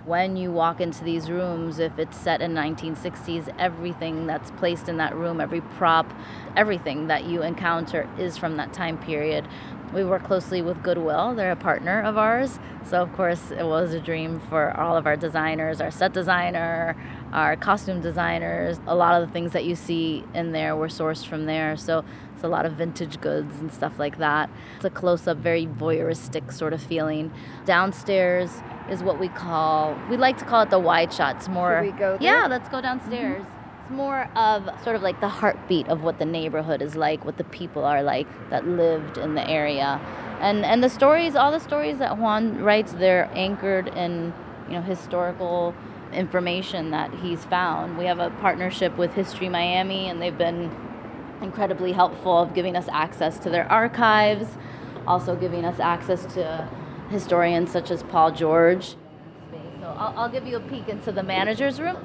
When 0.04 0.36
you 0.36 0.52
walk 0.52 0.80
into 0.80 1.02
these 1.02 1.30
rooms, 1.30 1.78
if 1.78 1.98
it's 1.98 2.16
set 2.16 2.42
in 2.42 2.52
1960s, 2.52 3.54
everything 3.58 4.26
that's 4.26 4.50
placed 4.52 4.88
in 4.88 4.98
that 4.98 5.14
room, 5.14 5.40
every 5.40 5.62
prop, 5.62 6.12
everything 6.56 7.06
that 7.06 7.24
you 7.24 7.42
encounter 7.42 8.08
is 8.18 8.36
from 8.36 8.56
that 8.56 8.72
time 8.72 8.98
period. 8.98 9.48
We 9.94 10.04
work 10.04 10.24
closely 10.24 10.60
with 10.60 10.82
Goodwill. 10.82 11.34
They're 11.34 11.52
a 11.52 11.56
partner 11.56 12.02
of 12.02 12.18
ours. 12.18 12.58
So, 12.84 13.00
of 13.00 13.12
course, 13.12 13.50
it 13.50 13.64
was 13.64 13.94
a 13.94 14.00
dream 14.00 14.40
for 14.40 14.76
all 14.78 14.96
of 14.96 15.06
our 15.06 15.16
designers, 15.16 15.80
our 15.80 15.90
set 15.90 16.12
designer, 16.12 16.96
our 17.34 17.56
costume 17.56 18.00
designers. 18.00 18.80
A 18.86 18.94
lot 18.94 19.20
of 19.20 19.28
the 19.28 19.32
things 19.32 19.52
that 19.52 19.64
you 19.64 19.74
see 19.74 20.24
in 20.32 20.52
there 20.52 20.74
were 20.76 20.88
sourced 20.88 21.26
from 21.26 21.46
there. 21.46 21.76
So, 21.76 22.04
it's 22.34 22.42
a 22.42 22.48
lot 22.48 22.66
of 22.66 22.72
vintage 22.72 23.20
goods 23.20 23.58
and 23.60 23.72
stuff 23.72 23.98
like 23.98 24.18
that. 24.18 24.50
It's 24.76 24.84
a 24.84 24.90
close 24.90 25.26
up, 25.26 25.38
very 25.38 25.66
voyeuristic 25.66 26.52
sort 26.52 26.72
of 26.72 26.82
feeling. 26.82 27.32
Downstairs 27.64 28.62
is 28.90 29.02
what 29.02 29.18
we 29.20 29.28
call, 29.28 29.98
we 30.10 30.16
like 30.16 30.38
to 30.38 30.44
call 30.44 30.62
it 30.62 30.70
the 30.70 30.78
wide 30.78 31.12
shots 31.12 31.48
more. 31.48 31.82
Should 31.82 31.94
we 31.94 31.98
go 31.98 32.18
there? 32.18 32.40
Yeah, 32.40 32.46
let's 32.46 32.68
go 32.68 32.80
downstairs. 32.80 33.42
Mm-hmm. 33.42 33.82
It's 33.82 33.90
more 33.90 34.28
of 34.34 34.68
sort 34.82 34.96
of 34.96 35.02
like 35.02 35.20
the 35.20 35.28
heartbeat 35.28 35.88
of 35.88 36.02
what 36.02 36.18
the 36.18 36.24
neighborhood 36.24 36.82
is 36.82 36.96
like, 36.96 37.24
what 37.24 37.36
the 37.36 37.44
people 37.44 37.84
are 37.84 38.02
like 38.02 38.26
that 38.50 38.66
lived 38.66 39.18
in 39.18 39.34
the 39.34 39.48
area. 39.48 40.00
And 40.40 40.64
and 40.64 40.82
the 40.82 40.88
stories, 40.88 41.36
all 41.36 41.52
the 41.52 41.60
stories 41.60 41.98
that 41.98 42.18
Juan 42.18 42.62
writes, 42.62 42.92
they're 42.92 43.30
anchored 43.34 43.88
in, 43.88 44.32
you 44.68 44.74
know, 44.74 44.82
historical 44.82 45.74
information 46.14 46.90
that 46.90 47.12
he's 47.14 47.44
found. 47.44 47.98
We 47.98 48.06
have 48.06 48.18
a 48.18 48.30
partnership 48.30 48.96
with 48.96 49.12
History 49.14 49.48
Miami 49.48 50.08
and 50.08 50.20
they've 50.20 50.36
been 50.36 50.70
incredibly 51.42 51.92
helpful 51.92 52.38
of 52.38 52.54
giving 52.54 52.76
us 52.76 52.88
access 52.90 53.38
to 53.40 53.50
their 53.50 53.70
archives, 53.70 54.56
also 55.06 55.36
giving 55.36 55.64
us 55.64 55.80
access 55.80 56.24
to 56.34 56.68
historians 57.10 57.70
such 57.70 57.90
as 57.90 58.02
Paul 58.02 58.32
George. 58.32 58.96
So 59.80 59.86
I'll, 59.86 60.18
I'll 60.18 60.28
give 60.30 60.46
you 60.46 60.56
a 60.56 60.60
peek 60.60 60.88
into 60.88 61.12
the 61.12 61.22
manager's 61.22 61.80
room 61.80 61.98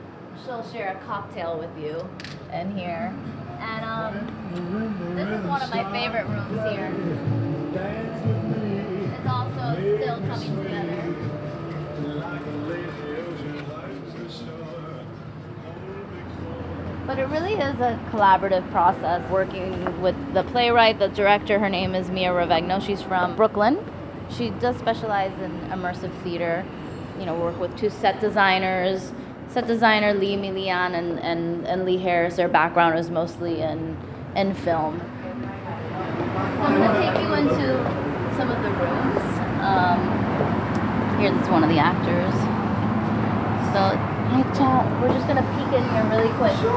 she'll 0.45 0.63
share 0.71 0.97
a 0.97 1.05
cocktail 1.05 1.57
with 1.57 1.69
you 1.77 2.07
in 2.53 2.75
here. 2.77 3.13
And 3.59 3.85
um, 3.85 5.15
this 5.15 5.27
is 5.27 5.45
one 5.45 5.61
of 5.61 5.69
my 5.69 5.91
favorite 5.91 6.27
rooms 6.27 6.61
here. 6.71 6.93
It's 9.13 9.29
also 9.29 9.75
still 9.97 10.17
coming 10.21 10.63
together. 10.63 11.08
But 17.09 17.17
it 17.17 17.25
really 17.25 17.53
is 17.53 17.79
a 17.79 17.99
collaborative 18.11 18.69
process 18.69 19.27
working 19.31 19.99
with 19.99 20.15
the 20.35 20.43
playwright, 20.43 20.99
the 20.99 21.07
director. 21.07 21.57
Her 21.57 21.67
name 21.67 21.95
is 21.95 22.11
Mia 22.11 22.29
Rovegno. 22.29 22.79
She's 22.85 23.01
from 23.01 23.35
Brooklyn. 23.35 23.83
She 24.29 24.51
does 24.51 24.77
specialize 24.77 25.31
in 25.41 25.49
immersive 25.71 26.13
theater. 26.21 26.63
You 27.19 27.25
know, 27.25 27.33
work 27.33 27.59
with 27.59 27.75
two 27.75 27.89
set 27.89 28.21
designers. 28.21 29.11
Set 29.47 29.65
designer 29.65 30.13
Lee 30.13 30.35
Milian 30.35 30.93
and, 30.93 31.19
and, 31.21 31.65
and 31.65 31.83
Lee 31.83 31.97
Harris, 31.97 32.35
their 32.35 32.47
background 32.47 32.99
is 32.99 33.09
mostly 33.09 33.59
in, 33.59 33.97
in 34.35 34.53
film. 34.53 34.99
So 34.99 35.05
I'm 36.61 36.75
going 36.77 36.93
to 36.93 37.01
take 37.01 37.23
you 37.23 37.33
into 37.33 38.35
some 38.37 38.51
of 38.51 38.61
the 38.61 38.69
rooms. 38.69 39.23
Um, 39.65 39.99
here's 41.19 41.49
one 41.49 41.63
of 41.63 41.71
the 41.71 41.79
actors. 41.79 42.35
So, 43.73 44.08
hi, 44.29 44.41
chat. 44.57 45.01
We're 45.01 45.09
just 45.13 45.27
going 45.27 45.37
to 45.37 45.49
peek 45.53 45.73
in 45.79 45.83
here 45.89 46.05
really 46.09 46.29
quick. 46.37 46.55
Sure. 46.57 46.71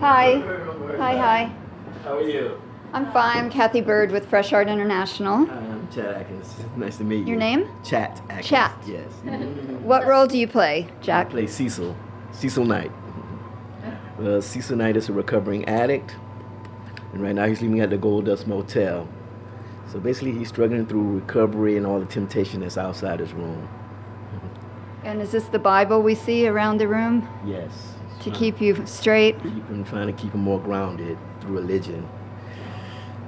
Hi. 0.00 0.42
Hi, 0.98 1.16
hi. 1.16 1.52
How 2.04 2.18
are 2.18 2.22
you? 2.22 2.60
I'm 2.92 3.10
fine. 3.10 3.36
I'm 3.38 3.50
Cathy 3.50 3.80
Byrd 3.80 4.12
with 4.12 4.28
Fresh 4.28 4.52
Art 4.52 4.68
International. 4.68 5.44
Hi, 5.46 5.54
I'm 5.56 5.88
Chad 5.90 6.06
Atkins. 6.14 6.54
Nice 6.76 6.98
to 6.98 7.04
meet 7.04 7.20
you. 7.20 7.26
Your 7.28 7.36
name? 7.36 7.68
Chat 7.82 8.20
Atkins. 8.28 8.46
Chat. 8.46 8.78
Yes. 8.86 9.10
What 9.82 10.06
role 10.06 10.26
do 10.26 10.38
you 10.38 10.46
play, 10.46 10.82
Jack? 10.82 10.92
I 11.02 11.04
Jack? 11.24 11.30
play 11.30 11.46
Cecil. 11.46 11.96
Cecil 12.32 12.64
Knight. 12.64 12.92
Well, 14.18 14.40
Cecil 14.40 14.76
Knight 14.76 14.96
is 14.96 15.08
a 15.08 15.12
recovering 15.12 15.64
addict, 15.64 16.14
and 17.12 17.20
right 17.20 17.34
now 17.34 17.46
he's 17.46 17.60
living 17.60 17.80
at 17.80 17.90
the 17.90 17.98
Gold 17.98 18.26
Dust 18.26 18.46
Motel. 18.46 19.08
So 19.90 19.98
basically, 19.98 20.32
he's 20.32 20.48
struggling 20.48 20.86
through 20.86 21.16
recovery 21.18 21.76
and 21.76 21.84
all 21.84 21.98
the 21.98 22.06
temptation 22.06 22.60
that's 22.60 22.78
outside 22.78 23.18
his 23.20 23.32
room. 23.32 23.68
And 25.04 25.20
is 25.20 25.32
this 25.32 25.44
the 25.44 25.58
Bible 25.58 26.02
we 26.02 26.14
see 26.14 26.48
around 26.48 26.78
the 26.78 26.88
room 26.88 27.28
Yes. 27.46 27.70
to 28.22 28.30
keep 28.30 28.60
you 28.60 28.84
straight? 28.86 29.40
Keep 29.42 29.68
him, 29.68 29.84
trying 29.84 30.06
to 30.06 30.12
keep 30.12 30.32
him 30.32 30.40
more 30.40 30.58
grounded 30.60 31.18
through 31.40 31.54
religion. 31.56 32.08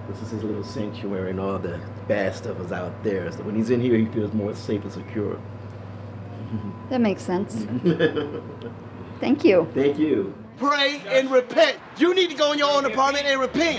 This 0.09 0.23
is 0.23 0.31
his 0.31 0.45
little 0.45 0.63
sanctuary, 0.65 1.31
and 1.31 1.41
all 1.41 1.59
the 1.59 1.81
bad 2.07 2.35
stuff 2.35 2.59
is 2.61 2.71
out 2.73 3.03
there. 3.03 3.31
So 3.33 3.43
when 3.43 3.57
he's 3.57 3.71
in 3.71 3.81
here, 3.81 3.97
he 3.97 4.07
feels 4.07 4.33
more 4.33 4.55
safe 4.55 4.83
and 4.85 4.93
secure. 4.93 5.39
That 6.91 7.01
makes 7.01 7.23
sense. 7.23 7.67
Thank 9.21 9.45
you. 9.45 9.67
Thank 9.75 9.99
you. 9.99 10.33
Pray 10.59 11.03
and 11.09 11.29
repent. 11.31 11.77
You 11.99 12.15
need 12.15 12.31
to 12.31 12.37
go 12.37 12.53
in 12.53 12.59
your 12.61 12.71
own 12.71 12.85
apartment 12.85 13.27
and 13.27 13.41
repent. 13.41 13.79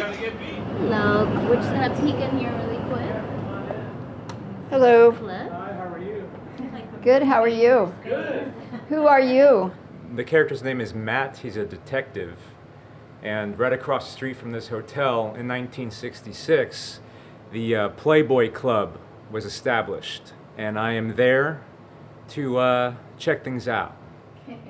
No, 0.82 1.26
We're 1.50 1.56
just 1.56 1.70
going 1.72 1.90
to 1.90 1.96
peek 2.02 2.16
in 2.16 2.38
here 2.38 2.52
really 2.52 2.84
quick. 2.90 3.16
Hello. 4.70 5.14
Flip. 5.14 5.52
Good. 7.08 7.24
How 7.24 7.42
are 7.42 7.48
you? 7.48 7.96
Good. 8.04 8.52
Who 8.90 9.08
are 9.08 9.22
you? 9.22 9.72
The 10.14 10.26
character's 10.26 10.62
name 10.62 10.82
is 10.82 10.94
Matt. 10.94 11.38
He's 11.38 11.56
a 11.56 11.64
detective. 11.64 12.38
And 13.24 13.58
right 13.58 13.72
across 13.72 14.08
the 14.08 14.12
street 14.12 14.36
from 14.36 14.52
this 14.52 14.68
hotel 14.68 15.20
in 15.20 15.48
1966, 15.48 17.00
the 17.54 17.76
uh, 17.78 17.90
Playboy 17.92 18.52
Club 18.52 19.00
was 19.32 19.46
established. 19.46 20.34
And 20.58 20.78
I 20.78 20.92
am 20.96 21.16
there 21.16 21.62
to 22.32 22.58
uh, 22.58 22.96
check 23.18 23.42
things 23.42 23.70
out. 23.70 23.96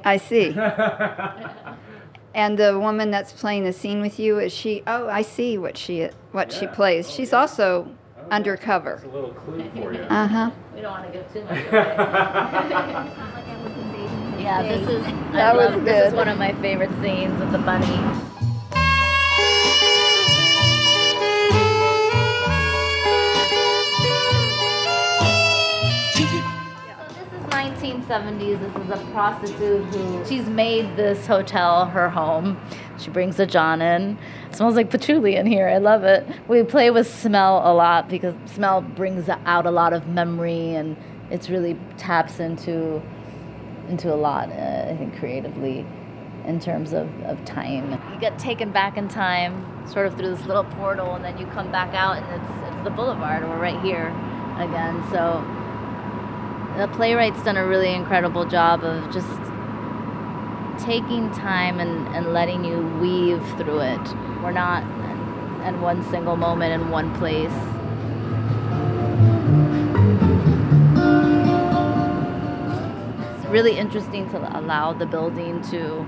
I 0.05 0.17
see. 0.17 0.49
and 2.35 2.59
the 2.59 2.77
woman 2.79 3.09
that's 3.09 3.33
playing 3.33 3.63
the 3.63 3.73
scene 3.73 3.99
with 3.99 4.19
you 4.19 4.38
is 4.38 4.53
she? 4.53 4.83
Oh, 4.85 5.07
I 5.09 5.23
see 5.23 5.57
what 5.57 5.75
she 5.75 6.09
what 6.33 6.51
she 6.51 6.67
plays. 6.67 7.09
She's 7.09 7.33
also 7.33 7.95
undercover. 8.32 9.01
a 9.03 9.07
little 9.07 9.32
clue 9.32 9.69
for 9.75 9.93
you. 9.93 10.01
Uh 10.01 10.28
huh. 10.28 10.51
We 10.75 10.82
don't 10.82 10.91
want 10.91 11.11
to 11.11 11.17
give 11.17 11.32
too 11.34 11.43
much 11.43 11.51
away. 11.67 11.84
yeah, 14.43 14.61
this 14.63 14.88
is 14.89 15.05
That 15.34 15.53
I 15.53 15.57
was 15.57 15.71
love, 15.71 15.86
This 15.86 16.07
is 16.07 16.13
one 16.13 16.28
of 16.28 16.38
my 16.38 16.53
favorite 16.53 16.91
scenes 17.01 17.39
with 17.39 17.51
the 17.51 17.57
bunny. 17.59 17.99
So 26.13 26.23
this 27.13 27.34
is 27.34 27.45
1970s. 27.49 28.59
This 28.59 28.75
is 28.84 28.89
a 28.89 29.11
prostitute 29.11 29.84
who 29.86 30.25
she's 30.25 30.47
made 30.47 30.95
this 30.95 31.28
hotel 31.28 31.86
her 31.86 32.09
home. 32.09 32.57
She 32.99 33.09
brings 33.09 33.37
the 33.37 33.45
John 33.45 33.81
in. 33.81 34.17
It 34.49 34.55
smells 34.55 34.75
like 34.75 34.89
patchouli 34.89 35.35
in 35.35 35.45
here. 35.45 35.67
I 35.67 35.77
love 35.77 36.03
it. 36.03 36.25
We 36.47 36.63
play 36.63 36.89
with 36.89 37.07
smell 37.07 37.61
a 37.63 37.73
lot 37.73 38.09
because 38.09 38.35
smell 38.45 38.81
brings 38.81 39.29
out 39.29 39.65
a 39.65 39.71
lot 39.71 39.93
of 39.93 40.07
memory 40.07 40.75
and 40.75 40.97
it's 41.29 41.49
really 41.49 41.77
taps 41.97 42.39
into 42.39 43.01
into 43.89 44.13
a 44.13 44.15
lot. 44.15 44.49
Uh, 44.49 44.89
I 44.89 44.95
think 44.97 45.17
creatively 45.17 45.85
in 46.45 46.59
terms 46.59 46.93
of, 46.93 47.09
of 47.23 47.43
time. 47.45 47.91
You 48.13 48.19
get 48.19 48.39
taken 48.39 48.71
back 48.71 48.97
in 48.97 49.09
time, 49.09 49.85
sort 49.87 50.07
of 50.07 50.15
through 50.15 50.35
this 50.35 50.45
little 50.45 50.63
portal, 50.63 51.15
and 51.15 51.23
then 51.23 51.37
you 51.37 51.45
come 51.47 51.71
back 51.71 51.93
out, 51.93 52.17
and 52.17 52.41
it's 52.41 52.73
it's 52.73 52.83
the 52.83 52.89
boulevard. 52.89 53.43
We're 53.43 53.59
right 53.59 53.79
here 53.81 54.07
again. 54.57 55.03
So 55.11 55.43
the 56.77 56.87
playwright's 56.95 57.43
done 57.43 57.57
a 57.57 57.65
really 57.65 57.93
incredible 57.93 58.45
job 58.45 58.83
of 58.83 59.13
just 59.13 59.27
taking 60.80 61.32
time 61.32 61.80
and, 61.80 62.07
and 62.15 62.34
letting 62.34 62.63
you 62.63 62.80
weave 62.99 63.43
through 63.57 63.80
it. 63.80 64.15
We're 64.41 64.51
not 64.51 64.84
in, 65.65 65.82
one 65.82 66.03
single 66.09 66.36
moment 66.36 66.73
in 66.73 66.89
one 66.89 67.13
place. 67.15 67.51
It's 73.36 73.45
really 73.47 73.78
interesting 73.78 74.30
to 74.30 74.57
allow 74.57 74.93
the 74.93 75.05
building 75.05 75.61
to 75.63 76.05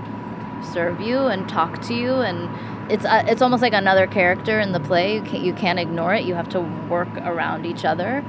serve 0.62 1.00
you 1.00 1.18
and 1.26 1.48
talk 1.48 1.80
to 1.82 1.94
you 1.94 2.14
and 2.16 2.48
it's 2.92 3.04
uh, 3.06 3.24
it's 3.26 3.40
almost 3.40 3.62
like 3.62 3.72
another 3.72 4.06
character 4.06 4.60
in 4.60 4.72
the 4.72 4.80
play 4.80 5.14
you 5.14 5.22
can't, 5.22 5.42
you 5.42 5.54
can't 5.54 5.78
ignore 5.78 6.14
it 6.14 6.24
you 6.24 6.34
have 6.34 6.50
to 6.50 6.60
work 6.60 7.08
around 7.22 7.64
each 7.64 7.84
other 7.86 8.22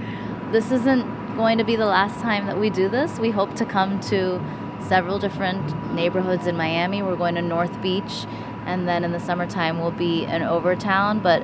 this 0.51 0.71
isn't 0.71 1.03
going 1.35 1.57
to 1.57 1.63
be 1.65 1.75
the 1.75 1.85
last 1.85 2.21
time 2.21 2.45
that 2.45 2.57
we 2.57 2.69
do 2.69 2.87
this 2.87 3.19
we 3.19 3.31
hope 3.31 3.53
to 3.53 3.65
come 3.65 3.99
to 3.99 4.41
several 4.87 5.19
different 5.19 5.93
neighborhoods 5.93 6.47
in 6.47 6.55
Miami. 6.57 7.01
We're 7.01 7.15
going 7.15 7.35
to 7.35 7.41
North 7.41 7.81
Beach 7.81 8.25
and 8.65 8.87
then 8.87 9.03
in 9.03 9.11
the 9.11 9.19
summertime 9.19 9.79
we'll 9.79 9.91
be 9.91 10.25
in 10.25 10.43
Overtown. 10.43 11.19
But 11.19 11.43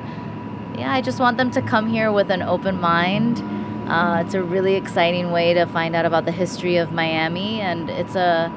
yeah 0.78 0.94
I 0.94 1.02
just 1.02 1.20
want 1.20 1.38
them 1.38 1.52
to 1.52 1.62
come 1.62 1.88
here 1.88 2.12
with 2.12 2.30
an 2.30 2.42
open 2.42 2.80
mind. 2.80 3.44
Uh, 3.90 4.24
it's 4.26 4.34
a 4.34 4.44
really 4.44 4.76
exciting 4.76 5.32
way 5.32 5.54
to 5.54 5.66
find 5.66 5.96
out 5.96 6.06
about 6.06 6.26
the 6.26 6.32
history 6.32 6.78
of 6.78 6.92
Miami 6.92 7.62
and 7.62 7.90
it's 7.90 8.16
a 8.16 8.52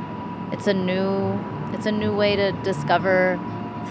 it's 0.52 0.66
a 0.66 0.74
new 0.74 1.38
it's 1.72 1.86
a 1.86 1.92
new 1.92 2.12
way 2.12 2.34
to 2.34 2.52
discover 2.62 3.38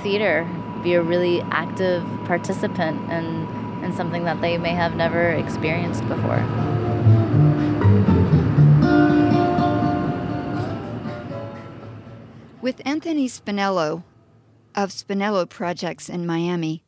theater 0.04 0.48
be 0.84 0.94
a 0.94 1.02
really 1.02 1.42
active 1.44 2.06
participant 2.26 3.10
in, 3.12 3.48
in 3.84 3.94
something 3.94 4.24
that 4.26 4.42
they 4.42 4.58
may 4.58 4.72
have 4.72 4.96
never 4.96 5.32
experienced 5.32 6.08
before 6.08 6.89
With 12.70 12.86
Anthony 12.86 13.28
Spinello 13.28 14.03
of 14.76 14.91
Spinello 14.91 15.49
Projects 15.49 16.07
in 16.07 16.28
Miami, 16.28 16.84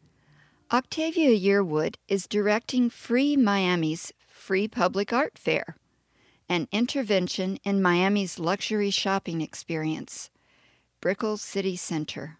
Octavia 0.72 1.32
Yearwood 1.32 1.96
is 2.08 2.28
directing 2.28 2.92
Free 2.92 3.36
Miami's 3.36 4.14
Free 4.28 4.68
Public 4.68 5.12
Art 5.12 5.40
Fair, 5.40 5.78
an 6.48 6.68
intervention 6.72 7.58
in 7.64 7.82
Miami's 7.82 8.38
luxury 8.38 8.92
shopping 8.92 9.42
experience, 9.42 10.30
Brickell 11.02 11.38
City 11.38 11.76
Center. 11.76 12.38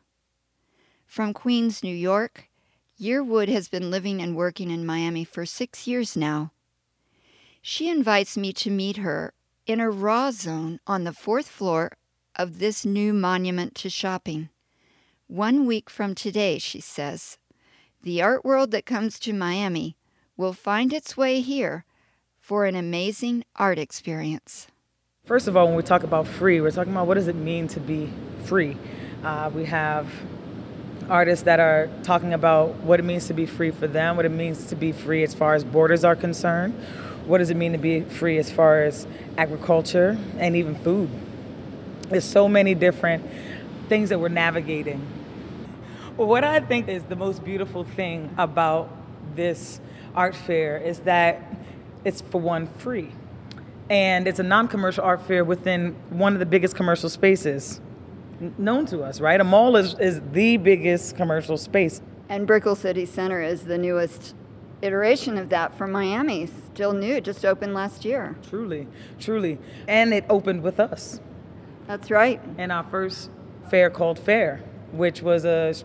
From 1.08 1.34
Queens, 1.34 1.82
New 1.82 1.96
York, 1.96 2.48
Yearwood 3.00 3.48
has 3.48 3.68
been 3.68 3.90
living 3.90 4.22
and 4.22 4.36
working 4.36 4.70
in 4.70 4.86
Miami 4.86 5.24
for 5.24 5.48
six 5.48 5.88
years 5.88 6.16
now. 6.16 6.52
She 7.60 7.90
invites 7.90 8.38
me 8.38 8.54
to 8.54 8.70
meet 8.70 8.98
her 8.98 9.34
in 9.66 9.80
a 9.80 9.90
raw 9.90 10.30
zone 10.30 10.80
on 10.86 11.06
the 11.06 11.12
fourth 11.14 11.48
floor 11.48 11.94
of 12.36 12.60
this 12.60 12.86
new 12.86 13.14
monument 13.14 13.76
to 13.76 13.90
shopping. 13.90 14.50
One 15.28 15.66
week 15.66 15.90
from 15.90 16.16
today, 16.16 16.58
she 16.58 16.82
says, 16.82 17.38
the 18.04 18.22
art 18.22 18.44
world 18.44 18.72
that 18.72 18.86
comes 18.86 19.20
to 19.20 19.34
Miami 19.34 19.96
will 20.36 20.54
find 20.54 20.92
its 20.92 21.16
way 21.16 21.42
here 21.42 21.86
for 22.40 22.66
an 22.66 22.76
amazing 22.76 23.44
art 23.56 23.78
experience. 23.78 24.68
First 25.24 25.48
of 25.48 25.56
all, 25.56 25.68
when 25.68 25.76
we 25.76 25.84
talk 25.84 26.04
about 26.04 26.28
free, 26.28 26.60
we're 26.62 26.72
talking 26.72 26.92
about 26.92 27.06
what 27.06 27.14
does 27.14 27.28
it 27.28 27.36
mean 27.36 27.68
to 27.70 27.80
be 27.80 28.12
free. 28.44 28.76
Uh, 29.24 29.52
we 29.54 29.66
have 29.66 30.12
artists 31.10 31.46
that 31.46 31.60
are 31.60 31.90
talking 32.04 32.34
about 32.34 32.76
what 32.78 33.00
it 33.00 33.04
means 33.04 33.28
to 33.28 33.34
be 33.34 33.46
free 33.46 33.70
for 33.70 33.88
them, 33.88 34.16
what 34.16 34.26
it 34.26 34.32
means 34.32 34.66
to 34.66 34.76
be 34.76 34.92
free 34.92 35.24
as 35.24 35.36
far 35.36 35.54
as 35.54 35.64
borders 35.64 36.04
are 36.04 36.16
concerned, 36.16 36.74
what 37.26 37.38
does 37.38 37.52
it 37.52 37.58
mean 37.58 37.72
to 37.72 37.78
be 37.78 38.02
free 38.02 38.40
as 38.40 38.52
far 38.52 38.84
as 38.84 39.06
agriculture 39.38 40.18
and 40.38 40.56
even 40.56 40.74
food. 40.76 41.10
There's 42.12 42.26
so 42.26 42.50
many 42.50 42.76
different 42.76 43.26
things 43.88 44.10
that 44.10 44.20
we're 44.20 44.28
navigating. 44.28 45.00
what 46.18 46.44
I 46.44 46.60
think 46.60 46.90
is 46.90 47.04
the 47.04 47.16
most 47.16 47.44
beautiful 47.44 47.86
thing 47.86 48.30
about 48.38 48.90
this 49.34 49.80
art 50.14 50.36
fair 50.36 50.78
is 50.78 51.00
that 51.00 51.42
it's 52.04 52.20
for 52.20 52.42
one 52.42 52.68
free. 52.68 53.14
And 53.90 54.28
it's 54.28 54.40
a 54.40 54.44
non 54.44 54.68
commercial 54.68 55.06
art 55.06 55.22
fair 55.22 55.46
within 55.46 55.96
one 56.10 56.34
of 56.34 56.40
the 56.40 56.46
biggest 56.46 56.76
commercial 56.76 57.10
spaces 57.10 57.80
known 58.58 58.86
to 58.88 59.04
us, 59.04 59.22
right? 59.22 59.40
A 59.40 59.44
mall 59.46 59.78
is, 59.78 59.98
is 59.98 60.22
the 60.34 60.58
biggest 60.58 61.16
commercial 61.16 61.58
space. 61.58 62.02
And 62.28 62.46
Brickell 62.46 62.76
City 62.76 63.06
Center 63.06 63.42
is 63.42 63.64
the 63.64 63.78
newest 63.78 64.36
iteration 64.82 65.38
of 65.38 65.48
that 65.50 65.78
from 65.78 65.94
Miami. 65.94 66.48
Still 66.74 66.92
new, 66.92 67.22
just 67.22 67.46
opened 67.46 67.74
last 67.74 68.04
year. 68.04 68.36
Truly, 68.50 68.88
truly. 69.20 69.60
And 69.88 70.14
it 70.14 70.26
opened 70.30 70.64
with 70.64 70.78
us. 70.80 71.22
That's 71.92 72.10
right. 72.10 72.40
And 72.58 72.72
our 72.72 72.86
first 72.86 73.30
fair 73.70 73.90
called 73.90 74.18
Fair, 74.18 74.64
which 74.94 75.22
was 75.22 75.44
a 75.44 75.76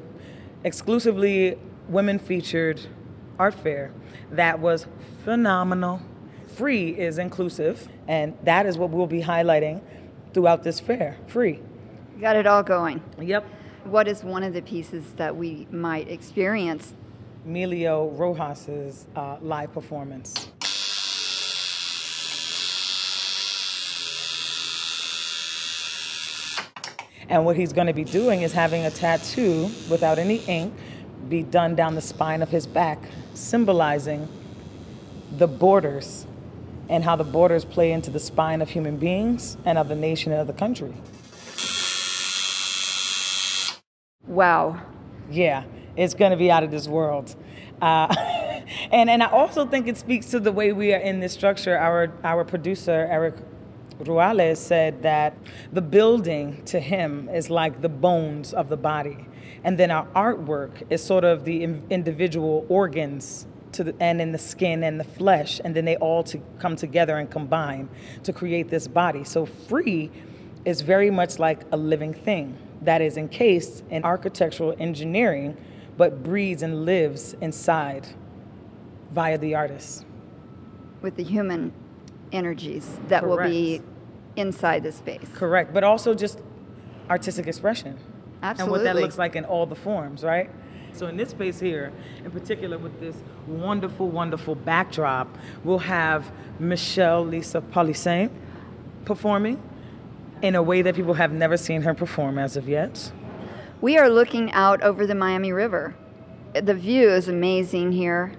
exclusively 0.63 1.59
women 1.89 2.21
featured 2.21 2.81
art 3.41 3.55
fair 3.55 3.91
that 4.31 4.61
was 4.61 4.87
phenomenal. 5.25 6.01
Free 6.47 6.91
is 6.91 7.19
inclusive, 7.19 7.89
and 8.07 8.39
that 8.45 8.67
is 8.67 8.79
what 8.79 8.91
we'll 8.91 9.09
be 9.09 9.23
highlighting 9.23 9.83
throughout 10.33 10.63
this 10.63 10.79
fair. 10.79 11.17
Free. 11.27 11.59
You 12.15 12.21
got 12.21 12.37
it 12.37 12.47
all 12.47 12.63
going. 12.63 13.03
Yep. 13.21 13.45
What 13.83 14.07
is 14.07 14.23
one 14.23 14.45
of 14.45 14.55
the 14.55 14.63
pieces 14.63 15.15
that 15.15 15.35
we 15.35 15.67
might 15.73 16.09
experience? 16.09 16.95
Emilio 17.45 18.11
Rojas's 18.11 19.09
uh, 19.17 19.39
live 19.41 19.73
performance. 19.73 20.53
And 27.29 27.45
what 27.45 27.57
he's 27.57 27.73
going 27.73 27.89
to 27.89 27.93
be 27.93 28.05
doing 28.05 28.43
is 28.43 28.53
having 28.53 28.85
a 28.85 28.91
tattoo 28.91 29.71
without 29.91 30.19
any 30.19 30.37
ink 30.47 30.73
be 31.29 31.43
done 31.43 31.75
down 31.75 31.95
the 31.95 32.01
spine 32.01 32.43
of 32.43 32.51
his 32.51 32.67
back, 32.67 32.99
symbolizing 33.35 34.29
the 35.33 35.49
borders 35.49 36.27
and 36.89 37.03
how 37.03 37.17
the 37.17 37.25
borders 37.25 37.65
play 37.65 37.91
into 37.91 38.11
the 38.11 38.21
spine 38.21 38.63
of 38.63 38.71
human 38.71 38.97
beings 38.97 39.57
and 39.65 39.77
of 39.77 39.89
the 39.89 39.97
nation 39.97 40.33
and 40.33 40.41
of 40.41 40.47
the 40.47 40.53
country. 40.53 40.95
Wow. 44.27 44.81
Yeah, 45.31 45.65
it's 45.97 46.15
going 46.15 46.31
to 46.31 46.37
be 46.37 46.51
out 46.51 46.63
of 46.63 46.71
this 46.71 46.87
world. 46.87 47.35
Uh, 47.83 48.15
and, 48.93 49.11
and 49.11 49.23
I 49.23 49.27
also 49.27 49.67
think 49.67 49.89
it 49.89 49.97
speaks 49.97 50.27
to 50.27 50.41
the 50.41 50.53
way 50.53 50.73
we 50.73 50.95
are 50.95 50.99
in 50.99 51.21
this 51.21 51.33
structure. 51.33 51.77
Our, 51.77 52.13
our 52.23 52.45
producer, 52.45 53.09
Eric 53.11 53.35
Ruales, 54.01 54.59
said 54.59 55.03
that 55.03 55.37
the 55.73 55.83
building 55.83 56.63
to 56.67 56.81
him 56.81 57.29
is 57.29 57.51
like 57.51 57.81
the 57.81 57.89
bones 57.89 58.53
of 58.53 58.69
the 58.69 58.77
body. 58.77 59.27
And 59.65 59.79
then 59.79 59.91
our 59.91 60.07
artwork 60.09 60.83
is 60.91 61.03
sort 61.03 61.25
of 61.25 61.45
the 61.45 61.63
individual 61.63 62.67
organs 62.69 63.47
to 63.73 63.85
the, 63.85 63.95
and 64.01 64.21
in 64.21 64.33
the 64.33 64.39
skin 64.39 64.83
and 64.83 64.99
the 64.99 65.05
flesh, 65.05 65.61
and 65.65 65.75
then 65.75 65.85
they 65.85 65.97
all 65.97 66.23
to 66.25 66.39
come 66.59 66.77
together 66.77 67.17
and 67.17 67.31
combine 67.31 67.89
to 68.23 68.33
create 68.33 68.69
this 68.69 68.89
body. 68.89 69.25
So 69.25 69.47
free 69.47 70.11
is 70.65 70.81
very 70.81 71.11
much 71.11 71.39
like 71.39 71.63
a 71.73 71.77
living 71.77 72.13
thing 72.13 72.59
that 72.83 73.01
is 73.01 73.17
encased 73.17 73.85
in 73.91 74.05
architectural 74.05 74.75
engineering, 74.79 75.57
but 75.97 76.23
breathes 76.23 76.63
and 76.63 76.85
lives 76.85 77.35
inside 77.41 78.09
via 79.13 79.39
the 79.39 79.55
artist. 79.55 80.05
With 81.01 81.17
the 81.17 81.25
human 81.25 81.73
energies 82.33 82.99
that 83.09 83.23
Correct. 83.23 83.43
will 83.43 83.49
be 83.49 83.83
inside 84.37 84.83
the 84.83 84.93
space. 84.93 85.27
Correct, 85.35 85.73
but 85.73 85.85
also 85.85 86.15
just 86.15 86.41
artistic 87.09 87.47
expression. 87.47 87.99
Absolutely. 88.43 88.63
And 88.63 88.71
what 88.71 88.95
that 88.95 89.01
looks 89.01 89.19
like 89.19 89.37
in 89.37 89.45
all 89.45 89.67
the 89.67 89.75
forms, 89.75 90.23
right? 90.23 90.51
So 90.93 91.07
in 91.07 91.17
this 91.17 91.31
space 91.31 91.61
here, 91.61 91.93
in 92.25 92.31
particular 92.31 92.79
with 92.79 92.99
this 93.01 93.17
wonderful, 93.47 94.09
wonderful 94.09 94.55
backdrop, 94.55 95.29
we'll 95.63 95.79
have 95.79 96.31
Michelle 96.59 97.25
Lisa 97.25 97.61
Polissaint 97.61 98.31
performing 99.05 99.63
in 100.43 100.55
a 100.55 100.63
way 100.63 100.83
that 100.83 100.95
people 100.95 101.15
have 101.15 101.33
never 101.33 101.57
seen 101.57 101.83
her 101.83 101.95
perform 101.95 102.39
as 102.39 102.57
of 102.57 102.69
yet. 102.69 103.13
We 103.81 103.99
are 103.99 104.09
looking 104.09 104.51
out 104.53 104.83
over 104.83 105.07
the 105.07 105.15
Miami 105.15 105.53
River. 105.53 105.95
The 106.55 106.75
view 106.75 107.11
is 107.11 107.29
amazing 107.29 107.93
here. 107.93 108.33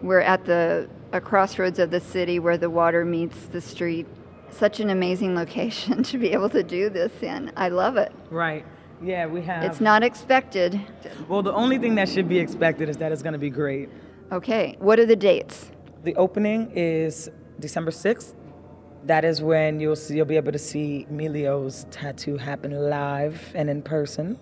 We're 0.00 0.20
at 0.20 0.44
the 0.44 0.88
a 1.12 1.20
crossroads 1.20 1.78
of 1.78 1.90
the 1.90 2.00
city 2.00 2.38
where 2.38 2.58
the 2.58 2.70
water 2.70 3.04
meets 3.04 3.46
the 3.46 3.60
street. 3.60 4.06
Such 4.50 4.80
an 4.80 4.90
amazing 4.90 5.34
location 5.34 6.02
to 6.04 6.18
be 6.18 6.32
able 6.32 6.48
to 6.50 6.62
do 6.62 6.88
this 6.88 7.12
in. 7.22 7.52
I 7.56 7.68
love 7.68 7.96
it. 7.96 8.12
Right. 8.30 8.64
Yeah, 9.02 9.26
we 9.26 9.42
have. 9.42 9.64
It's 9.64 9.80
not 9.80 10.02
expected. 10.02 10.80
Well, 11.28 11.42
the 11.42 11.52
only 11.52 11.78
thing 11.78 11.94
that 11.96 12.08
should 12.08 12.28
be 12.28 12.38
expected 12.38 12.88
is 12.88 12.96
that 12.96 13.12
it's 13.12 13.22
going 13.22 13.34
to 13.34 13.38
be 13.38 13.50
great. 13.50 13.88
Okay. 14.32 14.76
What 14.80 14.98
are 14.98 15.06
the 15.06 15.16
dates? 15.16 15.70
The 16.02 16.14
opening 16.16 16.72
is 16.74 17.30
December 17.60 17.90
6th. 17.90 18.34
That 19.04 19.24
is 19.24 19.40
when 19.40 19.78
you'll 19.78 19.96
see, 19.96 20.16
you'll 20.16 20.26
be 20.26 20.36
able 20.36 20.52
to 20.52 20.58
see 20.58 21.06
Emilio's 21.08 21.86
tattoo 21.90 22.36
happen 22.36 22.72
live 22.72 23.52
and 23.54 23.70
in 23.70 23.82
person. 23.82 24.38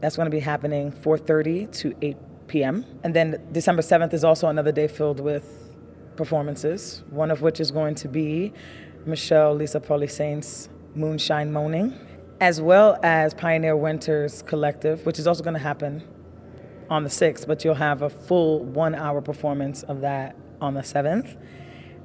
That's 0.00 0.16
going 0.16 0.26
to 0.26 0.30
be 0.30 0.40
happening 0.40 0.92
4:30 0.92 1.70
to 1.78 1.94
8 2.02 2.16
p.m. 2.48 2.84
And 3.04 3.14
then 3.14 3.40
December 3.52 3.82
7th 3.82 4.12
is 4.12 4.24
also 4.24 4.48
another 4.48 4.72
day 4.72 4.88
filled 4.88 5.20
with 5.20 5.59
performances. 6.20 7.02
One 7.08 7.30
of 7.30 7.40
which 7.40 7.58
is 7.60 7.70
going 7.70 7.94
to 7.96 8.08
be 8.08 8.52
Michelle 9.06 9.54
Lisa 9.54 9.80
Polissaint's 9.80 10.68
Moonshine 10.94 11.50
Moaning 11.50 11.98
as 12.40 12.60
well 12.60 12.98
as 13.02 13.34
Pioneer 13.34 13.76
Winters 13.76 14.42
Collective, 14.42 15.04
which 15.04 15.18
is 15.18 15.26
also 15.26 15.44
going 15.44 15.54
to 15.54 15.60
happen 15.60 16.02
on 16.88 17.04
the 17.04 17.10
6th, 17.10 17.46
but 17.46 17.64
you'll 17.64 17.74
have 17.74 18.02
a 18.02 18.10
full 18.10 18.64
one 18.64 18.94
hour 18.94 19.20
performance 19.20 19.82
of 19.84 20.00
that 20.00 20.36
on 20.60 20.74
the 20.74 20.80
7th. 20.80 21.36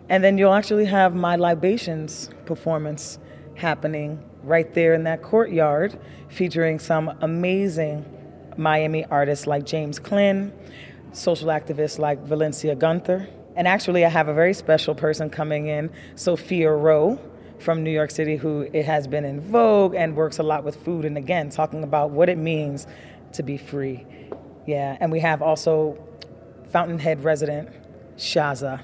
And 0.10 0.24
then 0.24 0.38
you'll 0.38 0.54
actually 0.54 0.86
have 0.86 1.16
my 1.16 1.36
libations 1.36 2.30
performance 2.46 3.18
happening 3.56 4.24
right 4.44 4.72
there 4.74 4.94
in 4.94 5.04
that 5.06 5.22
courtyard, 5.24 5.98
featuring 6.30 6.80
some 6.80 7.18
amazing 7.22 8.06
Miami 8.58 9.06
artists 9.06 9.48
like 9.48 9.66
James 9.66 10.00
Clyn, 10.00 10.54
social 11.14 11.48
activists 11.48 11.98
like 11.98 12.20
Valencia 12.24 12.76
Gunder. 12.76 13.28
And 13.56 13.68
actually, 13.68 14.06
I 14.06 14.10
have 14.10 14.28
a 14.28 14.34
very 14.34 14.54
special 14.54 14.96
person 14.96 15.30
coming 15.30 15.68
in, 15.68 15.90
Sophia 16.16 16.72
Roe 16.72 17.20
from 17.60 17.84
New 17.84 17.92
York 17.92 18.12
City 18.12 18.36
who 18.36 18.68
it 18.74 18.86
has 18.86 19.08
been 19.08 19.24
in 19.24 19.40
vogue 19.40 19.96
and 19.96 20.16
works 20.16 20.40
a 20.40 20.44
lot 20.44 20.64
with 20.64 20.76
food 20.76 21.06
and 21.06 21.18
again 21.18 21.50
talking 21.50 21.84
about 21.84 22.12
what 22.12 22.28
it 22.28 22.38
means 22.38 22.86
to 23.32 23.44
be 23.44 23.58
free. 23.58 24.06
Yeah, 24.66 24.98
and 25.00 25.12
we 25.12 25.20
have 25.22 25.42
also 25.42 25.98
Fountainhead 26.72 27.24
resident 27.24 27.70
Shaza. 28.18 28.82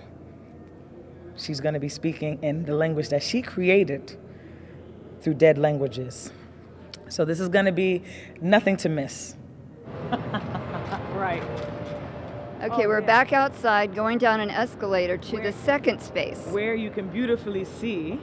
She's 1.35 1.59
going 1.59 1.73
to 1.73 1.79
be 1.79 1.89
speaking 1.89 2.41
in 2.41 2.65
the 2.65 2.75
language 2.75 3.09
that 3.09 3.23
she 3.23 3.41
created 3.41 4.15
through 5.21 5.35
dead 5.35 5.57
languages. 5.57 6.31
So 7.09 7.25
this 7.25 7.39
is 7.39 7.49
going 7.49 7.65
to 7.65 7.71
be 7.71 8.03
nothing 8.39 8.77
to 8.77 8.89
miss. 8.89 9.35
right. 10.11 11.43
Oh, 12.61 12.65
okay, 12.65 12.85
oh, 12.85 12.89
we're 12.89 12.99
yeah. 12.99 13.07
back 13.07 13.33
outside 13.33 13.95
going 13.95 14.19
down 14.19 14.39
an 14.39 14.51
escalator 14.51 15.17
to 15.17 15.35
where, 15.35 15.51
the 15.51 15.57
second 15.59 15.99
space. 15.99 16.37
Where 16.51 16.75
you 16.75 16.91
can 16.91 17.07
beautifully 17.07 17.65
see 17.65 18.19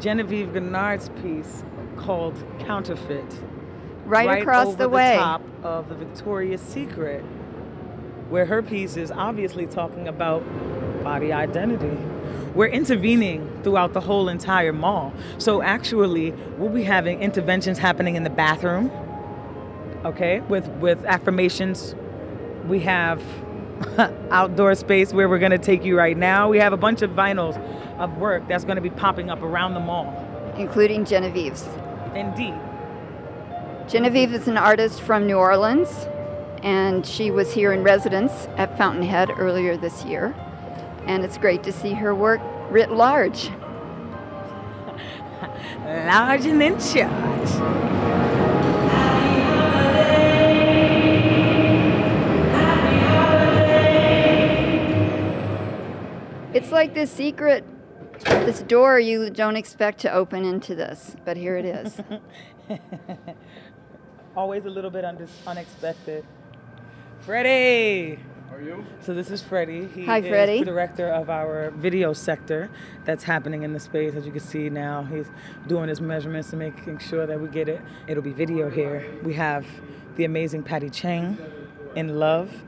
Genevieve 0.00 0.52
Gaignard's 0.52 1.08
piece 1.22 1.62
called 1.96 2.42
Counterfeit. 2.60 3.40
Right, 4.04 4.26
right 4.26 4.42
across 4.42 4.74
the 4.74 4.88
way. 4.88 5.16
top 5.16 5.42
of 5.62 5.88
the 5.88 5.94
Victoria's 5.94 6.60
Secret, 6.60 7.20
where 8.30 8.46
her 8.46 8.62
piece 8.62 8.96
is 8.96 9.12
obviously 9.12 9.66
talking 9.66 10.08
about 10.08 10.42
body 11.04 11.32
identity. 11.32 11.98
We're 12.54 12.66
intervening 12.66 13.60
throughout 13.62 13.92
the 13.92 14.00
whole 14.00 14.28
entire 14.28 14.72
mall. 14.72 15.12
So 15.36 15.62
actually, 15.62 16.32
we'll 16.56 16.70
be 16.70 16.82
having 16.82 17.20
interventions 17.22 17.78
happening 17.78 18.16
in 18.16 18.24
the 18.24 18.30
bathroom, 18.30 18.90
okay, 20.04 20.40
with, 20.40 20.66
with 20.80 21.04
affirmations. 21.04 21.94
We 22.68 22.80
have 22.80 23.22
outdoor 24.30 24.74
space 24.74 25.12
where 25.12 25.28
we're 25.28 25.38
going 25.38 25.52
to 25.52 25.58
take 25.58 25.84
you 25.84 25.96
right 25.96 26.16
now. 26.16 26.48
We 26.48 26.58
have 26.58 26.72
a 26.72 26.76
bunch 26.76 27.02
of 27.02 27.10
vinyls 27.12 27.56
of 27.98 28.16
work 28.18 28.46
that's 28.46 28.64
going 28.64 28.76
to 28.76 28.82
be 28.82 28.90
popping 28.90 29.30
up 29.30 29.42
around 29.42 29.74
the 29.74 29.80
mall, 29.80 30.54
including 30.56 31.04
Genevieve's. 31.04 31.66
Indeed. 32.14 32.54
Genevieve 33.88 34.34
is 34.34 34.48
an 34.48 34.58
artist 34.58 35.00
from 35.00 35.26
New 35.26 35.36
Orleans, 35.36 35.88
and 36.62 37.06
she 37.06 37.30
was 37.30 37.54
here 37.54 37.72
in 37.72 37.82
residence 37.82 38.48
at 38.58 38.76
Fountainhead 38.76 39.30
earlier 39.38 39.78
this 39.78 40.04
year. 40.04 40.34
And 41.06 41.24
it's 41.24 41.38
great 41.38 41.62
to 41.62 41.72
see 41.72 41.94
her 41.94 42.14
work 42.14 42.42
writ 42.68 42.90
large. 42.90 43.48
large 45.86 46.44
and 46.44 46.62
in 46.62 46.78
charge. 46.78 47.97
It's 56.58 56.72
like 56.72 56.92
this 56.92 57.12
secret, 57.12 57.64
this 58.24 58.62
door 58.62 58.98
you 58.98 59.30
don't 59.30 59.54
expect 59.54 60.00
to 60.00 60.12
open 60.12 60.44
into 60.44 60.74
this, 60.74 61.14
but 61.24 61.36
here 61.36 61.56
it 61.56 61.64
is. 61.64 62.00
always 64.36 64.64
a 64.64 64.68
little 64.68 64.90
bit 64.90 65.04
un- 65.04 65.28
unexpected. 65.46 66.26
Freddie! 67.20 68.18
Are 68.50 68.60
you? 68.60 68.84
So 69.02 69.14
this 69.14 69.30
is 69.30 69.40
Freddie. 69.40 69.86
He 69.86 70.04
Hi, 70.06 70.18
is 70.18 70.26
Freddie. 70.26 70.58
the 70.58 70.64
director 70.64 71.06
of 71.06 71.30
our 71.30 71.70
video 71.70 72.12
sector 72.12 72.70
that's 73.04 73.22
happening 73.22 73.62
in 73.62 73.72
the 73.72 73.78
space. 73.78 74.16
As 74.16 74.26
you 74.26 74.32
can 74.32 74.40
see 74.40 74.68
now, 74.68 75.04
he's 75.04 75.30
doing 75.68 75.88
his 75.88 76.00
measurements 76.00 76.50
and 76.50 76.58
making 76.58 76.98
sure 76.98 77.24
that 77.24 77.40
we 77.40 77.46
get 77.46 77.68
it. 77.68 77.80
It'll 78.08 78.20
be 78.20 78.32
video 78.32 78.68
here. 78.68 79.08
We 79.22 79.34
have 79.34 79.64
the 80.16 80.24
amazing 80.24 80.64
Patty 80.64 80.90
Chang 80.90 81.38
in 81.94 82.18
Love 82.18 82.64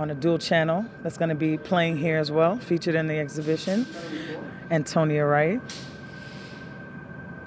on 0.00 0.08
a 0.10 0.14
dual 0.14 0.38
channel 0.38 0.86
that's 1.02 1.18
going 1.18 1.28
to 1.28 1.34
be 1.34 1.58
playing 1.58 1.98
here 1.98 2.16
as 2.16 2.30
well, 2.30 2.56
featured 2.56 2.94
in 2.94 3.06
the 3.06 3.18
exhibition. 3.18 3.86
Antonia 4.70 5.26
Wright. 5.26 5.60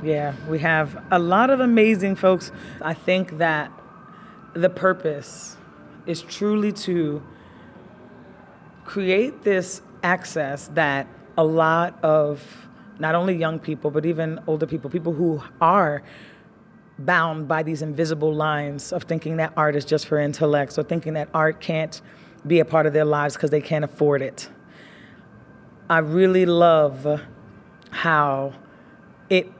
Yeah, 0.03 0.35
we 0.47 0.59
have 0.59 1.03
a 1.09 1.17
lot 1.17 1.49
of 1.49 1.59
amazing 1.59 2.15
folks. 2.15 2.51
I 2.79 2.93
think 2.93 3.39
that 3.39 3.71
the 4.53 4.69
purpose 4.69 5.57
is 6.05 6.21
truly 6.21 6.71
to 6.73 7.23
create 8.85 9.41
this 9.41 9.81
access 10.03 10.67
that 10.75 11.07
a 11.35 11.43
lot 11.43 11.97
of 12.03 12.67
not 12.99 13.15
only 13.15 13.35
young 13.35 13.57
people, 13.57 13.89
but 13.89 14.05
even 14.05 14.39
older 14.45 14.67
people, 14.67 14.91
people 14.91 15.13
who 15.13 15.41
are 15.59 16.03
bound 16.99 17.47
by 17.47 17.63
these 17.63 17.81
invisible 17.81 18.31
lines 18.31 18.93
of 18.93 19.03
thinking 19.05 19.37
that 19.37 19.51
art 19.57 19.75
is 19.75 19.85
just 19.85 20.05
for 20.05 20.19
intellects 20.19 20.77
or 20.77 20.83
thinking 20.83 21.13
that 21.13 21.29
art 21.33 21.59
can't 21.59 21.99
be 22.45 22.59
a 22.59 22.65
part 22.65 22.85
of 22.85 22.93
their 22.93 23.05
lives 23.05 23.35
because 23.35 23.49
they 23.49 23.61
can't 23.61 23.85
afford 23.85 24.21
it. 24.21 24.49
I 25.89 25.99
really 25.99 26.45
love 26.45 27.21
how 27.91 28.53
it 29.29 29.51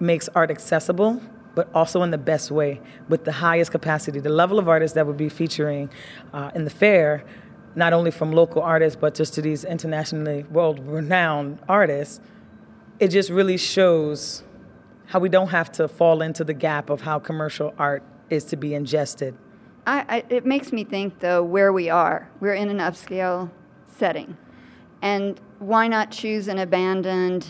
makes 0.00 0.28
art 0.34 0.50
accessible, 0.50 1.20
but 1.54 1.68
also 1.74 2.02
in 2.02 2.10
the 2.10 2.18
best 2.18 2.50
way, 2.50 2.80
with 3.08 3.24
the 3.24 3.32
highest 3.32 3.70
capacity. 3.70 4.20
The 4.20 4.28
level 4.28 4.58
of 4.58 4.68
artists 4.68 4.94
that 4.94 5.06
would 5.06 5.16
be 5.16 5.28
featuring 5.28 5.90
uh, 6.32 6.50
in 6.54 6.64
the 6.64 6.70
fair, 6.70 7.24
not 7.74 7.92
only 7.92 8.10
from 8.10 8.32
local 8.32 8.62
artists, 8.62 8.98
but 9.00 9.14
just 9.14 9.34
to 9.34 9.42
these 9.42 9.64
internationally 9.64 10.44
world 10.44 10.80
renowned 10.86 11.60
artists, 11.68 12.20
it 12.98 13.08
just 13.08 13.30
really 13.30 13.56
shows 13.56 14.42
how 15.06 15.18
we 15.18 15.28
don't 15.28 15.48
have 15.48 15.70
to 15.72 15.88
fall 15.88 16.22
into 16.22 16.42
the 16.42 16.54
gap 16.54 16.90
of 16.90 17.02
how 17.02 17.18
commercial 17.18 17.74
art 17.78 18.02
is 18.28 18.44
to 18.44 18.56
be 18.56 18.74
ingested. 18.74 19.36
I, 19.86 20.04
I, 20.08 20.24
it 20.28 20.44
makes 20.44 20.72
me 20.72 20.84
think, 20.84 21.20
though, 21.20 21.42
where 21.42 21.72
we 21.72 21.88
are. 21.88 22.28
We're 22.40 22.54
in 22.54 22.68
an 22.68 22.78
upscale 22.78 23.50
setting. 23.86 24.36
And 25.00 25.40
why 25.58 25.86
not 25.88 26.10
choose 26.10 26.48
an 26.48 26.58
abandoned 26.58 27.46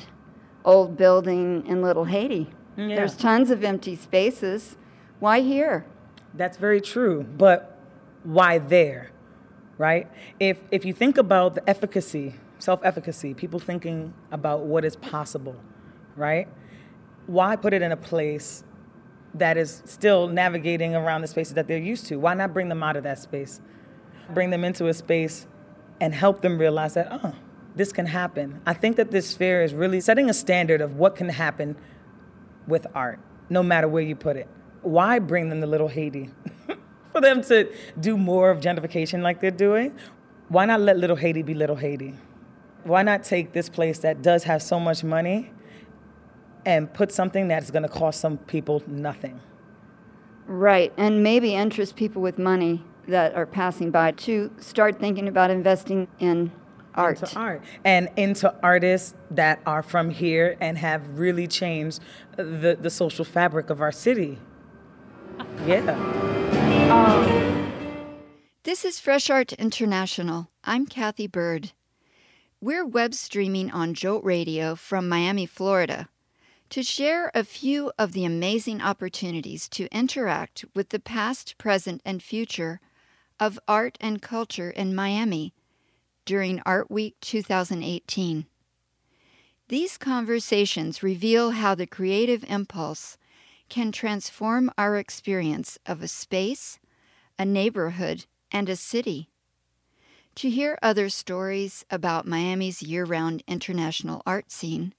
old 0.65 0.97
building 0.97 1.67
in 1.67 1.83
Little 1.83 2.05
Haiti? 2.05 2.51
Yeah. 2.77 2.97
There's 2.97 3.17
tons 3.17 3.51
of 3.51 3.65
empty 3.65 3.97
spaces. 3.97 4.77
Why 5.19 5.41
here? 5.41 5.87
That's 6.35 6.59
very 6.59 6.81
true, 6.81 7.25
but 7.25 7.81
why 8.23 8.59
there? 8.59 9.11
Right? 9.79 10.09
If 10.39 10.59
if 10.71 10.85
you 10.85 10.93
think 10.93 11.17
about 11.17 11.55
the 11.55 11.69
efficacy, 11.69 12.35
self-efficacy, 12.59 13.35
people 13.35 13.61
thinking 13.61 14.13
about 14.31 14.61
what 14.61 14.85
is 14.85 14.97
possible, 14.97 15.57
right? 16.17 16.49
Why 17.27 17.57
put 17.57 17.73
it 17.73 17.83
in 17.83 17.93
a 17.93 17.97
place 17.97 18.63
that 19.35 19.57
is 19.57 19.83
still 19.85 20.29
navigating 20.29 20.95
around 20.95 21.23
the 21.23 21.27
spaces 21.27 21.55
that 21.55 21.69
they're 21.69 21.79
used 21.79 22.07
to? 22.07 22.17
Why 22.17 22.35
not 22.35 22.53
bring 22.53 22.69
them 22.69 22.83
out 22.83 22.97
of 22.97 23.03
that 23.05 23.19
space? 23.19 23.61
Bring 24.31 24.51
them 24.51 24.65
into 24.65 24.89
a 24.89 24.95
space 24.95 25.47
and 26.01 26.15
help 26.15 26.41
them 26.41 26.59
realize 26.59 26.95
that, 26.95 27.09
oh, 27.11 27.35
this 27.75 27.93
can 27.93 28.07
happen. 28.07 28.61
I 28.67 28.75
think 28.75 28.97
that 28.97 29.11
this 29.11 29.37
fair 29.37 29.63
is 29.63 29.75
really 29.75 30.01
setting 30.01 30.31
a 30.31 30.35
standard 30.35 30.81
of 30.81 30.97
what 30.97 31.15
can 31.15 31.29
happen 31.29 31.77
with 32.67 32.87
art, 32.95 33.21
no 33.49 33.63
matter 33.63 33.87
where 33.87 34.03
you 34.03 34.17
put 34.17 34.37
it. 34.37 34.49
Why 34.83 35.19
bring 35.19 35.49
them 35.51 35.61
to 35.61 35.67
Little 35.67 35.89
Haiti? 35.89 36.31
For 37.13 37.21
them 37.21 37.43
to 37.43 37.71
do 37.99 38.17
more 38.17 38.51
of 38.51 38.61
gentrification 38.61 39.23
like 39.23 39.41
they're 39.41 39.51
doing? 39.51 39.97
Why 40.49 40.65
not 40.65 40.81
let 40.81 40.97
Little 40.97 41.17
Haiti 41.17 41.43
be 41.43 41.55
Little 41.55 41.77
Haiti? 41.77 42.15
Why 42.85 43.03
not 43.03 43.25
take 43.25 43.53
this 43.53 43.69
place 43.69 43.99
that 44.01 44.23
does 44.23 44.45
have 44.45 44.63
so 44.63 44.79
much 44.79 45.03
money 45.03 45.51
and 46.67 46.93
put 46.93 47.11
something 47.11 47.49
that's 47.49 47.71
gonna 47.71 47.89
cost 47.89 48.21
some 48.21 48.37
people 48.37 48.83
nothing? 48.87 49.41
Right. 50.47 50.93
And 50.97 51.23
maybe 51.23 51.55
interest 51.55 51.97
people 51.97 52.21
with 52.21 52.39
money 52.39 52.85
that 53.09 53.35
are 53.35 53.47
passing 53.47 53.91
by 53.91 54.13
to 54.13 54.51
start 54.59 55.01
thinking 55.01 55.29
about 55.29 55.51
investing 55.51 56.09
in 56.19 56.53
art. 56.95 57.23
Into 57.23 57.39
art. 57.39 57.63
And 57.85 58.09
into 58.17 58.55
artists 58.63 59.15
that 59.31 59.61
are 59.67 59.83
from 59.83 60.11
here 60.11 60.57
and 60.61 60.79
have 60.79 61.19
really 61.19 61.47
changed 61.47 62.01
the, 62.37 62.77
the 62.81 62.91
social 62.91 63.25
fabric 63.25 63.71
of 63.71 63.81
our 63.81 63.93
city. 63.93 64.39
Yeah. 65.67 65.95
This 68.65 68.85
is 68.85 68.99
Fresh 68.99 69.31
Art 69.31 69.53
International. 69.55 70.49
I'm 70.65 70.87
Cathy 70.87 71.27
Byrd. 71.27 71.73
We're 72.61 72.87
web 72.87 73.15
streaming 73.15 73.71
on 73.71 73.95
Jolt 73.95 74.25
Radio 74.25 74.75
from 74.75 75.09
Miami, 75.09 75.47
Florida, 75.47 76.09
to 76.71 76.83
share 76.83 77.31
a 77.35 77.45
few 77.45 77.93
of 77.99 78.13
the 78.13 78.25
amazing 78.25 78.83
opportunities 78.83 79.69
to 79.69 79.89
interact 79.95 80.65
with 80.75 80.89
the 80.89 80.99
past, 80.99 81.57
present, 81.59 82.03
and 82.05 82.23
future 82.23 82.81
of 83.39 83.59
art 83.69 83.97
and 84.01 84.23
culture 84.23 84.71
in 84.71 84.95
Miami 84.95 85.55
during 86.25 86.61
Art 86.67 86.91
Week 86.91 87.17
2018. 87.21 88.47
These 89.69 89.99
conversations 89.99 91.03
reveal 91.03 91.53
how 91.53 91.75
the 91.75 91.87
creative 91.87 92.45
impulse 92.49 93.17
can 93.69 93.91
transform 93.91 94.71
our 94.79 94.97
experience 94.97 95.79
of 95.87 96.03
a 96.03 96.09
space, 96.09 96.79
a 97.39 97.45
neighborhood, 97.45 98.27
and 98.53 98.69
a 98.69 98.77
city. 98.77 99.29
To 100.37 100.51
hear 100.51 100.79
other 100.83 101.09
stories 101.09 101.85
about 101.91 102.27
Miami's 102.27 102.83
year 102.83 103.05
round 103.05 103.43
international 103.49 104.23
art 104.27 104.53
scene, 104.53 104.95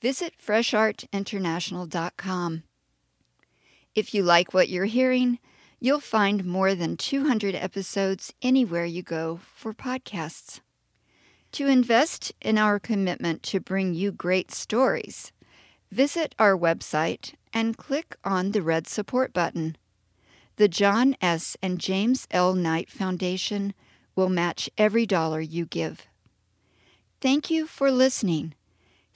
visit 0.00 0.34
freshartinternational.com. 0.38 2.62
If 3.94 4.14
you 4.14 4.22
like 4.22 4.54
what 4.54 4.68
you're 4.68 4.84
hearing, 4.84 5.38
you'll 5.80 6.00
find 6.00 6.44
more 6.44 6.74
than 6.74 6.96
200 6.96 7.54
episodes 7.54 8.32
anywhere 8.42 8.84
you 8.84 9.02
go 9.02 9.40
for 9.54 9.72
podcasts. 9.72 10.60
To 11.52 11.66
invest 11.66 12.32
in 12.42 12.58
our 12.58 12.78
commitment 12.78 13.42
to 13.44 13.60
bring 13.60 13.94
you 13.94 14.12
great 14.12 14.52
stories, 14.52 15.32
visit 15.90 16.34
our 16.38 16.56
website 16.56 17.34
and 17.52 17.76
click 17.76 18.16
on 18.22 18.52
the 18.52 18.62
red 18.62 18.86
support 18.86 19.32
button. 19.32 19.76
The 20.56 20.68
John 20.68 21.16
S. 21.22 21.56
and 21.62 21.80
James 21.80 22.26
L. 22.30 22.54
Knight 22.54 22.90
Foundation 22.90 23.72
will 24.14 24.28
match 24.28 24.68
every 24.76 25.06
dollar 25.06 25.40
you 25.40 25.64
give. 25.64 26.06
Thank 27.20 27.50
you 27.50 27.66
for 27.66 27.90
listening. 27.90 28.54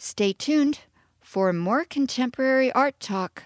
Stay 0.04 0.32
tuned 0.32 0.80
for 1.20 1.52
more 1.52 1.84
contemporary 1.84 2.72
art 2.72 2.98
talk. 2.98 3.44